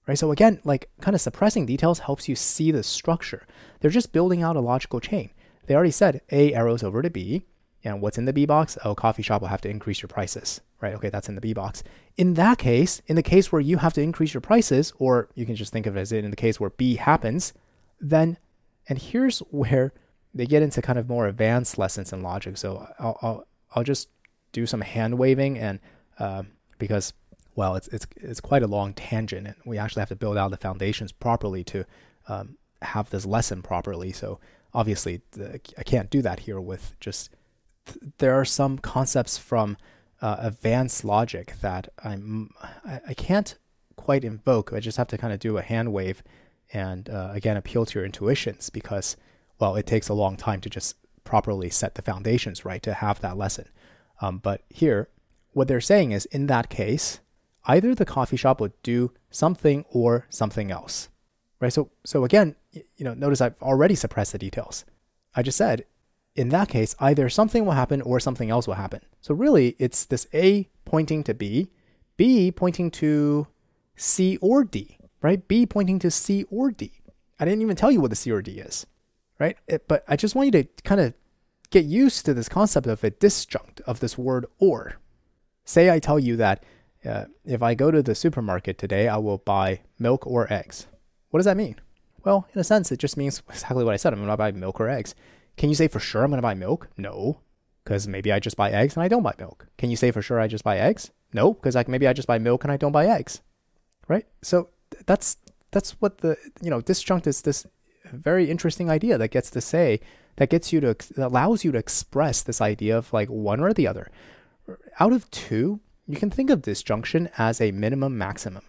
right? 0.06 0.18
So 0.18 0.30
again, 0.30 0.60
like 0.64 0.88
kind 1.00 1.16
of 1.16 1.20
suppressing 1.20 1.66
details 1.66 2.00
helps 2.00 2.28
you 2.28 2.36
see 2.36 2.70
the 2.70 2.82
structure. 2.82 3.46
They're 3.80 3.90
just 3.90 4.12
building 4.12 4.42
out 4.42 4.56
a 4.56 4.60
logical 4.60 5.00
chain. 5.00 5.30
They 5.66 5.74
already 5.74 5.90
said 5.90 6.20
A 6.30 6.54
arrows 6.54 6.82
over 6.82 7.02
to 7.02 7.10
B, 7.10 7.46
and 7.84 8.00
what's 8.00 8.18
in 8.18 8.26
the 8.26 8.32
B 8.32 8.44
box? 8.44 8.76
Oh, 8.84 8.94
coffee 8.94 9.22
shop 9.22 9.40
will 9.40 9.48
have 9.48 9.60
to 9.62 9.68
increase 9.68 10.02
your 10.02 10.08
prices, 10.08 10.60
right? 10.80 10.94
Okay, 10.94 11.08
that's 11.08 11.28
in 11.28 11.34
the 11.34 11.40
B 11.40 11.52
box. 11.52 11.82
In 12.16 12.34
that 12.34 12.58
case, 12.58 13.00
in 13.06 13.16
the 13.16 13.22
case 13.22 13.50
where 13.50 13.60
you 13.60 13.78
have 13.78 13.94
to 13.94 14.02
increase 14.02 14.34
your 14.34 14.40
prices, 14.40 14.92
or 14.98 15.28
you 15.34 15.46
can 15.46 15.54
just 15.54 15.72
think 15.72 15.86
of 15.86 15.96
it 15.96 16.00
as 16.00 16.12
in 16.12 16.30
the 16.30 16.36
case 16.36 16.60
where 16.60 16.70
B 16.70 16.96
happens, 16.96 17.52
then, 18.00 18.36
and 18.88 18.98
here's 18.98 19.38
where 19.50 19.92
they 20.34 20.46
get 20.46 20.62
into 20.62 20.82
kind 20.82 20.98
of 20.98 21.08
more 21.08 21.26
advanced 21.26 21.78
lessons 21.78 22.12
in 22.12 22.22
logic. 22.22 22.56
So 22.56 22.86
I'll, 22.98 23.18
I'll, 23.22 23.46
I'll 23.74 23.84
just 23.84 24.08
do 24.52 24.66
some 24.66 24.80
hand 24.80 25.18
waving 25.18 25.58
and 25.58 25.80
uh, 26.18 26.42
because 26.78 27.12
well, 27.56 27.74
it's 27.74 27.88
it's 27.88 28.06
it's 28.16 28.40
quite 28.40 28.62
a 28.62 28.66
long 28.66 28.94
tangent, 28.94 29.46
and 29.46 29.56
we 29.64 29.78
actually 29.78 30.00
have 30.00 30.08
to 30.08 30.16
build 30.16 30.36
out 30.36 30.50
the 30.50 30.56
foundations 30.56 31.12
properly 31.12 31.64
to 31.64 31.84
um, 32.28 32.56
have 32.82 33.10
this 33.10 33.26
lesson 33.26 33.62
properly. 33.62 34.12
So 34.12 34.38
obviously, 34.72 35.20
the, 35.32 35.60
I 35.76 35.82
can't 35.82 36.10
do 36.10 36.22
that 36.22 36.40
here 36.40 36.60
with 36.60 36.94
just. 37.00 37.30
Th- 37.86 37.98
there 38.18 38.34
are 38.34 38.44
some 38.44 38.78
concepts 38.78 39.36
from 39.36 39.76
uh, 40.22 40.36
advanced 40.38 41.04
logic 41.04 41.54
that 41.60 41.88
I'm 42.04 42.50
I, 42.84 43.00
I, 43.08 43.14
can't 43.14 43.56
quite 43.96 44.24
invoke. 44.24 44.72
I 44.72 44.80
just 44.80 44.98
have 44.98 45.08
to 45.08 45.18
kind 45.18 45.32
of 45.32 45.40
do 45.40 45.58
a 45.58 45.62
hand 45.62 45.92
wave, 45.92 46.22
and 46.72 47.10
uh, 47.10 47.30
again 47.32 47.56
appeal 47.56 47.84
to 47.84 47.98
your 47.98 48.06
intuitions 48.06 48.70
because 48.70 49.16
well, 49.58 49.76
it 49.76 49.86
takes 49.86 50.08
a 50.08 50.14
long 50.14 50.36
time 50.36 50.60
to 50.62 50.70
just 50.70 50.96
properly 51.24 51.68
set 51.68 51.94
the 51.94 52.02
foundations 52.02 52.64
right 52.64 52.82
to 52.82 52.94
have 52.94 53.20
that 53.20 53.36
lesson. 53.36 53.68
Um, 54.20 54.38
but 54.38 54.62
here, 54.68 55.08
what 55.52 55.68
they're 55.68 55.80
saying 55.80 56.12
is 56.12 56.26
in 56.26 56.46
that 56.46 56.68
case, 56.68 57.20
either 57.64 57.94
the 57.94 58.04
coffee 58.04 58.36
shop 58.36 58.60
would 58.60 58.80
do 58.82 59.12
something 59.30 59.84
or 59.90 60.26
something 60.30 60.70
else. 60.70 61.08
Right? 61.60 61.72
So 61.72 61.90
so 62.04 62.24
again, 62.24 62.56
you 62.72 63.04
know, 63.04 63.14
notice 63.14 63.40
I've 63.40 63.60
already 63.62 63.94
suppressed 63.94 64.32
the 64.32 64.38
details. 64.38 64.84
I 65.34 65.42
just 65.42 65.58
said 65.58 65.84
in 66.36 66.50
that 66.50 66.68
case, 66.68 66.94
either 67.00 67.28
something 67.28 67.64
will 67.64 67.72
happen 67.72 68.00
or 68.02 68.20
something 68.20 68.50
else 68.50 68.66
will 68.66 68.74
happen. 68.74 69.00
So 69.20 69.34
really, 69.34 69.76
it's 69.78 70.04
this 70.04 70.26
A 70.32 70.68
pointing 70.84 71.24
to 71.24 71.34
B, 71.34 71.70
B 72.16 72.50
pointing 72.50 72.90
to 72.92 73.46
C 73.96 74.38
or 74.40 74.64
D, 74.64 74.96
right? 75.20 75.46
B 75.46 75.66
pointing 75.66 75.98
to 76.00 76.10
C 76.10 76.44
or 76.50 76.70
D. 76.70 76.92
I 77.38 77.44
didn't 77.44 77.62
even 77.62 77.76
tell 77.76 77.90
you 77.90 78.00
what 78.00 78.10
the 78.10 78.16
C 78.16 78.30
or 78.30 78.42
D 78.42 78.52
is, 78.52 78.86
right? 79.38 79.56
It, 79.66 79.88
but 79.88 80.04
I 80.08 80.16
just 80.16 80.34
want 80.34 80.46
you 80.46 80.62
to 80.62 80.64
kind 80.84 81.00
of 81.00 81.14
get 81.70 81.84
used 81.84 82.24
to 82.26 82.34
this 82.34 82.48
concept 82.48 82.86
of 82.86 83.02
a 83.04 83.10
disjunct 83.10 83.80
of 83.82 84.00
this 84.00 84.18
word 84.18 84.46
or. 84.58 84.94
Say 85.64 85.90
I 85.90 85.98
tell 85.98 86.18
you 86.18 86.36
that 86.36 86.64
uh, 87.04 87.26
if 87.44 87.62
I 87.62 87.74
go 87.74 87.90
to 87.90 88.02
the 88.02 88.14
supermarket 88.14 88.76
today, 88.76 89.08
I 89.08 89.16
will 89.16 89.38
buy 89.38 89.80
milk 89.98 90.26
or 90.26 90.52
eggs. 90.52 90.86
What 91.30 91.38
does 91.38 91.46
that 91.46 91.56
mean? 91.56 91.76
Well, 92.24 92.48
in 92.52 92.60
a 92.60 92.64
sense, 92.64 92.92
it 92.92 92.98
just 92.98 93.16
means 93.16 93.42
exactly 93.48 93.84
what 93.84 93.94
I 93.94 93.96
said. 93.96 94.12
I'm 94.12 94.18
going 94.18 94.30
to 94.30 94.36
buy 94.36 94.52
milk 94.52 94.80
or 94.80 94.88
eggs. 94.88 95.14
Can 95.56 95.68
you 95.68 95.74
say 95.74 95.88
for 95.88 96.00
sure 96.00 96.22
I'm 96.22 96.30
going 96.30 96.38
to 96.38 96.42
buy 96.42 96.54
milk? 96.54 96.88
No, 96.96 97.40
because 97.84 98.08
maybe 98.08 98.32
I 98.32 98.40
just 98.40 98.56
buy 98.56 98.70
eggs 98.70 98.96
and 98.96 99.02
I 99.02 99.08
don't 99.08 99.22
buy 99.22 99.34
milk. 99.38 99.66
Can 99.78 99.90
you 99.90 99.96
say 99.96 100.10
for 100.10 100.22
sure 100.22 100.40
I 100.40 100.48
just 100.48 100.64
buy 100.64 100.78
eggs? 100.78 101.10
No, 101.32 101.54
because 101.54 101.74
like 101.74 101.88
maybe 101.88 102.06
I 102.06 102.12
just 102.12 102.28
buy 102.28 102.38
milk 102.38 102.64
and 102.64 102.72
I 102.72 102.76
don't 102.76 102.92
buy 102.92 103.06
eggs. 103.06 103.40
Right? 104.08 104.26
So 104.42 104.68
that's 105.06 105.36
that's 105.70 105.92
what 106.00 106.18
the 106.18 106.36
you 106.60 106.70
know 106.70 106.80
disjunct 106.80 107.26
is 107.26 107.42
this 107.42 107.66
very 108.16 108.50
interesting 108.50 108.90
idea 108.90 109.18
that 109.18 109.30
gets 109.30 109.50
to 109.50 109.60
say 109.60 110.00
that 110.36 110.50
gets 110.50 110.72
you 110.72 110.80
to 110.80 110.94
that 111.16 111.26
allows 111.26 111.64
you 111.64 111.72
to 111.72 111.78
express 111.78 112.42
this 112.42 112.60
idea 112.60 112.96
of 112.96 113.12
like 113.12 113.28
one 113.28 113.60
or 113.60 113.72
the 113.72 113.86
other. 113.86 114.10
Out 114.98 115.12
of 115.12 115.30
two, 115.30 115.80
you 116.06 116.16
can 116.16 116.30
think 116.30 116.50
of 116.50 116.62
disjunction 116.62 117.28
as 117.38 117.60
a 117.60 117.72
minimum 117.72 118.16
maximum, 118.16 118.62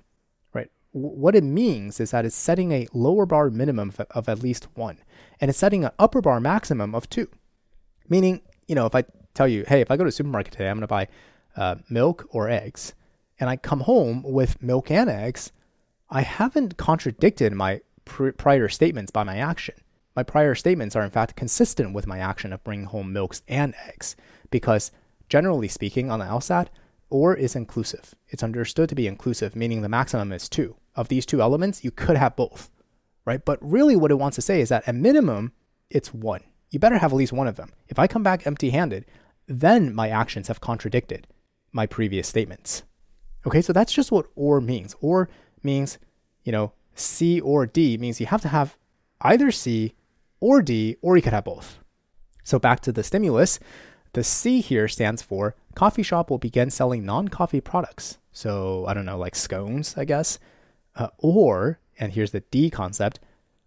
right? 0.53 0.69
What 0.91 1.35
it 1.35 1.43
means 1.43 1.99
is 1.99 2.11
that 2.11 2.25
it's 2.25 2.35
setting 2.35 2.71
a 2.71 2.87
lower 2.93 3.25
bar 3.25 3.49
minimum 3.49 3.89
of, 3.89 4.07
of 4.11 4.29
at 4.29 4.43
least 4.43 4.67
one, 4.75 4.97
and 5.39 5.49
it's 5.49 5.59
setting 5.59 5.85
an 5.85 5.91
upper 5.99 6.21
bar 6.21 6.39
maximum 6.39 6.93
of 6.95 7.09
two. 7.09 7.29
Meaning, 8.09 8.41
you 8.67 8.75
know, 8.75 8.85
if 8.85 8.95
I 8.95 9.05
tell 9.33 9.47
you, 9.47 9.63
hey, 9.67 9.81
if 9.81 9.91
I 9.91 9.97
go 9.97 10.03
to 10.03 10.09
the 10.09 10.11
supermarket 10.11 10.53
today, 10.53 10.69
I'm 10.69 10.77
going 10.77 10.81
to 10.81 10.87
buy 10.87 11.07
uh, 11.55 11.75
milk 11.89 12.27
or 12.31 12.49
eggs, 12.49 12.93
and 13.39 13.49
I 13.49 13.55
come 13.55 13.81
home 13.81 14.23
with 14.23 14.61
milk 14.61 14.91
and 14.91 15.09
eggs, 15.09 15.51
I 16.09 16.21
haven't 16.21 16.77
contradicted 16.77 17.53
my 17.53 17.81
pr- 18.11 18.31
prior 18.31 18.67
statements 18.67 19.11
by 19.11 19.23
my 19.23 19.37
action. 19.37 19.75
My 20.15 20.23
prior 20.23 20.53
statements 20.55 20.95
are 20.95 21.03
in 21.03 21.09
fact 21.09 21.35
consistent 21.35 21.93
with 21.93 22.05
my 22.05 22.19
action 22.19 22.51
of 22.51 22.63
bringing 22.63 22.87
home 22.87 23.13
milks 23.13 23.41
and 23.47 23.73
eggs, 23.87 24.15
because 24.49 24.91
generally 25.29 25.69
speaking, 25.69 26.11
on 26.11 26.19
the 26.19 26.25
LSAT, 26.25 26.67
or 27.09 27.33
is 27.33 27.55
inclusive. 27.55 28.13
It's 28.27 28.43
understood 28.43 28.89
to 28.89 28.95
be 28.95 29.07
inclusive, 29.07 29.55
meaning 29.55 29.81
the 29.81 29.89
maximum 29.89 30.33
is 30.33 30.49
two. 30.49 30.75
Of 30.93 31.07
these 31.07 31.25
two 31.25 31.41
elements, 31.41 31.85
you 31.85 31.91
could 31.91 32.17
have 32.17 32.35
both, 32.35 32.69
right? 33.25 33.43
But 33.43 33.57
really, 33.61 33.95
what 33.95 34.11
it 34.11 34.19
wants 34.19 34.35
to 34.35 34.41
say 34.41 34.59
is 34.59 34.69
that 34.69 34.87
at 34.87 34.95
minimum, 34.95 35.53
it's 35.89 36.13
one. 36.13 36.43
You 36.69 36.79
better 36.79 36.97
have 36.97 37.13
at 37.13 37.17
least 37.17 37.33
one 37.33 37.47
of 37.47 37.55
them. 37.55 37.71
If 37.87 37.97
I 37.97 38.07
come 38.07 38.23
back 38.23 38.45
empty 38.45 38.71
handed, 38.71 39.05
then 39.47 39.95
my 39.95 40.09
actions 40.09 40.49
have 40.49 40.61
contradicted 40.61 41.27
my 41.71 41.85
previous 41.85 42.27
statements. 42.27 42.83
Okay, 43.47 43.61
so 43.61 43.71
that's 43.71 43.93
just 43.93 44.11
what 44.11 44.27
or 44.35 44.59
means. 44.59 44.95
Or 44.99 45.29
means, 45.63 45.97
you 46.43 46.51
know, 46.51 46.73
C 46.95 47.39
or 47.39 47.65
D 47.65 47.97
means 47.97 48.19
you 48.19 48.27
have 48.27 48.41
to 48.41 48.49
have 48.49 48.77
either 49.21 49.51
C 49.51 49.95
or 50.39 50.61
D, 50.61 50.97
or 51.01 51.15
you 51.15 51.21
could 51.21 51.33
have 51.33 51.45
both. 51.45 51.77
So 52.43 52.59
back 52.59 52.79
to 52.81 52.91
the 52.91 53.03
stimulus, 53.03 53.59
the 54.13 54.23
C 54.23 54.59
here 54.59 54.87
stands 54.87 55.21
for 55.21 55.55
coffee 55.75 56.03
shop 56.03 56.29
will 56.29 56.37
begin 56.37 56.69
selling 56.69 57.05
non 57.05 57.27
coffee 57.27 57.61
products. 57.61 58.17
So, 58.33 58.85
I 58.87 58.93
don't 58.93 59.05
know, 59.05 59.17
like 59.17 59.35
scones, 59.35 59.95
I 59.97 60.05
guess. 60.05 60.39
Uh, 60.95 61.09
or, 61.17 61.79
and 61.99 62.13
here's 62.13 62.31
the 62.31 62.41
D 62.41 62.69
concept 62.69 63.19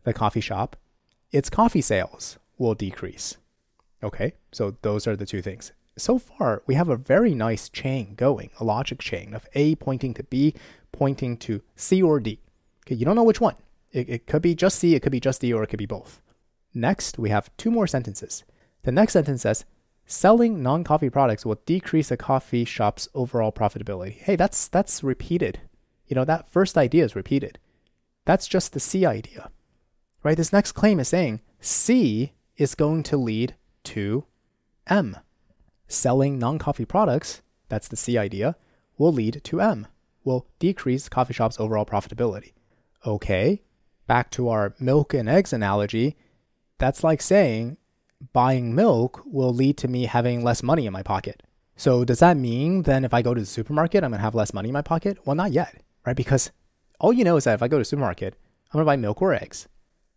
the 0.05 0.13
coffee 0.13 0.41
shop, 0.41 0.77
its 1.33 1.49
coffee 1.49 1.81
sales 1.81 2.39
will 2.59 2.75
decrease. 2.75 3.39
Okay, 4.03 4.35
so 4.53 4.77
those 4.83 5.07
are 5.07 5.17
the 5.17 5.25
two 5.25 5.41
things. 5.41 5.73
So 5.97 6.19
far, 6.19 6.63
we 6.67 6.75
have 6.75 6.89
a 6.89 6.97
very 6.97 7.35
nice 7.35 7.69
chain 7.69 8.15
going, 8.17 8.51
a 8.61 8.65
logic 8.65 8.99
chain 8.99 9.33
of 9.33 9.47
A 9.55 9.77
pointing 9.77 10.13
to 10.15 10.25
B, 10.25 10.55
pointing 10.93 11.37
to 11.39 11.63
C 11.77 12.03
or 12.03 12.21
D. 12.21 12.41
Okay, 12.87 12.95
you 12.95 13.05
don't 13.05 13.17
know 13.17 13.25
which 13.25 13.41
one. 13.41 13.57
It, 13.93 14.09
it 14.09 14.27
could 14.27 14.43
be 14.43 14.55
just 14.55 14.79
C, 14.79 14.95
it 14.95 15.01
could 15.01 15.13
be 15.13 15.21
just 15.21 15.41
D, 15.41 15.53
or 15.53 15.63
it 15.63 15.69
could 15.69 15.79
be 15.79 15.87
both. 15.87 16.21
Next, 16.75 17.19
we 17.19 17.31
have 17.31 17.51
two 17.57 17.71
more 17.71 17.87
sentences. 17.87 18.45
The 18.83 18.93
next 18.93 19.15
sentence 19.15 19.43
says, 19.43 19.65
selling 20.07 20.63
non-coffee 20.63 21.09
products 21.09 21.47
will 21.47 21.61
decrease 21.65 22.11
a 22.11 22.17
coffee 22.17 22.65
shop's 22.65 23.09
overall 23.15 23.53
profitability. 23.53 24.13
Hey, 24.13 24.37
that's 24.37 24.69
that's 24.69 25.03
repeated. 25.03 25.61
You 26.07 26.15
know, 26.15 26.25
that 26.25 26.51
first 26.51 26.77
idea 26.77 27.05
is 27.05 27.17
repeated. 27.17 27.59
That's 28.27 28.47
just 28.47 28.73
the 28.73 28.81
C 28.81 29.07
idea. 29.07 29.51
Right? 30.23 30.37
This 30.37 30.53
next 30.53 30.73
claim 30.73 31.01
is 31.01 31.09
saying 31.09 31.41
C 31.61 32.33
is 32.57 32.75
going 32.75 33.03
to 33.05 33.17
lead 33.17 33.55
to 33.85 34.25
M. 34.87 35.17
Selling 35.87 36.39
non-coffee 36.39 36.85
products, 36.85 37.43
that's 37.69 37.89
the 37.89 37.97
C 37.97 38.19
idea, 38.19 38.57
will 38.99 39.13
lead 39.13 39.43
to 39.45 39.61
M, 39.61 39.87
will 40.25 40.47
decrease 40.59 41.09
coffee 41.09 41.35
shop's 41.35 41.61
overall 41.61 41.87
profitability. 41.87 42.53
Okay, 43.07 43.63
back 44.07 44.31
to 44.31 44.49
our 44.49 44.75
milk 44.81 45.13
and 45.13 45.29
eggs 45.29 45.53
analogy, 45.53 46.17
that's 46.79 47.05
like 47.05 47.21
saying 47.21 47.77
buying 48.33 48.75
milk 48.75 49.23
will 49.27 49.53
lead 49.53 49.77
to 49.79 49.89
me 49.89 50.07
having 50.07 50.43
less 50.43 50.63
money 50.63 50.87
in 50.87 50.93
my 50.93 51.03
pocket. 51.03 51.43
So 51.77 52.05
does 52.05 52.21
that 52.21 52.37
mean 52.37 52.83
then 52.83 53.05
if 53.05 53.13
I 53.13 53.21
go 53.21 53.35
to 53.35 53.41
the 53.41 53.47
supermarket, 53.47 54.05
I'm 54.05 54.11
gonna 54.13 54.23
have 54.23 54.35
less 54.35 54.55
money 54.55 54.71
in 54.71 54.73
my 54.73 54.83
pocket? 54.83 55.19
Well, 55.25 55.37
not 55.37 55.53
yet, 55.53 55.83
right? 56.07 56.17
Because 56.17 56.51
all 56.99 57.13
you 57.13 57.25
know 57.25 57.37
is 57.37 57.45
that 57.45 57.55
if 57.55 57.63
I 57.63 57.69
go 57.69 57.77
to 57.77 57.83
the 57.83 57.85
supermarket, 57.85 58.37
I'm 58.73 58.79
gonna 58.79 58.87
buy 58.87 58.97
milk 58.97 59.21
or 59.21 59.35
eggs. 59.35 59.69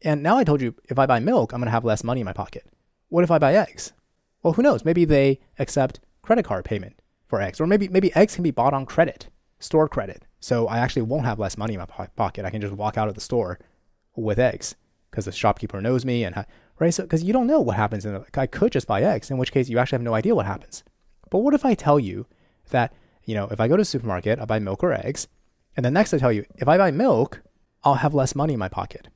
And 0.04 0.24
now 0.24 0.38
I 0.38 0.44
told 0.44 0.62
you 0.62 0.76
if 0.86 1.00
I 1.00 1.06
buy 1.06 1.20
milk, 1.20 1.52
I'm 1.52 1.60
gonna 1.60 1.72
have 1.72 1.84
less 1.84 2.04
money 2.04 2.22
in 2.22 2.26
my 2.26 2.34
pocket. 2.34 2.68
What 3.10 3.24
if 3.24 3.32
I 3.32 3.40
buy 3.40 3.56
eggs? 3.56 3.92
Well, 4.44 4.54
who 4.54 4.62
knows? 4.62 4.86
Maybe 4.86 5.04
they 5.04 5.40
accept 5.60 6.00
credit 6.22 6.46
card 6.46 6.64
payment 6.64 7.02
for 7.26 7.42
eggs, 7.42 7.60
or 7.60 7.68
maybe 7.68 7.90
maybe 7.90 8.16
eggs 8.16 8.36
can 8.36 8.44
be 8.44 8.52
bought 8.52 8.74
on 8.74 8.86
credit, 8.86 9.28
store 9.60 9.90
credit. 9.90 10.27
So 10.48 10.66
I 10.70 10.78
actually 10.78 11.02
won't 11.02 11.26
have 11.26 11.40
less 11.40 11.58
money 11.58 11.74
in 11.74 11.82
my 11.82 11.88
po- 11.88 12.08
pocket. 12.16 12.46
I 12.46 12.50
can 12.50 12.62
just 12.62 12.74
walk 12.74 12.98
out 12.98 13.10
of 13.10 13.16
the 13.16 13.20
store 13.20 13.60
with 14.16 14.40
eggs 14.40 14.76
because 15.12 15.26
the 15.26 15.34
shopkeeper 15.34 15.82
knows 15.82 16.06
me 16.06 16.24
and 16.24 16.36
ha- 16.36 16.46
right? 16.80 16.94
So, 16.94 17.04
because 17.04 17.22
you 17.22 17.34
don't 17.34 17.48
know 17.48 17.60
what 17.60 17.76
happens 17.76 18.06
I 18.06 18.48
could 18.48 18.72
just 18.72 18.88
buy 18.88 19.02
eggs, 19.02 19.30
in 19.30 19.38
which 19.38 19.52
case 19.52 19.68
you 19.68 19.78
actually 19.78 19.98
have 19.98 20.04
no 20.04 20.14
idea 20.14 20.36
what 20.36 20.46
happens. 20.46 20.86
But 21.30 21.40
what 21.40 21.54
if 21.54 21.66
I 21.66 21.74
tell 21.74 22.00
you 22.00 22.28
that, 22.70 22.94
you 23.26 23.36
know, 23.36 23.50
if 23.52 23.60
I 23.60 23.68
go 23.68 23.76
to 23.76 23.82
the 23.82 23.86
supermarket, 23.94 24.40
I 24.40 24.46
buy 24.46 24.60
milk 24.60 24.86
or 24.86 24.94
eggs, 24.94 25.28
and 25.76 25.84
then 25.84 25.92
next 25.92 26.14
I 26.14 26.18
tell 26.18 26.32
you, 26.32 26.46
if 26.56 26.70
I 26.70 26.78
buy 26.78 26.92
milk, 26.92 27.42
I'll 27.84 27.96
have 27.96 28.14
less 28.14 28.34
money 28.34 28.54
in 28.54 28.60
my 28.60 28.70
pocket. 28.70 29.10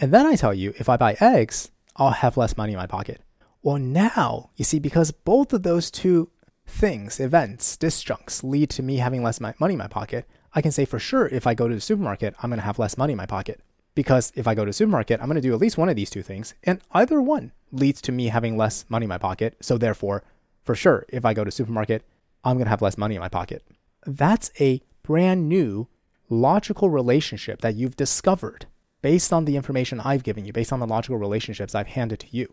And 0.00 0.10
then 0.10 0.24
I 0.24 0.36
tell 0.36 0.54
you, 0.54 0.72
if 0.78 0.88
I 0.88 0.96
buy 0.96 1.18
eggs, 1.20 1.70
I'll 1.96 2.12
have 2.12 2.38
less 2.38 2.56
money 2.56 2.72
in 2.72 2.78
my 2.78 2.86
pocket. 2.86 3.20
Well, 3.62 3.76
now, 3.76 4.48
you 4.56 4.64
see, 4.64 4.78
because 4.78 5.10
both 5.10 5.52
of 5.52 5.64
those 5.64 5.90
two 5.90 6.30
things, 6.66 7.20
events, 7.20 7.76
disjuncts, 7.76 8.42
lead 8.42 8.70
to 8.70 8.82
me 8.82 8.96
having 8.96 9.22
less 9.22 9.38
money 9.38 9.74
in 9.74 9.76
my 9.76 9.86
pocket, 9.86 10.24
I 10.58 10.60
can 10.60 10.72
say 10.72 10.84
for 10.84 10.98
sure 10.98 11.28
if 11.28 11.46
I 11.46 11.54
go 11.54 11.68
to 11.68 11.74
the 11.76 11.80
supermarket, 11.80 12.34
I'm 12.42 12.50
going 12.50 12.58
to 12.58 12.64
have 12.64 12.80
less 12.80 12.98
money 12.98 13.12
in 13.12 13.16
my 13.16 13.26
pocket. 13.26 13.60
Because 13.94 14.32
if 14.34 14.48
I 14.48 14.56
go 14.56 14.64
to 14.64 14.70
the 14.70 14.72
supermarket, 14.72 15.20
I'm 15.20 15.28
going 15.28 15.36
to 15.36 15.40
do 15.40 15.54
at 15.54 15.60
least 15.60 15.78
one 15.78 15.88
of 15.88 15.94
these 15.94 16.10
two 16.10 16.20
things, 16.20 16.52
and 16.64 16.80
either 16.90 17.22
one 17.22 17.52
leads 17.70 18.00
to 18.02 18.10
me 18.10 18.26
having 18.26 18.56
less 18.56 18.84
money 18.88 19.04
in 19.04 19.08
my 19.08 19.18
pocket. 19.18 19.56
So 19.60 19.78
therefore, 19.78 20.24
for 20.60 20.74
sure, 20.74 21.06
if 21.10 21.24
I 21.24 21.32
go 21.32 21.44
to 21.44 21.52
supermarket, 21.52 22.02
I'm 22.42 22.56
going 22.56 22.64
to 22.64 22.70
have 22.70 22.82
less 22.82 22.98
money 22.98 23.14
in 23.14 23.20
my 23.20 23.28
pocket. 23.28 23.62
That's 24.04 24.50
a 24.58 24.82
brand 25.04 25.48
new 25.48 25.86
logical 26.28 26.90
relationship 26.90 27.60
that 27.60 27.76
you've 27.76 27.94
discovered 27.94 28.66
based 29.00 29.32
on 29.32 29.44
the 29.44 29.54
information 29.54 30.00
I've 30.00 30.24
given 30.24 30.44
you, 30.44 30.52
based 30.52 30.72
on 30.72 30.80
the 30.80 30.88
logical 30.88 31.18
relationships 31.18 31.76
I've 31.76 31.86
handed 31.86 32.18
to 32.18 32.26
you. 32.32 32.52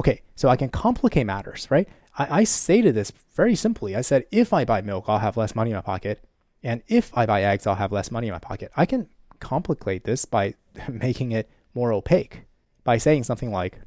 Okay, 0.00 0.22
so 0.34 0.48
I 0.48 0.56
can 0.56 0.68
complicate 0.68 1.26
matters, 1.26 1.70
right? 1.70 1.88
I, 2.18 2.40
I 2.40 2.42
stated 2.44 2.96
this 2.96 3.12
very 3.36 3.54
simply. 3.54 3.94
I 3.94 4.00
said, 4.00 4.24
if 4.32 4.52
I 4.52 4.64
buy 4.64 4.80
milk, 4.80 5.04
I'll 5.06 5.20
have 5.20 5.36
less 5.36 5.54
money 5.54 5.70
in 5.70 5.76
my 5.76 5.82
pocket. 5.82 6.24
And 6.62 6.82
if 6.88 7.16
I 7.16 7.26
buy 7.26 7.42
eggs, 7.42 7.66
I'll 7.66 7.74
have 7.76 7.92
less 7.92 8.10
money 8.10 8.28
in 8.28 8.32
my 8.32 8.38
pocket. 8.38 8.70
I 8.76 8.86
can 8.86 9.08
complicate 9.38 10.04
this 10.04 10.24
by 10.24 10.54
making 10.88 11.32
it 11.32 11.48
more 11.74 11.92
opaque 11.92 12.42
by 12.84 12.98
saying 12.98 13.24
something 13.24 13.50
like, 13.50 13.78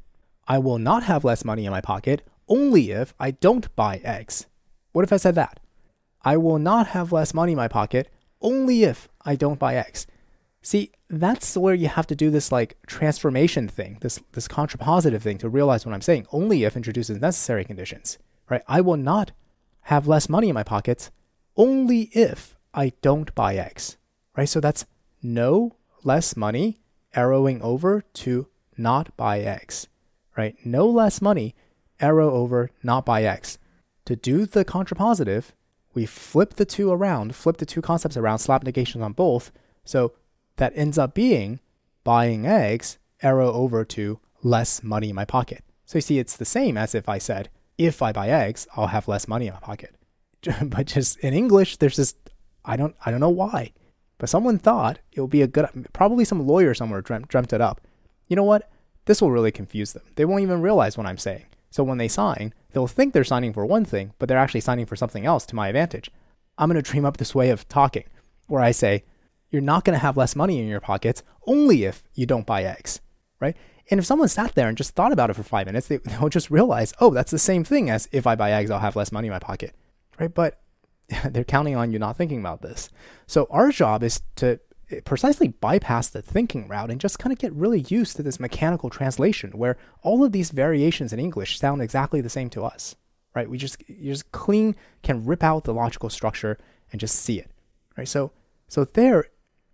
I 0.47 0.57
will 0.57 0.77
not 0.77 1.03
have 1.03 1.23
less 1.23 1.45
money 1.45 1.65
in 1.65 1.71
my 1.71 1.81
pocket 1.81 2.27
only 2.47 2.91
if 2.91 3.13
I 3.19 3.31
don't 3.31 3.73
buy 3.75 4.01
eggs. 4.03 4.45
What 4.91 5.03
if 5.03 5.13
I 5.13 5.17
said 5.17 5.35
that? 5.35 5.59
I 6.21 6.37
will 6.37 6.59
not 6.59 6.87
have 6.87 7.11
less 7.11 7.33
money 7.33 7.53
in 7.53 7.57
my 7.57 7.67
pocket 7.67 8.09
only 8.41 8.83
if 8.83 9.09
I 9.25 9.35
don't 9.35 9.59
buy 9.59 9.75
eggs. 9.75 10.05
See, 10.61 10.91
that's 11.09 11.57
where 11.57 11.73
you 11.73 11.87
have 11.87 12.07
to 12.07 12.15
do 12.15 12.29
this 12.29 12.51
like 12.51 12.77
transformation 12.87 13.67
thing, 13.67 13.97
this 14.01 14.19
this 14.31 14.47
contrapositive 14.47 15.21
thing 15.21 15.37
to 15.39 15.49
realize 15.49 15.85
what 15.85 15.93
I'm 15.93 16.01
saying. 16.01 16.27
Only 16.31 16.63
if 16.63 16.77
introduces 16.77 17.19
necessary 17.19 17.65
conditions, 17.65 18.17
right? 18.49 18.63
I 18.67 18.81
will 18.81 18.97
not 18.97 19.31
have 19.81 20.07
less 20.07 20.29
money 20.29 20.49
in 20.49 20.53
my 20.53 20.63
pockets 20.63 21.11
only 21.57 22.03
if 22.13 22.57
I 22.73 22.93
don't 23.01 23.33
buy 23.35 23.55
eggs, 23.55 23.97
right? 24.35 24.49
So 24.49 24.59
that's 24.59 24.85
no 25.21 25.75
less 26.03 26.35
money 26.35 26.79
arrowing 27.15 27.61
over 27.61 28.03
to 28.13 28.47
not 28.77 29.15
buy 29.15 29.39
eggs, 29.39 29.87
right? 30.35 30.55
No 30.65 30.87
less 30.87 31.21
money 31.21 31.55
arrow 31.99 32.31
over 32.31 32.69
not 32.81 33.05
buy 33.05 33.23
eggs. 33.23 33.57
To 34.05 34.15
do 34.15 34.45
the 34.45 34.65
contrapositive, 34.65 35.51
we 35.93 36.05
flip 36.05 36.55
the 36.55 36.65
two 36.65 36.91
around, 36.91 37.35
flip 37.35 37.57
the 37.57 37.65
two 37.65 37.81
concepts 37.81 38.17
around, 38.17 38.39
slap 38.39 38.63
negations 38.63 39.03
on 39.03 39.13
both. 39.13 39.51
So 39.85 40.13
that 40.57 40.73
ends 40.75 40.97
up 40.97 41.13
being 41.13 41.59
buying 42.03 42.45
eggs, 42.45 42.97
arrow 43.21 43.51
over 43.53 43.85
to 43.85 44.19
less 44.41 44.83
money 44.83 45.09
in 45.09 45.15
my 45.15 45.25
pocket. 45.25 45.63
So 45.85 45.97
you 45.97 46.01
see, 46.01 46.19
it's 46.19 46.35
the 46.35 46.45
same 46.45 46.77
as 46.77 46.93
if 46.93 47.07
I 47.07 47.17
said, 47.17 47.49
if 47.77 48.01
I 48.01 48.11
buy 48.11 48.29
eggs, 48.29 48.67
I'll 48.75 48.87
have 48.87 49.07
less 49.07 49.27
money 49.27 49.47
in 49.47 49.53
my 49.53 49.59
pocket. 49.59 49.95
but 50.63 50.87
just 50.87 51.19
in 51.19 51.33
English, 51.33 51.77
there's 51.77 51.95
just, 51.95 52.17
I 52.65 52.75
don't, 52.75 52.95
I 53.05 53.11
don't 53.11 53.19
know 53.19 53.29
why, 53.29 53.73
but 54.17 54.29
someone 54.29 54.57
thought 54.57 54.99
it 55.11 55.21
would 55.21 55.29
be 55.29 55.41
a 55.41 55.47
good, 55.47 55.67
probably 55.93 56.25
some 56.25 56.47
lawyer 56.47 56.73
somewhere 56.73 57.01
dreamt, 57.01 57.27
dreamt 57.27 57.53
it 57.53 57.61
up. 57.61 57.81
You 58.27 58.35
know 58.35 58.43
what? 58.43 58.69
This 59.05 59.21
will 59.21 59.31
really 59.31 59.51
confuse 59.51 59.93
them. 59.93 60.03
They 60.15 60.25
won't 60.25 60.43
even 60.43 60.61
realize 60.61 60.97
what 60.97 61.07
I'm 61.07 61.17
saying. 61.17 61.45
So 61.69 61.83
when 61.83 61.97
they 61.97 62.07
sign, 62.07 62.53
they'll 62.71 62.87
think 62.87 63.13
they're 63.13 63.23
signing 63.23 63.51
for 63.51 63.65
one 63.65 63.83
thing, 63.83 64.13
but 64.19 64.29
they're 64.29 64.37
actually 64.37 64.61
signing 64.61 64.85
for 64.85 64.95
something 64.95 65.25
else 65.25 65.45
to 65.47 65.55
my 65.55 65.67
advantage. 65.67 66.09
I'm 66.57 66.69
going 66.69 66.81
to 66.81 66.89
dream 66.89 67.05
up 67.05 67.17
this 67.17 67.35
way 67.35 67.49
of 67.49 67.67
talking 67.67 68.05
where 68.47 68.61
I 68.61 68.71
say, 68.71 69.03
you're 69.49 69.61
not 69.61 69.83
going 69.83 69.93
to 69.93 70.01
have 70.01 70.17
less 70.17 70.35
money 70.35 70.59
in 70.59 70.67
your 70.67 70.79
pockets 70.79 71.23
only 71.45 71.83
if 71.83 72.03
you 72.13 72.25
don't 72.25 72.45
buy 72.45 72.63
eggs, 72.63 73.01
right? 73.39 73.55
And 73.89 73.99
if 73.99 74.05
someone 74.05 74.27
sat 74.27 74.55
there 74.55 74.67
and 74.67 74.77
just 74.77 74.95
thought 74.95 75.11
about 75.11 75.29
it 75.29 75.35
for 75.35 75.43
five 75.43 75.67
minutes, 75.67 75.87
they, 75.87 75.99
will 76.21 76.29
just 76.29 76.49
realize, 76.49 76.93
oh, 76.99 77.11
that's 77.11 77.31
the 77.31 77.39
same 77.39 77.63
thing 77.63 77.89
as 77.89 78.07
if 78.11 78.25
I 78.25 78.35
buy 78.35 78.51
eggs, 78.51 78.71
I'll 78.71 78.79
have 78.79 78.95
less 78.95 79.11
money 79.11 79.27
in 79.27 79.33
my 79.33 79.39
pocket, 79.39 79.75
right? 80.19 80.33
But 80.33 80.61
they're 81.29 81.43
counting 81.43 81.75
on 81.75 81.91
you 81.91 81.99
not 81.99 82.17
thinking 82.17 82.39
about 82.39 82.61
this. 82.61 82.89
So 83.27 83.47
our 83.49 83.71
job 83.71 84.03
is 84.03 84.21
to 84.37 84.59
precisely 85.05 85.47
bypass 85.47 86.09
the 86.09 86.21
thinking 86.21 86.67
route 86.67 86.91
and 86.91 87.01
just 87.01 87.19
kind 87.19 87.33
of 87.33 87.39
get 87.39 87.53
really 87.53 87.81
used 87.81 88.15
to 88.15 88.23
this 88.23 88.39
mechanical 88.39 88.89
translation 88.89 89.51
where 89.51 89.77
all 90.01 90.23
of 90.23 90.31
these 90.31 90.51
variations 90.51 91.13
in 91.13 91.19
English 91.19 91.57
sound 91.57 91.81
exactly 91.81 92.21
the 92.21 92.29
same 92.29 92.49
to 92.51 92.63
us, 92.63 92.95
right? 93.35 93.49
We 93.49 93.57
just 93.57 93.77
you 93.87 94.11
just 94.11 94.31
clean 94.31 94.75
can 95.01 95.25
rip 95.25 95.43
out 95.43 95.63
the 95.63 95.73
logical 95.73 96.09
structure 96.09 96.57
and 96.91 96.99
just 96.99 97.15
see 97.15 97.39
it, 97.39 97.49
right? 97.97 98.07
So 98.07 98.31
so 98.67 98.85
there, 98.85 99.25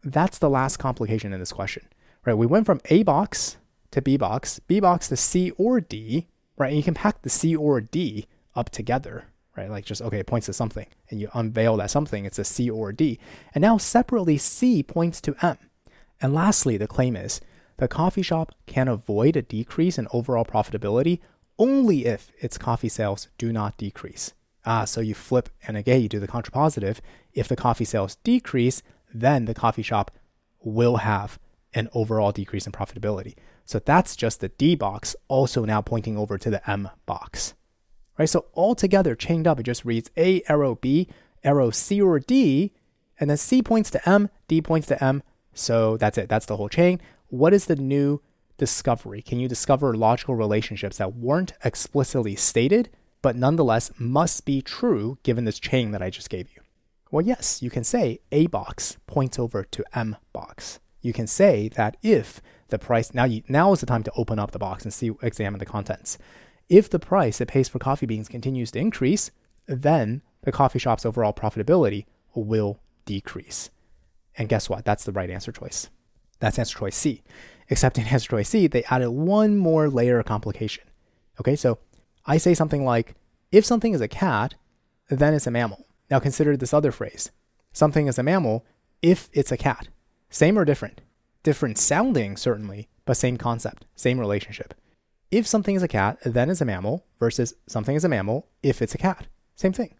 that's 0.03 0.39
the 0.39 0.49
last 0.49 0.77
complication 0.77 1.33
in 1.33 1.39
this 1.39 1.53
question, 1.53 1.87
right? 2.25 2.33
We 2.33 2.45
went 2.45 2.65
from 2.65 2.81
A 2.85 3.03
box 3.03 3.57
to 3.91 4.01
B 4.01 4.17
box, 4.17 4.59
B 4.59 4.79
box 4.79 5.09
to 5.09 5.17
C 5.17 5.51
or 5.51 5.79
D, 5.81 6.27
right? 6.57 6.69
And 6.69 6.77
you 6.77 6.83
can 6.83 6.93
pack 6.93 7.21
the 7.21 7.29
C 7.29 7.55
or 7.55 7.81
D 7.81 8.27
up 8.55 8.69
together, 8.69 9.25
right? 9.59 9.69
Like 9.69 9.85
just, 9.85 10.01
okay, 10.01 10.19
it 10.19 10.27
points 10.27 10.45
to 10.47 10.53
something 10.53 10.87
and 11.09 11.19
you 11.19 11.29
unveil 11.33 11.77
that 11.77 11.91
something, 11.91 12.25
it's 12.25 12.39
a 12.39 12.43
C 12.43 12.69
or 12.69 12.91
D. 12.91 13.19
And 13.53 13.61
now 13.61 13.77
separately, 13.77 14.37
C 14.37 14.81
points 14.83 15.19
to 15.21 15.35
M. 15.41 15.57
And 16.21 16.33
lastly, 16.33 16.77
the 16.77 16.87
claim 16.87 17.15
is 17.15 17.41
the 17.77 17.87
coffee 17.87 18.21
shop 18.21 18.53
can 18.65 18.87
avoid 18.87 19.35
a 19.35 19.41
decrease 19.41 19.97
in 19.97 20.07
overall 20.11 20.45
profitability 20.45 21.19
only 21.57 22.05
if 22.05 22.31
its 22.39 22.57
coffee 22.57 22.89
sales 22.89 23.27
do 23.37 23.51
not 23.51 23.77
decrease. 23.77 24.33
Ah, 24.65 24.85
so 24.85 25.01
you 25.01 25.13
flip 25.13 25.49
and 25.67 25.75
again 25.75 26.01
you 26.01 26.09
do 26.09 26.19
the 26.19 26.27
contrapositive. 26.27 26.99
If 27.33 27.47
the 27.47 27.55
coffee 27.55 27.85
sales 27.85 28.15
decrease, 28.23 28.81
then 29.13 29.45
the 29.45 29.53
coffee 29.53 29.81
shop 29.81 30.11
will 30.61 30.97
have 30.97 31.37
an 31.73 31.89
overall 31.93 32.31
decrease 32.31 32.65
in 32.65 32.71
profitability. 32.71 33.35
So 33.65 33.79
that's 33.79 34.15
just 34.15 34.39
the 34.39 34.49
D 34.49 34.75
box, 34.75 35.15
also 35.27 35.65
now 35.65 35.81
pointing 35.81 36.17
over 36.17 36.37
to 36.37 36.49
the 36.49 36.69
M 36.69 36.89
box 37.05 37.53
right? 38.19 38.29
So 38.29 38.45
all 38.53 38.75
together, 38.75 39.15
chained 39.15 39.47
up, 39.47 39.59
it 39.59 39.63
just 39.63 39.85
reads 39.85 40.11
A 40.17 40.43
arrow 40.47 40.75
B, 40.75 41.07
arrow 41.43 41.71
C 41.71 42.01
or 42.01 42.19
D, 42.19 42.73
and 43.19 43.29
then 43.29 43.37
C 43.37 43.63
points 43.63 43.89
to 43.91 44.09
M, 44.09 44.29
D 44.47 44.61
points 44.61 44.87
to 44.87 45.03
M. 45.03 45.23
So 45.53 45.97
that's 45.97 46.17
it. 46.17 46.29
That's 46.29 46.45
the 46.45 46.57
whole 46.57 46.69
chain. 46.69 47.01
What 47.29 47.53
is 47.53 47.65
the 47.65 47.75
new 47.75 48.21
discovery? 48.57 49.21
Can 49.21 49.39
you 49.39 49.47
discover 49.47 49.95
logical 49.95 50.35
relationships 50.35 50.97
that 50.97 51.15
weren't 51.15 51.53
explicitly 51.63 52.35
stated, 52.35 52.89
but 53.21 53.35
nonetheless 53.35 53.91
must 53.97 54.45
be 54.45 54.61
true 54.61 55.17
given 55.23 55.45
this 55.45 55.59
chain 55.59 55.91
that 55.91 56.01
I 56.01 56.09
just 56.09 56.29
gave 56.29 56.49
you? 56.55 56.61
Well, 57.11 57.25
yes, 57.25 57.61
you 57.61 57.69
can 57.69 57.83
say 57.83 58.19
A 58.31 58.47
box 58.47 58.97
points 59.07 59.39
over 59.39 59.63
to 59.63 59.83
M 59.93 60.17
box. 60.33 60.79
You 61.01 61.13
can 61.13 61.27
say 61.27 61.69
that 61.69 61.97
if 62.03 62.41
the 62.67 62.77
price 62.77 63.13
now 63.13 63.23
you, 63.23 63.41
now 63.47 63.71
is 63.71 63.79
the 63.79 63.85
time 63.85 64.03
to 64.03 64.11
open 64.15 64.37
up 64.37 64.51
the 64.51 64.59
box 64.59 64.83
and 64.83 64.93
see 64.93 65.11
examine 65.21 65.59
the 65.59 65.65
contents. 65.65 66.17
If 66.69 66.87
the 66.87 66.99
price 66.99 67.41
it 67.41 67.47
pays 67.47 67.67
for 67.67 67.79
coffee 67.79 68.05
beans 68.05 68.29
continues 68.29 68.69
to 68.71 68.79
increase, 68.79 69.31
then 69.65 70.21
the 70.43 70.51
coffee 70.51 70.77
shop's 70.77 71.05
overall 71.05 71.33
profitability 71.33 72.05
will 72.35 72.79
decrease. 73.05 73.71
And 74.37 74.47
guess 74.47 74.69
what? 74.69 74.85
That's 74.85 75.03
the 75.03 75.11
right 75.11 75.31
answer 75.31 75.51
choice. 75.51 75.89
That's 76.39 76.59
answer 76.59 76.77
choice 76.77 76.95
C. 76.95 77.23
Except 77.69 77.97
in 77.97 78.05
answer 78.07 78.29
choice 78.29 78.49
C, 78.49 78.67
they 78.67 78.83
added 78.83 79.09
one 79.09 79.57
more 79.57 79.89
layer 79.89 80.19
of 80.19 80.27
complication. 80.27 80.83
Okay, 81.39 81.55
so 81.55 81.79
I 82.27 82.37
say 82.37 82.53
something 82.53 82.85
like, 82.85 83.15
if 83.51 83.65
something 83.65 83.93
is 83.93 84.01
a 84.01 84.07
cat, 84.07 84.53
then 85.09 85.33
it's 85.33 85.47
a 85.47 85.51
mammal. 85.51 85.87
Now 86.11 86.19
consider 86.19 86.55
this 86.55 86.73
other 86.73 86.91
phrase. 86.91 87.31
Something 87.73 88.05
is 88.05 88.19
a 88.19 88.23
mammal 88.23 88.63
if 89.01 89.27
it's 89.33 89.51
a 89.51 89.57
cat. 89.57 89.87
Same 90.29 90.57
or 90.57 90.65
different? 90.65 91.01
Different 91.41 91.79
sounding, 91.79 92.37
certainly, 92.37 92.89
but 93.05 93.17
same 93.17 93.37
concept, 93.37 93.85
same 93.95 94.19
relationship 94.19 94.75
if 95.31 95.45
something 95.47 95.75
is 95.75 95.83
a 95.83 95.87
cat, 95.87 96.17
then 96.23 96.49
it's 96.49 96.61
a 96.61 96.65
mammal 96.65 97.05
versus 97.19 97.53
something 97.67 97.95
is 97.95 98.03
a 98.03 98.09
mammal 98.09 98.47
if 98.63 98.81
it's 98.81 98.95
a 98.95 98.97
cat. 98.97 99.27
Same 99.55 99.73
thing, 99.73 99.95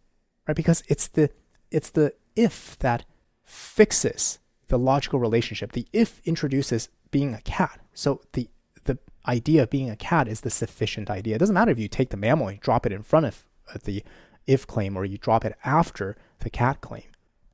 right? 0.48 0.56
Because 0.56 0.84
it's 0.88 1.08
the 1.08 1.30
it's 1.72 1.90
the 1.90 2.14
if 2.36 2.78
that 2.80 3.06
fixes 3.44 4.40
the 4.68 4.80
logical 4.80 5.20
relationship. 5.20 5.74
The 5.74 5.88
if 5.94 6.22
introduces 6.26 6.90
being 7.12 7.34
a 7.34 7.42
cat. 7.42 7.80
So 7.94 8.22
the 8.34 8.50
the 8.86 8.98
idea 9.28 9.64
of 9.64 9.70
being 9.70 9.90
a 9.90 9.96
cat 9.96 10.28
is 10.28 10.42
the 10.42 10.50
sufficient 10.50 11.10
idea. 11.10 11.36
It 11.36 11.40
doesn't 11.40 11.54
matter 11.54 11.72
if 11.72 11.80
you 11.80 11.88
take 11.88 12.10
the 12.10 12.18
mammal 12.18 12.48
and 12.48 12.60
drop 12.60 12.86
it 12.86 12.92
in 12.92 13.04
front 13.04 13.26
of 13.26 13.46
the 13.84 14.04
if 14.48 14.66
claim 14.66 14.98
or 14.98 15.06
you 15.06 15.18
drop 15.18 15.46
it 15.46 15.56
after 15.64 16.18
the 16.40 16.50
cat 16.50 16.82
claim. 16.82 17.04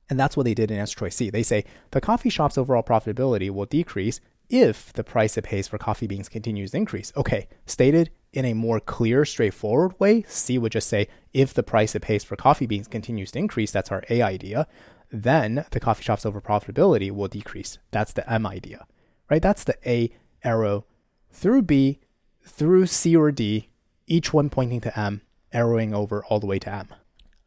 And 0.10 0.20
that's 0.20 0.38
what 0.38 0.44
they 0.44 0.54
did 0.54 0.72
in 0.72 0.78
answer 0.78 0.96
choice 0.96 1.16
C. 1.16 1.30
They 1.30 1.44
say 1.44 1.66
the 1.92 2.00
coffee 2.00 2.30
shop's 2.30 2.58
overall 2.58 2.84
profitability 2.84 3.50
will 3.50 3.66
decrease 3.66 4.22
if 4.50 4.94
the 4.94 5.04
price 5.04 5.38
it 5.38 5.44
pays 5.44 5.68
for 5.68 5.78
coffee 5.78 6.08
beans 6.08 6.30
continues 6.30 6.72
to 6.72 6.78
increase. 6.78 7.12
Okay, 7.16 7.48
stated 7.66 8.12
in 8.34 8.46
a 8.46 8.54
more 8.54 8.80
clear, 8.80 9.26
straightforward 9.26 10.00
way, 10.00 10.24
C 10.28 10.58
would 10.58 10.72
just 10.72 10.90
say 10.90 11.08
if 11.34 11.54
the 11.54 11.64
price 11.64 11.96
it 11.96 12.02
pays 12.02 12.24
for 12.24 12.36
coffee 12.36 12.66
beans 12.66 12.88
continues 12.88 13.32
to 13.32 13.40
increase, 13.40 13.72
that's 13.72 13.92
our 13.92 14.04
A 14.10 14.22
idea, 14.22 14.68
then 15.12 15.66
the 15.72 15.80
coffee 15.80 16.04
shop's 16.04 16.26
over 16.26 16.42
profitability 16.42 17.12
will 17.12 17.28
decrease. 17.28 17.78
That's 17.92 18.14
the 18.14 18.30
M 18.32 18.46
idea, 18.46 18.86
right? 19.30 19.42
That's 19.42 19.64
the 19.64 19.78
A 19.86 20.12
arrow 20.44 20.86
through 21.32 21.64
B, 21.64 22.00
through 22.44 22.88
C 22.88 23.16
or 23.16 23.32
D, 23.32 23.70
each 24.08 24.34
one 24.34 24.50
pointing 24.50 24.82
to 24.82 25.00
M, 25.00 25.22
arrowing 25.54 25.94
over 25.94 26.24
all 26.26 26.40
the 26.40 26.48
way 26.48 26.60
to 26.60 26.74
M. 26.74 26.90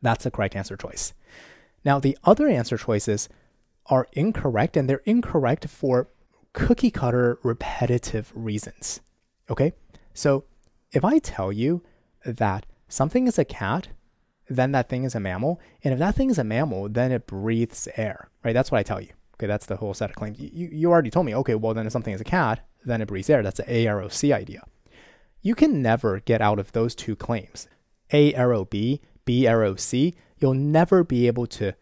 That's 0.01 0.25
the 0.25 0.31
correct 0.31 0.57
answer 0.57 0.77
choice. 0.77 1.13
Now, 1.85 1.99
the 1.99 2.19
other 2.25 2.49
answer 2.49 2.77
choices 2.77 3.29
are 3.87 4.09
incorrect, 4.13 4.77
and 4.77 4.89
they're 4.89 5.03
incorrect 5.05 5.69
for 5.69 6.09
cookie 6.59 6.91
cutter 6.91 7.39
repetitive 7.43 8.33
reasons. 8.35 9.01
Okay? 9.49 9.73
So 10.13 10.45
if 10.93 11.05
I 11.05 11.19
tell 11.19 11.53
you 11.53 11.83
that 12.25 12.67
something 12.89 13.27
is 13.27 13.39
a 13.39 13.45
cat, 13.45 13.89
then 14.49 14.73
that 14.73 14.89
thing 14.89 15.05
is 15.05 15.15
a 15.15 15.21
mammal. 15.21 15.61
And 15.85 15.93
if 15.93 16.01
that 16.01 16.15
thing 16.15 16.31
is 16.31 16.39
a 16.39 16.45
mammal, 16.45 16.89
then 16.89 17.13
it 17.13 17.27
breathes 17.27 17.89
air, 17.97 18.29
right? 18.45 18.53
That's 18.53 18.71
what 18.73 18.79
I 18.79 18.83
tell 18.83 19.01
you. 19.01 19.11
Okay, 19.35 19.47
that's 19.47 19.67
the 19.67 19.77
whole 19.77 19.95
set 19.95 20.11
of 20.11 20.17
claims. 20.17 20.41
You, 20.41 20.69
you 20.73 20.91
already 20.91 21.11
told 21.11 21.27
me, 21.27 21.35
okay, 21.37 21.55
well, 21.55 21.75
then 21.75 21.87
if 21.87 21.93
something 21.93 22.15
is 22.15 22.21
a 22.21 22.25
cat, 22.25 22.67
then 22.85 23.01
it 23.01 23.07
breathes 23.07 23.31
air. 23.31 23.43
That's 23.43 23.59
the 23.59 23.73
A 23.73 23.87
arrow 23.87 24.09
C 24.09 24.33
idea. 24.33 24.65
You 25.43 25.55
can 25.55 25.81
never 25.81 26.19
get 26.21 26.41
out 26.41 26.59
of 26.59 26.73
those 26.73 26.97
two 26.97 27.15
claims. 27.15 27.69
A 28.13 28.35
arrow 28.35 28.65
B, 28.65 29.01
B 29.25 29.47
arrow 29.47 29.77
C, 29.77 30.15
you'll 30.39 30.55
never 30.55 31.05
be 31.05 31.29
able 31.29 31.47
to 31.47 31.75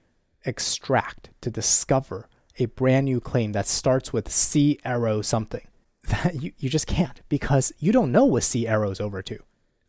extract, 0.45 1.31
to 1.41 1.51
discover 1.51 2.29
a 2.59 2.67
brand 2.67 3.07
new 3.07 3.21
claim 3.21 3.53
that 3.53 3.67
starts 3.67 4.13
with 4.13 4.31
C 4.31 4.79
arrow 4.85 5.23
something. 5.23 5.67
That 6.09 6.41
you, 6.41 6.53
you 6.57 6.71
just 6.71 6.87
can't 6.87 7.21
because 7.29 7.73
you 7.81 7.91
don't 7.91 8.13
know 8.13 8.25
what 8.25 8.45
C 8.45 8.69
arrows 8.69 9.01
over 9.01 9.23
to. 9.23 9.41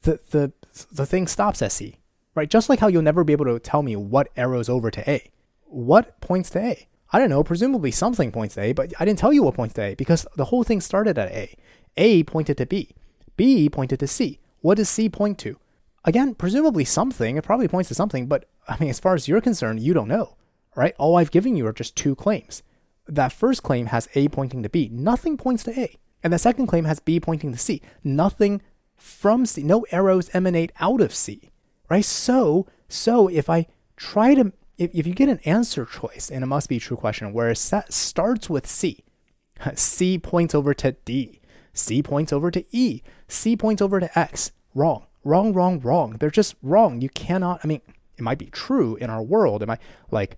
The, 0.02 0.20
the, 0.32 0.52
the 0.92 1.06
thing 1.06 1.28
stops 1.28 1.62
at 1.62 1.72
C, 1.72 1.98
right? 2.34 2.50
Just 2.50 2.70
like 2.70 2.80
how 2.80 2.88
you'll 2.88 3.04
never 3.04 3.24
be 3.24 3.34
able 3.34 3.46
to 3.46 3.60
tell 3.60 3.84
me 3.84 3.96
what 3.96 4.30
arrows 4.36 4.68
over 4.68 4.90
to 4.90 5.08
A. 5.08 5.30
What 5.66 6.20
points 6.20 6.50
to 6.52 6.60
A? 6.60 6.88
I 7.14 7.20
don't 7.20 7.30
know, 7.30 7.44
presumably 7.44 7.92
something 7.92 8.32
points 8.32 8.56
to 8.56 8.62
A, 8.62 8.74
but 8.74 8.94
I 9.00 9.06
didn't 9.06 9.20
tell 9.20 9.32
you 9.32 9.44
what 9.44 9.54
points 9.54 9.76
to 9.76 9.84
A 9.84 9.96
because 9.96 10.26
the 10.36 10.46
whole 10.46 10.64
thing 10.64 10.82
started 10.82 11.20
at 11.20 11.32
A. 11.32 11.56
A 11.98 12.24
pointed 12.24 12.58
to 12.58 12.66
B. 12.66 12.96
B 13.36 13.70
pointed 13.70 14.00
to 14.00 14.08
C. 14.08 14.40
What 14.62 14.78
does 14.78 14.90
C 14.90 15.10
point 15.10 15.38
to? 15.40 15.60
Again, 16.04 16.36
presumably 16.36 16.84
something. 16.84 17.38
It 17.38 17.44
probably 17.44 17.68
points 17.68 17.90
to 17.90 17.96
something, 17.96 18.26
but 18.26 18.46
I 18.68 18.78
mean, 18.80 18.90
as 18.90 19.00
far 19.00 19.14
as 19.14 19.28
you're 19.28 19.42
concerned, 19.42 19.82
you 19.82 19.94
don't 19.94 20.08
know, 20.08 20.36
right? 20.78 20.96
All 21.00 21.18
I've 21.18 21.32
given 21.32 21.58
you 21.58 21.66
are 21.68 21.74
just 21.74 21.96
two 21.96 22.16
claims. 22.16 22.62
That 23.08 23.34
first 23.34 23.64
claim 23.64 23.88
has 23.88 24.08
A 24.14 24.28
pointing 24.30 24.64
to 24.64 24.70
B. 24.70 24.90
Nothing 24.94 25.36
points 25.36 25.64
to 25.64 25.78
A. 25.78 25.98
And 26.24 26.32
the 26.32 26.38
second 26.38 26.68
claim 26.68 26.86
has 26.86 27.00
B 27.00 27.20
pointing 27.20 27.52
to 27.52 27.58
C. 27.58 27.82
Nothing 28.04 28.62
from 28.96 29.46
C. 29.46 29.64
No 29.64 29.86
arrows 29.92 30.30
emanate 30.34 30.72
out 30.80 31.02
of 31.02 31.14
C, 31.14 31.52
right? 31.90 32.06
So, 32.06 32.68
so 32.88 33.28
if 33.28 33.50
I 33.50 33.66
try 33.96 34.36
to, 34.36 34.54
if, 34.78 34.92
if 34.94 35.08
you 35.08 35.14
get 35.14 35.30
an 35.30 35.40
answer 35.46 35.86
choice 35.86 36.30
in 36.30 36.44
a 36.44 36.48
must 36.48 36.70
be 36.70 36.80
true 36.80 36.98
question 36.98 37.34
where 37.34 37.50
it 37.50 37.58
starts 37.58 38.50
with 38.50 38.68
C, 38.68 39.04
C 39.74 40.20
points 40.20 40.54
over 40.54 40.74
to 40.76 40.92
D, 41.06 41.42
C 41.74 42.04
points 42.04 42.32
over 42.32 42.52
to 42.52 42.64
E, 42.72 43.02
C 43.28 43.58
points 43.58 43.82
over 43.82 44.00
to 44.00 44.20
X. 44.20 44.52
Wrong, 44.76 45.08
wrong, 45.24 45.54
wrong, 45.54 45.80
wrong. 45.80 46.18
They're 46.20 46.30
just 46.30 46.56
wrong. 46.62 47.02
You 47.02 47.10
cannot, 47.10 47.62
I 47.64 47.68
mean, 47.68 47.82
it 48.16 48.22
might 48.22 48.38
be 48.38 48.48
true 48.48 48.96
in 48.98 49.10
our 49.10 49.24
world. 49.24 49.64
Am 49.64 49.72
I 49.72 49.80
like, 50.12 50.38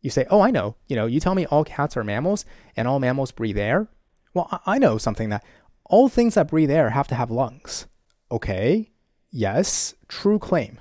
you 0.00 0.10
say, 0.10 0.26
oh, 0.30 0.40
I 0.40 0.50
know, 0.50 0.76
you 0.88 0.96
know, 0.96 1.06
you 1.06 1.20
tell 1.20 1.34
me 1.34 1.46
all 1.46 1.64
cats 1.64 1.96
are 1.96 2.04
mammals 2.04 2.44
and 2.76 2.88
all 2.88 2.98
mammals 2.98 3.32
breathe 3.32 3.58
air. 3.58 3.88
Well, 4.32 4.60
I 4.64 4.78
know 4.78 4.98
something 4.98 5.28
that 5.30 5.44
all 5.84 6.08
things 6.08 6.34
that 6.34 6.48
breathe 6.48 6.70
air 6.70 6.90
have 6.90 7.08
to 7.08 7.14
have 7.14 7.30
lungs. 7.30 7.86
Okay, 8.30 8.92
yes, 9.30 9.94
true 10.08 10.38
claim. 10.38 10.80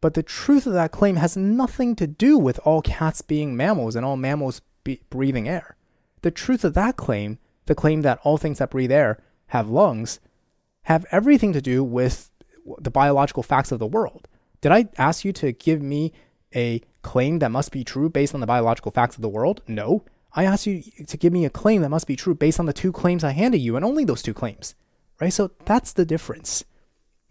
But 0.00 0.14
the 0.14 0.22
truth 0.22 0.66
of 0.66 0.74
that 0.74 0.92
claim 0.92 1.16
has 1.16 1.36
nothing 1.36 1.96
to 1.96 2.06
do 2.06 2.38
with 2.38 2.60
all 2.64 2.82
cats 2.82 3.22
being 3.22 3.56
mammals 3.56 3.96
and 3.96 4.04
all 4.04 4.16
mammals 4.16 4.60
be 4.84 5.00
breathing 5.10 5.48
air. 5.48 5.76
The 6.22 6.30
truth 6.30 6.64
of 6.64 6.74
that 6.74 6.96
claim, 6.96 7.38
the 7.66 7.74
claim 7.74 8.02
that 8.02 8.20
all 8.22 8.36
things 8.36 8.58
that 8.58 8.70
breathe 8.70 8.92
air 8.92 9.22
have 9.48 9.68
lungs, 9.68 10.20
have 10.82 11.06
everything 11.10 11.52
to 11.52 11.60
do 11.60 11.82
with 11.82 12.30
the 12.78 12.90
biological 12.90 13.42
facts 13.42 13.72
of 13.72 13.78
the 13.78 13.86
world. 13.86 14.28
Did 14.60 14.72
I 14.72 14.88
ask 14.98 15.24
you 15.24 15.32
to 15.34 15.52
give 15.52 15.80
me 15.80 16.12
a 16.54 16.82
claim 17.08 17.38
that 17.38 17.50
must 17.50 17.72
be 17.72 17.84
true 17.84 18.10
based 18.10 18.34
on 18.34 18.40
the 18.40 18.46
biological 18.46 18.92
facts 18.92 19.16
of 19.16 19.22
the 19.22 19.28
world? 19.30 19.62
No. 19.66 20.04
I 20.34 20.44
asked 20.44 20.66
you 20.66 20.82
to 21.06 21.16
give 21.16 21.32
me 21.32 21.46
a 21.46 21.50
claim 21.50 21.80
that 21.80 21.88
must 21.88 22.06
be 22.06 22.16
true 22.16 22.34
based 22.34 22.60
on 22.60 22.66
the 22.66 22.74
two 22.74 22.92
claims 22.92 23.24
I 23.24 23.30
handed 23.30 23.62
you 23.62 23.76
and 23.76 23.84
only 23.84 24.04
those 24.04 24.22
two 24.22 24.34
claims. 24.34 24.74
Right? 25.18 25.32
So 25.32 25.50
that's 25.64 25.94
the 25.94 26.04
difference. 26.04 26.64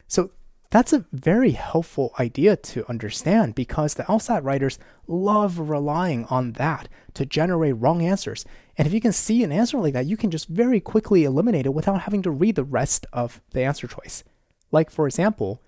So 0.08 0.32
that's 0.72 0.94
a 0.94 1.06
very 1.14 1.52
helpful 1.52 2.14
idea 2.20 2.56
to 2.56 2.90
understand 2.90 3.54
because 3.54 3.94
the 3.94 4.04
LSAT 4.04 4.44
writers 4.44 4.80
love 5.06 5.70
relying 5.70 6.26
on 6.26 6.54
that 6.54 6.90
to 7.14 7.26
generate 7.26 7.78
wrong 7.78 8.02
answers. 8.02 8.46
And 8.78 8.88
if 8.88 8.94
you 8.94 9.00
can 9.00 9.14
see 9.14 9.44
an 9.44 9.52
answer 9.52 9.78
like 9.78 9.94
that, 9.94 10.08
you 10.08 10.18
can 10.18 10.32
just 10.32 10.48
very 10.48 10.80
quickly 10.80 11.24
eliminate 11.24 11.68
it 11.68 11.74
without 11.74 12.02
having 12.02 12.24
to 12.24 12.32
read 12.32 12.56
the 12.56 12.64
rest 12.64 13.06
of 13.14 13.42
the 13.52 13.62
answer 13.62 13.88
choice. 13.88 14.24
Like, 14.72 14.90
for 14.90 15.06
example, 15.06 15.62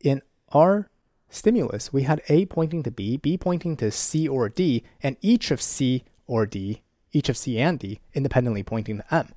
in 0.00 0.22
our 0.48 0.88
stimulus, 1.30 1.92
we 1.92 2.02
had 2.02 2.22
A 2.28 2.46
pointing 2.46 2.82
to 2.82 2.90
B, 2.90 3.16
B 3.16 3.38
pointing 3.38 3.76
to 3.78 3.90
C 3.90 4.28
or 4.28 4.48
D, 4.48 4.84
and 5.02 5.16
each 5.20 5.50
of 5.50 5.62
C 5.62 6.04
or 6.26 6.44
D, 6.46 6.82
each 7.12 7.28
of 7.28 7.36
C 7.36 7.58
and 7.58 7.78
D, 7.78 8.00
independently 8.12 8.62
pointing 8.62 8.98
to 8.98 9.14
M. 9.14 9.32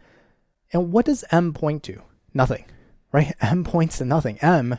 And 0.72 0.92
what 0.92 1.06
does 1.06 1.24
M 1.32 1.54
point 1.54 1.84
to? 1.84 2.02
Nothing, 2.34 2.66
right? 3.12 3.34
M 3.42 3.64
points 3.64 4.00
to 4.00 4.06
nothing. 4.06 4.38
M 4.40 4.78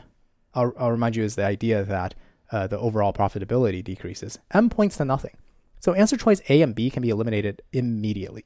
I'll, 0.55 0.73
I'll 0.79 0.91
remind 0.91 1.15
you 1.15 1.23
is 1.23 1.35
the 1.35 1.45
idea 1.45 1.83
that 1.83 2.15
uh, 2.51 2.67
the 2.67 2.79
overall 2.79 3.13
profitability 3.13 3.83
decreases. 3.83 4.39
M 4.53 4.69
points 4.69 4.97
to 4.97 5.05
nothing. 5.05 5.35
So 5.79 5.93
answer 5.93 6.17
choice 6.17 6.41
A 6.49 6.61
and 6.61 6.73
B 6.73 6.89
can 6.89 7.03
be 7.03 7.09
eliminated 7.09 7.61
immediately. 7.73 8.45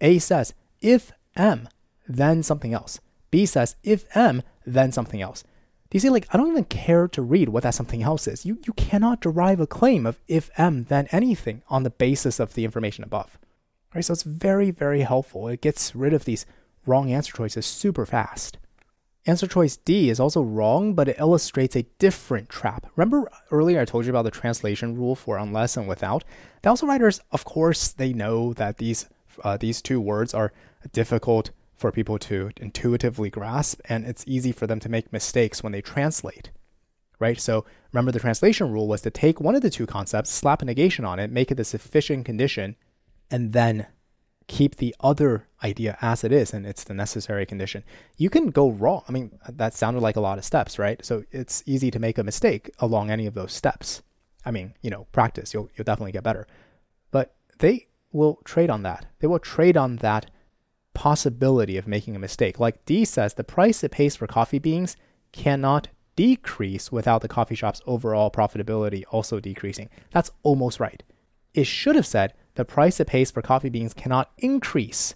A 0.00 0.18
says, 0.18 0.52
if 0.80 1.12
M, 1.36 1.68
then 2.06 2.42
something 2.42 2.74
else. 2.74 3.00
B 3.30 3.46
says, 3.46 3.76
if 3.82 4.04
M, 4.14 4.42
then 4.66 4.92
something 4.92 5.22
else. 5.22 5.44
You 5.94 6.00
see, 6.00 6.10
like, 6.10 6.26
I 6.32 6.36
don't 6.36 6.50
even 6.50 6.64
care 6.64 7.06
to 7.06 7.22
read 7.22 7.50
what 7.50 7.62
that 7.62 7.72
something 7.72 8.02
else 8.02 8.26
is. 8.26 8.44
You, 8.44 8.58
you 8.66 8.72
cannot 8.72 9.20
derive 9.20 9.60
a 9.60 9.66
claim 9.66 10.06
of 10.06 10.18
if 10.26 10.50
M, 10.58 10.86
then 10.88 11.06
anything 11.12 11.62
on 11.68 11.84
the 11.84 11.90
basis 11.90 12.40
of 12.40 12.54
the 12.54 12.64
information 12.64 13.04
above. 13.04 13.38
Right? 13.94 14.04
So 14.04 14.12
it's 14.12 14.24
very, 14.24 14.72
very 14.72 15.02
helpful. 15.02 15.46
It 15.46 15.60
gets 15.60 15.94
rid 15.94 16.12
of 16.12 16.24
these 16.24 16.46
wrong 16.84 17.12
answer 17.12 17.32
choices 17.32 17.64
super 17.64 18.04
fast. 18.04 18.58
Answer 19.24 19.46
choice 19.46 19.76
D 19.76 20.10
is 20.10 20.18
LSAT 20.18 20.44
wrong, 20.44 20.94
but 20.94 21.06
it 21.06 21.20
illustrates 21.20 21.76
a 21.76 21.86
different 22.00 22.48
trap. 22.48 22.88
Remember 22.96 23.30
earlier 23.52 23.80
I 23.80 23.84
told 23.84 24.04
you 24.04 24.10
about 24.10 24.22
the 24.22 24.32
translation 24.32 24.96
rule 24.96 25.14
for 25.14 25.38
unless 25.38 25.76
and 25.76 25.86
without? 25.86 26.24
The 26.62 26.70
also 26.70 26.88
writers, 26.88 27.20
of 27.30 27.44
course, 27.44 27.92
they 27.92 28.12
know 28.12 28.52
that 28.54 28.78
these 28.78 29.08
uh, 29.44 29.56
these 29.58 29.80
two 29.80 30.00
words 30.00 30.34
are 30.34 30.52
difficult 30.92 31.52
for 31.84 31.92
people 31.92 32.18
to 32.18 32.50
intuitively 32.56 33.28
grasp, 33.28 33.78
and 33.90 34.06
it's 34.06 34.24
easy 34.26 34.52
for 34.52 34.66
them 34.66 34.80
to 34.80 34.88
make 34.88 35.12
mistakes 35.12 35.62
when 35.62 35.72
they 35.72 35.82
translate. 35.82 36.50
Right? 37.18 37.38
So 37.38 37.66
remember 37.92 38.10
the 38.10 38.20
translation 38.20 38.72
rule 38.72 38.88
was 38.88 39.02
to 39.02 39.10
take 39.10 39.38
one 39.38 39.54
of 39.54 39.60
the 39.60 39.68
two 39.68 39.84
concepts, 39.84 40.30
slap 40.30 40.62
a 40.62 40.64
negation 40.64 41.04
on 41.04 41.18
it, 41.18 41.30
make 41.30 41.50
it 41.50 41.56
the 41.56 41.64
sufficient 41.64 42.24
condition, 42.24 42.76
and 43.30 43.52
then 43.52 43.86
keep 44.46 44.76
the 44.76 44.96
other 45.00 45.46
idea 45.62 45.98
as 46.00 46.24
it 46.24 46.32
is 46.32 46.54
and 46.54 46.64
it's 46.64 46.84
the 46.84 46.94
necessary 46.94 47.44
condition. 47.44 47.84
You 48.16 48.30
can 48.30 48.46
go 48.46 48.70
wrong. 48.70 49.02
I 49.06 49.12
mean, 49.12 49.38
that 49.46 49.74
sounded 49.74 50.00
like 50.00 50.16
a 50.16 50.22
lot 50.22 50.38
of 50.38 50.44
steps, 50.46 50.78
right? 50.78 51.04
So 51.04 51.24
it's 51.32 51.62
easy 51.66 51.90
to 51.90 51.98
make 51.98 52.16
a 52.16 52.24
mistake 52.24 52.70
along 52.78 53.10
any 53.10 53.26
of 53.26 53.34
those 53.34 53.52
steps. 53.52 54.00
I 54.42 54.50
mean, 54.50 54.72
you 54.80 54.88
know, 54.88 55.06
practice, 55.12 55.52
you'll 55.52 55.68
you'll 55.76 55.84
definitely 55.84 56.12
get 56.12 56.24
better. 56.24 56.46
But 57.10 57.34
they 57.58 57.88
will 58.10 58.38
trade 58.46 58.70
on 58.70 58.84
that. 58.84 59.04
They 59.18 59.26
will 59.26 59.38
trade 59.38 59.76
on 59.76 59.96
that 59.96 60.30
possibility 60.94 61.76
of 61.76 61.86
making 61.86 62.16
a 62.16 62.20
mistake. 62.20 62.58
Like 62.58 62.84
D 62.86 63.04
says, 63.04 63.34
the 63.34 63.44
price 63.44 63.84
it 63.84 63.90
pays 63.90 64.16
for 64.16 64.26
coffee 64.26 64.58
beans 64.58 64.96
cannot 65.32 65.88
decrease 66.16 66.92
without 66.92 67.20
the 67.20 67.28
coffee 67.28 67.54
shop's 67.54 67.82
overall 67.86 68.30
profitability 68.30 69.04
also 69.10 69.40
decreasing. 69.40 69.90
That's 70.12 70.30
almost 70.42 70.80
right. 70.80 71.02
It 71.52 71.66
should 71.66 71.96
have 71.96 72.06
said 72.06 72.34
the 72.54 72.64
price 72.64 73.00
it 73.00 73.06
pays 73.06 73.30
for 73.30 73.42
coffee 73.42 73.68
beans 73.68 73.94
cannot 73.94 74.30
increase 74.38 75.14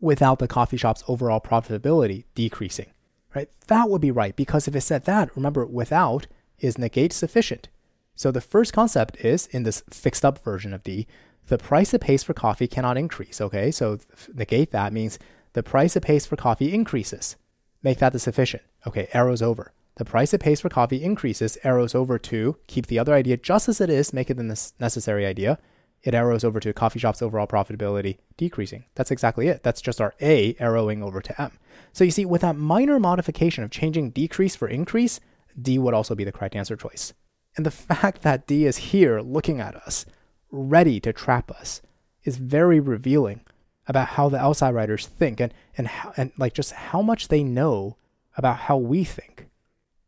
without 0.00 0.38
the 0.38 0.48
coffee 0.48 0.76
shop's 0.76 1.02
overall 1.08 1.40
profitability 1.40 2.24
decreasing. 2.34 2.92
Right? 3.34 3.50
That 3.66 3.90
would 3.90 4.00
be 4.00 4.10
right 4.10 4.34
because 4.36 4.66
if 4.68 4.76
it 4.76 4.80
said 4.82 5.04
that, 5.04 5.34
remember 5.36 5.66
without 5.66 6.26
is 6.58 6.78
negate 6.78 7.12
sufficient. 7.12 7.68
So 8.14 8.30
the 8.30 8.40
first 8.40 8.72
concept 8.72 9.16
is 9.24 9.46
in 9.48 9.64
this 9.64 9.82
fixed 9.90 10.24
up 10.24 10.42
version 10.42 10.72
of 10.72 10.82
D, 10.82 11.06
the 11.46 11.58
price 11.58 11.94
it 11.94 12.00
pays 12.00 12.22
for 12.22 12.34
coffee 12.34 12.66
cannot 12.66 12.96
increase. 12.96 13.40
Okay, 13.40 13.70
so 13.70 13.98
negate 14.34 14.72
that 14.72 14.92
means 14.92 15.18
the 15.52 15.62
price 15.62 15.96
it 15.96 16.02
pays 16.02 16.26
for 16.26 16.36
coffee 16.36 16.72
increases. 16.72 17.36
Make 17.82 17.98
that 17.98 18.12
the 18.12 18.18
sufficient. 18.18 18.62
Okay, 18.86 19.08
arrows 19.12 19.42
over. 19.42 19.72
The 19.96 20.04
price 20.04 20.34
it 20.34 20.40
pays 20.40 20.60
for 20.60 20.68
coffee 20.68 21.02
increases, 21.02 21.56
arrows 21.64 21.94
over 21.94 22.18
to 22.18 22.56
keep 22.66 22.86
the 22.86 22.98
other 22.98 23.14
idea 23.14 23.38
just 23.38 23.68
as 23.68 23.80
it 23.80 23.88
is, 23.88 24.12
make 24.12 24.28
it 24.28 24.36
the 24.36 24.72
necessary 24.78 25.24
idea, 25.24 25.58
it 26.02 26.14
arrows 26.14 26.44
over 26.44 26.60
to 26.60 26.72
coffee 26.72 26.98
shop's 26.98 27.22
overall 27.22 27.46
profitability 27.46 28.18
decreasing. 28.36 28.84
That's 28.94 29.10
exactly 29.10 29.48
it. 29.48 29.62
That's 29.62 29.80
just 29.80 30.00
our 30.00 30.14
A 30.20 30.54
arrowing 30.60 31.02
over 31.02 31.20
to 31.20 31.42
M. 31.42 31.52
So 31.92 32.04
you 32.04 32.10
see, 32.10 32.26
with 32.26 32.42
that 32.42 32.56
minor 32.56 33.00
modification 33.00 33.64
of 33.64 33.70
changing 33.70 34.10
decrease 34.10 34.54
for 34.54 34.68
increase, 34.68 35.18
D 35.60 35.78
would 35.78 35.94
also 35.94 36.14
be 36.14 36.24
the 36.24 36.32
correct 36.32 36.54
answer 36.54 36.76
choice. 36.76 37.14
And 37.56 37.64
the 37.64 37.70
fact 37.70 38.22
that 38.22 38.46
D 38.46 38.66
is 38.66 38.76
here 38.76 39.20
looking 39.20 39.60
at 39.60 39.74
us, 39.74 40.04
ready 40.50 41.00
to 41.00 41.12
trap 41.12 41.50
us, 41.50 41.82
is 42.24 42.36
very 42.36 42.80
revealing 42.80 43.40
about 43.86 44.08
how 44.08 44.28
the 44.28 44.38
LSAT 44.38 44.74
writers 44.74 45.06
think 45.06 45.40
and, 45.40 45.54
and, 45.76 45.86
how, 45.86 46.12
and 46.16 46.32
like 46.36 46.54
just 46.54 46.72
how 46.72 47.02
much 47.02 47.28
they 47.28 47.42
know 47.42 47.96
about 48.36 48.58
how 48.58 48.76
we 48.76 49.04
think. 49.04 49.48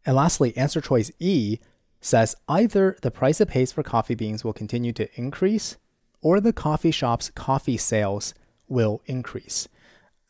And 0.04 0.16
lastly, 0.16 0.56
answer 0.56 0.80
choice 0.80 1.10
E 1.18 1.58
says 2.00 2.36
either 2.48 2.96
the 3.02 3.10
price 3.10 3.40
it 3.40 3.48
pays 3.48 3.72
for 3.72 3.82
coffee 3.82 4.14
beans 4.14 4.44
will 4.44 4.52
continue 4.52 4.92
to 4.92 5.08
increase 5.18 5.76
or 6.20 6.40
the 6.40 6.52
coffee 6.52 6.90
shop's 6.90 7.30
coffee 7.30 7.76
sales 7.76 8.34
will 8.68 9.00
increase. 9.06 9.68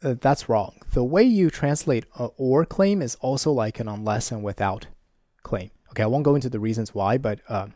Uh, 0.03 0.15
that's 0.21 0.49
wrong. 0.49 0.77
The 0.93 1.05
way 1.05 1.25
you 1.25 1.51
translate 1.51 2.05
a 2.19 2.27
or 2.37 2.65
claim 2.65 3.03
is 3.03 3.17
also 3.17 3.51
like 3.51 3.81
an 3.81 3.89
unless 3.89 4.31
and 4.31 4.43
without 4.45 4.87
claim. 5.43 5.71
Okay, 5.91 6.03
I 6.03 6.07
won't 6.07 6.25
go 6.25 6.35
into 6.35 6.51
the 6.51 6.61
reasons 6.61 6.95
why, 6.95 7.19
but 7.19 7.41
uh, 7.49 7.69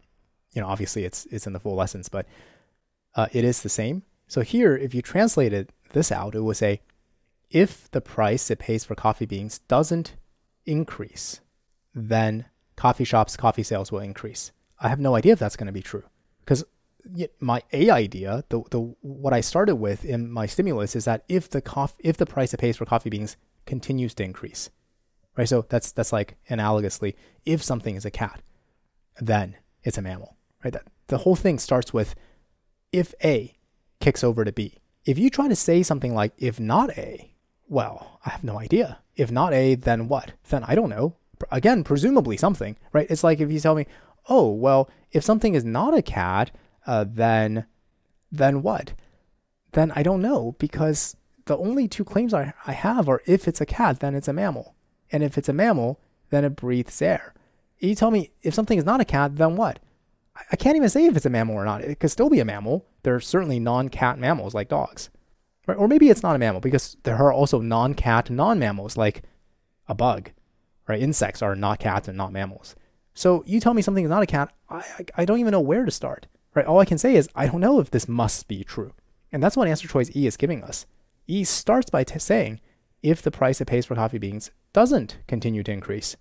you 0.52 0.60
know, 0.60 0.68
obviously 0.68 1.04
it's 1.04 1.26
it's 1.26 1.46
in 1.46 1.52
the 1.52 1.60
full 1.60 1.74
lessons, 1.74 2.08
but 2.08 2.26
uh, 3.14 3.26
it 3.32 3.44
is 3.44 3.62
the 3.62 3.68
same. 3.68 4.02
So 4.26 4.40
here, 4.40 4.76
if 4.76 4.94
you 4.94 5.02
translated 5.02 5.72
this 5.92 6.10
out, 6.10 6.34
it 6.34 6.42
would 6.42 6.56
say, 6.56 6.80
if 7.50 7.90
the 7.90 8.00
price 8.00 8.50
it 8.50 8.58
pays 8.58 8.84
for 8.84 8.94
coffee 8.94 9.26
beans 9.26 9.58
doesn't 9.60 10.16
increase, 10.64 11.40
then 11.94 12.46
coffee 12.76 13.04
shops, 13.04 13.36
coffee 13.36 13.62
sales 13.62 13.92
will 13.92 14.00
increase. 14.00 14.52
I 14.80 14.88
have 14.88 15.00
no 15.00 15.14
idea 15.14 15.34
if 15.34 15.38
that's 15.38 15.56
going 15.56 15.66
to 15.66 15.72
be 15.72 15.82
true 15.82 16.04
because 16.40 16.64
my 17.40 17.62
A 17.72 17.90
idea, 17.90 18.44
the 18.48 18.62
the 18.70 18.80
what 19.00 19.32
I 19.32 19.40
started 19.40 19.76
with 19.76 20.04
in 20.04 20.30
my 20.30 20.46
stimulus 20.46 20.96
is 20.96 21.04
that 21.04 21.24
if 21.28 21.50
the 21.50 21.62
cof- 21.62 21.98
if 21.98 22.16
the 22.16 22.26
price 22.26 22.54
it 22.54 22.58
pays 22.58 22.76
for 22.76 22.84
coffee 22.84 23.10
beans 23.10 23.36
continues 23.66 24.14
to 24.14 24.24
increase, 24.24 24.70
right? 25.36 25.48
So 25.48 25.66
that's 25.68 25.92
that's 25.92 26.12
like 26.12 26.36
analogously, 26.48 27.14
if 27.44 27.62
something 27.62 27.96
is 27.96 28.04
a 28.04 28.10
cat, 28.10 28.42
then 29.20 29.56
it's 29.82 29.98
a 29.98 30.02
mammal, 30.02 30.36
right? 30.64 30.72
That 30.72 30.86
the 31.08 31.18
whole 31.18 31.36
thing 31.36 31.58
starts 31.58 31.92
with 31.92 32.14
if 32.92 33.14
A 33.24 33.54
kicks 34.00 34.24
over 34.24 34.44
to 34.44 34.52
B. 34.52 34.78
If 35.04 35.18
you 35.18 35.30
try 35.30 35.48
to 35.48 35.56
say 35.56 35.82
something 35.82 36.14
like 36.14 36.32
if 36.38 36.60
not 36.60 36.90
A, 36.96 37.32
well, 37.68 38.20
I 38.24 38.30
have 38.30 38.44
no 38.44 38.58
idea. 38.58 38.98
If 39.16 39.30
not 39.30 39.52
A, 39.52 39.74
then 39.74 40.08
what? 40.08 40.32
Then 40.48 40.64
I 40.64 40.74
don't 40.74 40.90
know. 40.90 41.16
Again, 41.50 41.82
presumably 41.82 42.36
something, 42.36 42.76
right? 42.92 43.06
It's 43.10 43.24
like 43.24 43.40
if 43.40 43.50
you 43.50 43.58
tell 43.58 43.74
me, 43.74 43.86
oh, 44.28 44.50
well, 44.50 44.88
if 45.10 45.24
something 45.24 45.54
is 45.54 45.64
not 45.64 45.96
a 45.96 46.02
cat, 46.02 46.50
uh, 46.86 47.04
then 47.08 47.66
then 48.30 48.62
what? 48.62 48.94
Then 49.72 49.92
I 49.94 50.02
don't 50.02 50.22
know 50.22 50.56
because 50.58 51.16
the 51.44 51.56
only 51.56 51.88
two 51.88 52.04
claims 52.04 52.32
I, 52.32 52.54
I 52.66 52.72
have 52.72 53.08
are 53.08 53.22
if 53.26 53.48
it's 53.48 53.60
a 53.60 53.66
cat, 53.66 54.00
then 54.00 54.14
it's 54.14 54.28
a 54.28 54.32
mammal. 54.32 54.74
And 55.10 55.22
if 55.22 55.36
it's 55.36 55.48
a 55.48 55.52
mammal, 55.52 56.00
then 56.30 56.44
it 56.44 56.56
breathes 56.56 57.02
air. 57.02 57.34
You 57.78 57.94
tell 57.94 58.10
me 58.10 58.30
if 58.42 58.54
something 58.54 58.78
is 58.78 58.84
not 58.84 59.00
a 59.00 59.04
cat, 59.04 59.36
then 59.36 59.56
what? 59.56 59.80
I, 60.50 60.56
can't 60.56 60.76
even 60.76 60.88
say 60.88 61.06
if 61.06 61.16
it's 61.16 61.26
a 61.26 61.30
mammal 61.30 61.56
or 61.56 61.64
not. 61.64 61.82
It 61.82 62.00
could 62.00 62.10
still 62.10 62.30
be 62.30 62.40
a 62.40 62.44
mammal. 62.44 62.86
There 63.02 63.14
are 63.14 63.20
certainly 63.20 63.60
non 63.60 63.88
cat 63.88 64.18
mammals 64.18 64.54
like 64.54 64.68
dogs. 64.68 65.10
Right? 65.66 65.76
Or 65.76 65.88
maybe 65.88 66.08
it's 66.08 66.22
not 66.22 66.34
a 66.34 66.38
mammal 66.38 66.60
because 66.60 66.96
there 67.02 67.16
are 67.16 67.32
also 67.32 67.60
non 67.60 67.94
cat 67.94 68.30
non 68.30 68.58
mammals 68.58 68.96
like 68.96 69.22
a 69.88 69.94
bug. 69.94 70.30
Right? 70.88 71.02
Insects 71.02 71.42
are 71.42 71.54
not 71.54 71.78
cats 71.78 72.08
and 72.08 72.16
not 72.16 72.32
mammals. 72.32 72.74
So 73.14 73.44
you 73.46 73.60
tell 73.60 73.74
me 73.74 73.82
something 73.82 74.04
is 74.04 74.10
not 74.10 74.22
a 74.22 74.26
cat, 74.26 74.52
I, 74.68 74.76
I, 74.76 75.04
I 75.16 75.24
don't 75.24 75.38
even 75.38 75.52
know 75.52 75.60
where 75.60 75.84
to 75.84 75.90
start. 75.90 76.26
Right? 76.54 76.66
All 76.66 76.80
I 76.80 76.86
can 76.86 76.98
say 76.98 77.14
is 77.14 77.28
I 77.34 77.46
don't 77.46 77.60
know 77.60 77.78
if 77.78 77.90
this 77.90 78.08
must 78.08 78.48
be 78.48 78.64
true. 78.64 78.92
And 79.30 79.42
that's 79.42 79.56
what 79.56 79.68
answer 79.68 79.88
choice 79.88 80.14
E 80.14 80.26
is 80.26 80.36
giving 80.36 80.62
us. 80.62 80.86
E 81.26 81.44
starts 81.44 81.90
by 81.90 82.04
t- 82.04 82.18
saying 82.18 82.60
if 83.02 83.22
the 83.22 83.30
price 83.30 83.60
it 83.60 83.66
pays 83.66 83.86
for 83.86 83.94
coffee 83.94 84.18
beans 84.18 84.50
doesn't 84.72 85.18
continue 85.26 85.62
to 85.62 85.72
increase. 85.72 86.16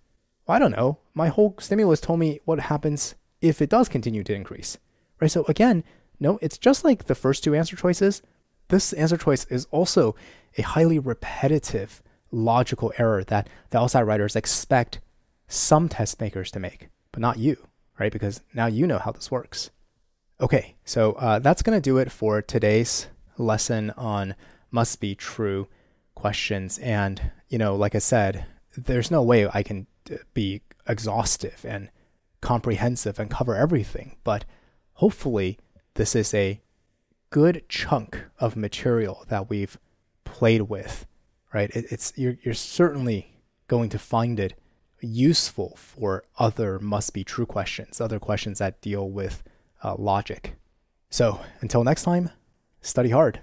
Well, 0.47 0.55
I 0.55 0.59
don't 0.59 0.72
know. 0.72 0.99
My 1.14 1.28
whole 1.28 1.55
stimulus 1.59 2.01
told 2.01 2.20
me 2.20 2.39
what 2.45 2.59
happens 2.59 3.16
if 3.41 3.61
it 3.61 3.69
does 3.69 3.89
continue 3.89 4.23
to 4.23 4.33
increase. 4.33 4.77
Right? 5.19 5.31
So 5.31 5.45
again, 5.47 5.83
no, 6.19 6.37
it's 6.41 6.57
just 6.57 6.83
like 6.83 7.05
the 7.05 7.15
first 7.15 7.43
two 7.43 7.55
answer 7.55 7.75
choices. 7.75 8.21
This 8.67 8.93
answer 8.93 9.17
choice 9.17 9.45
is 9.45 9.67
also 9.71 10.15
a 10.57 10.61
highly 10.61 10.99
repetitive 10.99 12.01
logical 12.31 12.93
error 12.97 13.23
that 13.25 13.49
the 13.71 13.79
LSAT 13.79 14.05
writers 14.05 14.35
expect 14.35 14.99
some 15.47 15.89
test 15.89 16.21
makers 16.21 16.51
to 16.51 16.59
make, 16.59 16.89
but 17.11 17.21
not 17.21 17.37
you, 17.37 17.67
right? 17.99 18.11
Because 18.11 18.41
now 18.53 18.67
you 18.67 18.87
know 18.87 18.99
how 18.99 19.11
this 19.11 19.29
works. 19.29 19.71
Okay, 20.39 20.75
so 20.85 21.13
uh, 21.13 21.39
that's 21.39 21.61
going 21.61 21.77
to 21.77 21.81
do 21.81 21.97
it 21.97 22.11
for 22.11 22.41
today's 22.41 23.07
lesson 23.37 23.91
on 23.91 24.35
must 24.71 24.99
be 24.99 25.13
true 25.13 25.67
questions. 26.15 26.79
And, 26.79 27.31
you 27.49 27.57
know, 27.57 27.75
like 27.75 27.95
I 27.95 27.99
said, 27.99 28.45
there's 28.77 29.11
no 29.11 29.21
way 29.21 29.47
I 29.53 29.63
can 29.63 29.87
uh, 30.09 30.15
be 30.33 30.61
exhaustive 30.87 31.65
and 31.67 31.89
comprehensive 32.41 33.19
and 33.19 33.29
cover 33.29 33.55
everything, 33.55 34.17
but 34.23 34.45
hopefully 34.93 35.57
this 35.95 36.15
is 36.15 36.33
a 36.33 36.61
good 37.29 37.63
chunk 37.69 38.25
of 38.39 38.55
material 38.55 39.25
that 39.29 39.49
we've 39.49 39.77
played 40.23 40.63
with, 40.63 41.05
right? 41.53 41.69
It, 41.71 41.85
it's 41.91 42.13
you're, 42.15 42.37
you're 42.43 42.53
certainly 42.53 43.41
going 43.67 43.89
to 43.89 43.99
find 43.99 44.39
it 44.39 44.53
useful 44.99 45.75
for 45.77 46.23
other 46.37 46.79
must 46.79 47.13
be 47.13 47.23
true 47.23 47.45
questions, 47.45 47.99
other 47.99 48.19
questions 48.19 48.59
that 48.59 48.81
deal 48.81 49.09
with 49.09 49.43
uh, 49.83 49.95
logic. 49.97 50.55
So 51.09 51.41
until 51.61 51.83
next 51.83 52.03
time, 52.03 52.29
study 52.81 53.09
hard. 53.09 53.41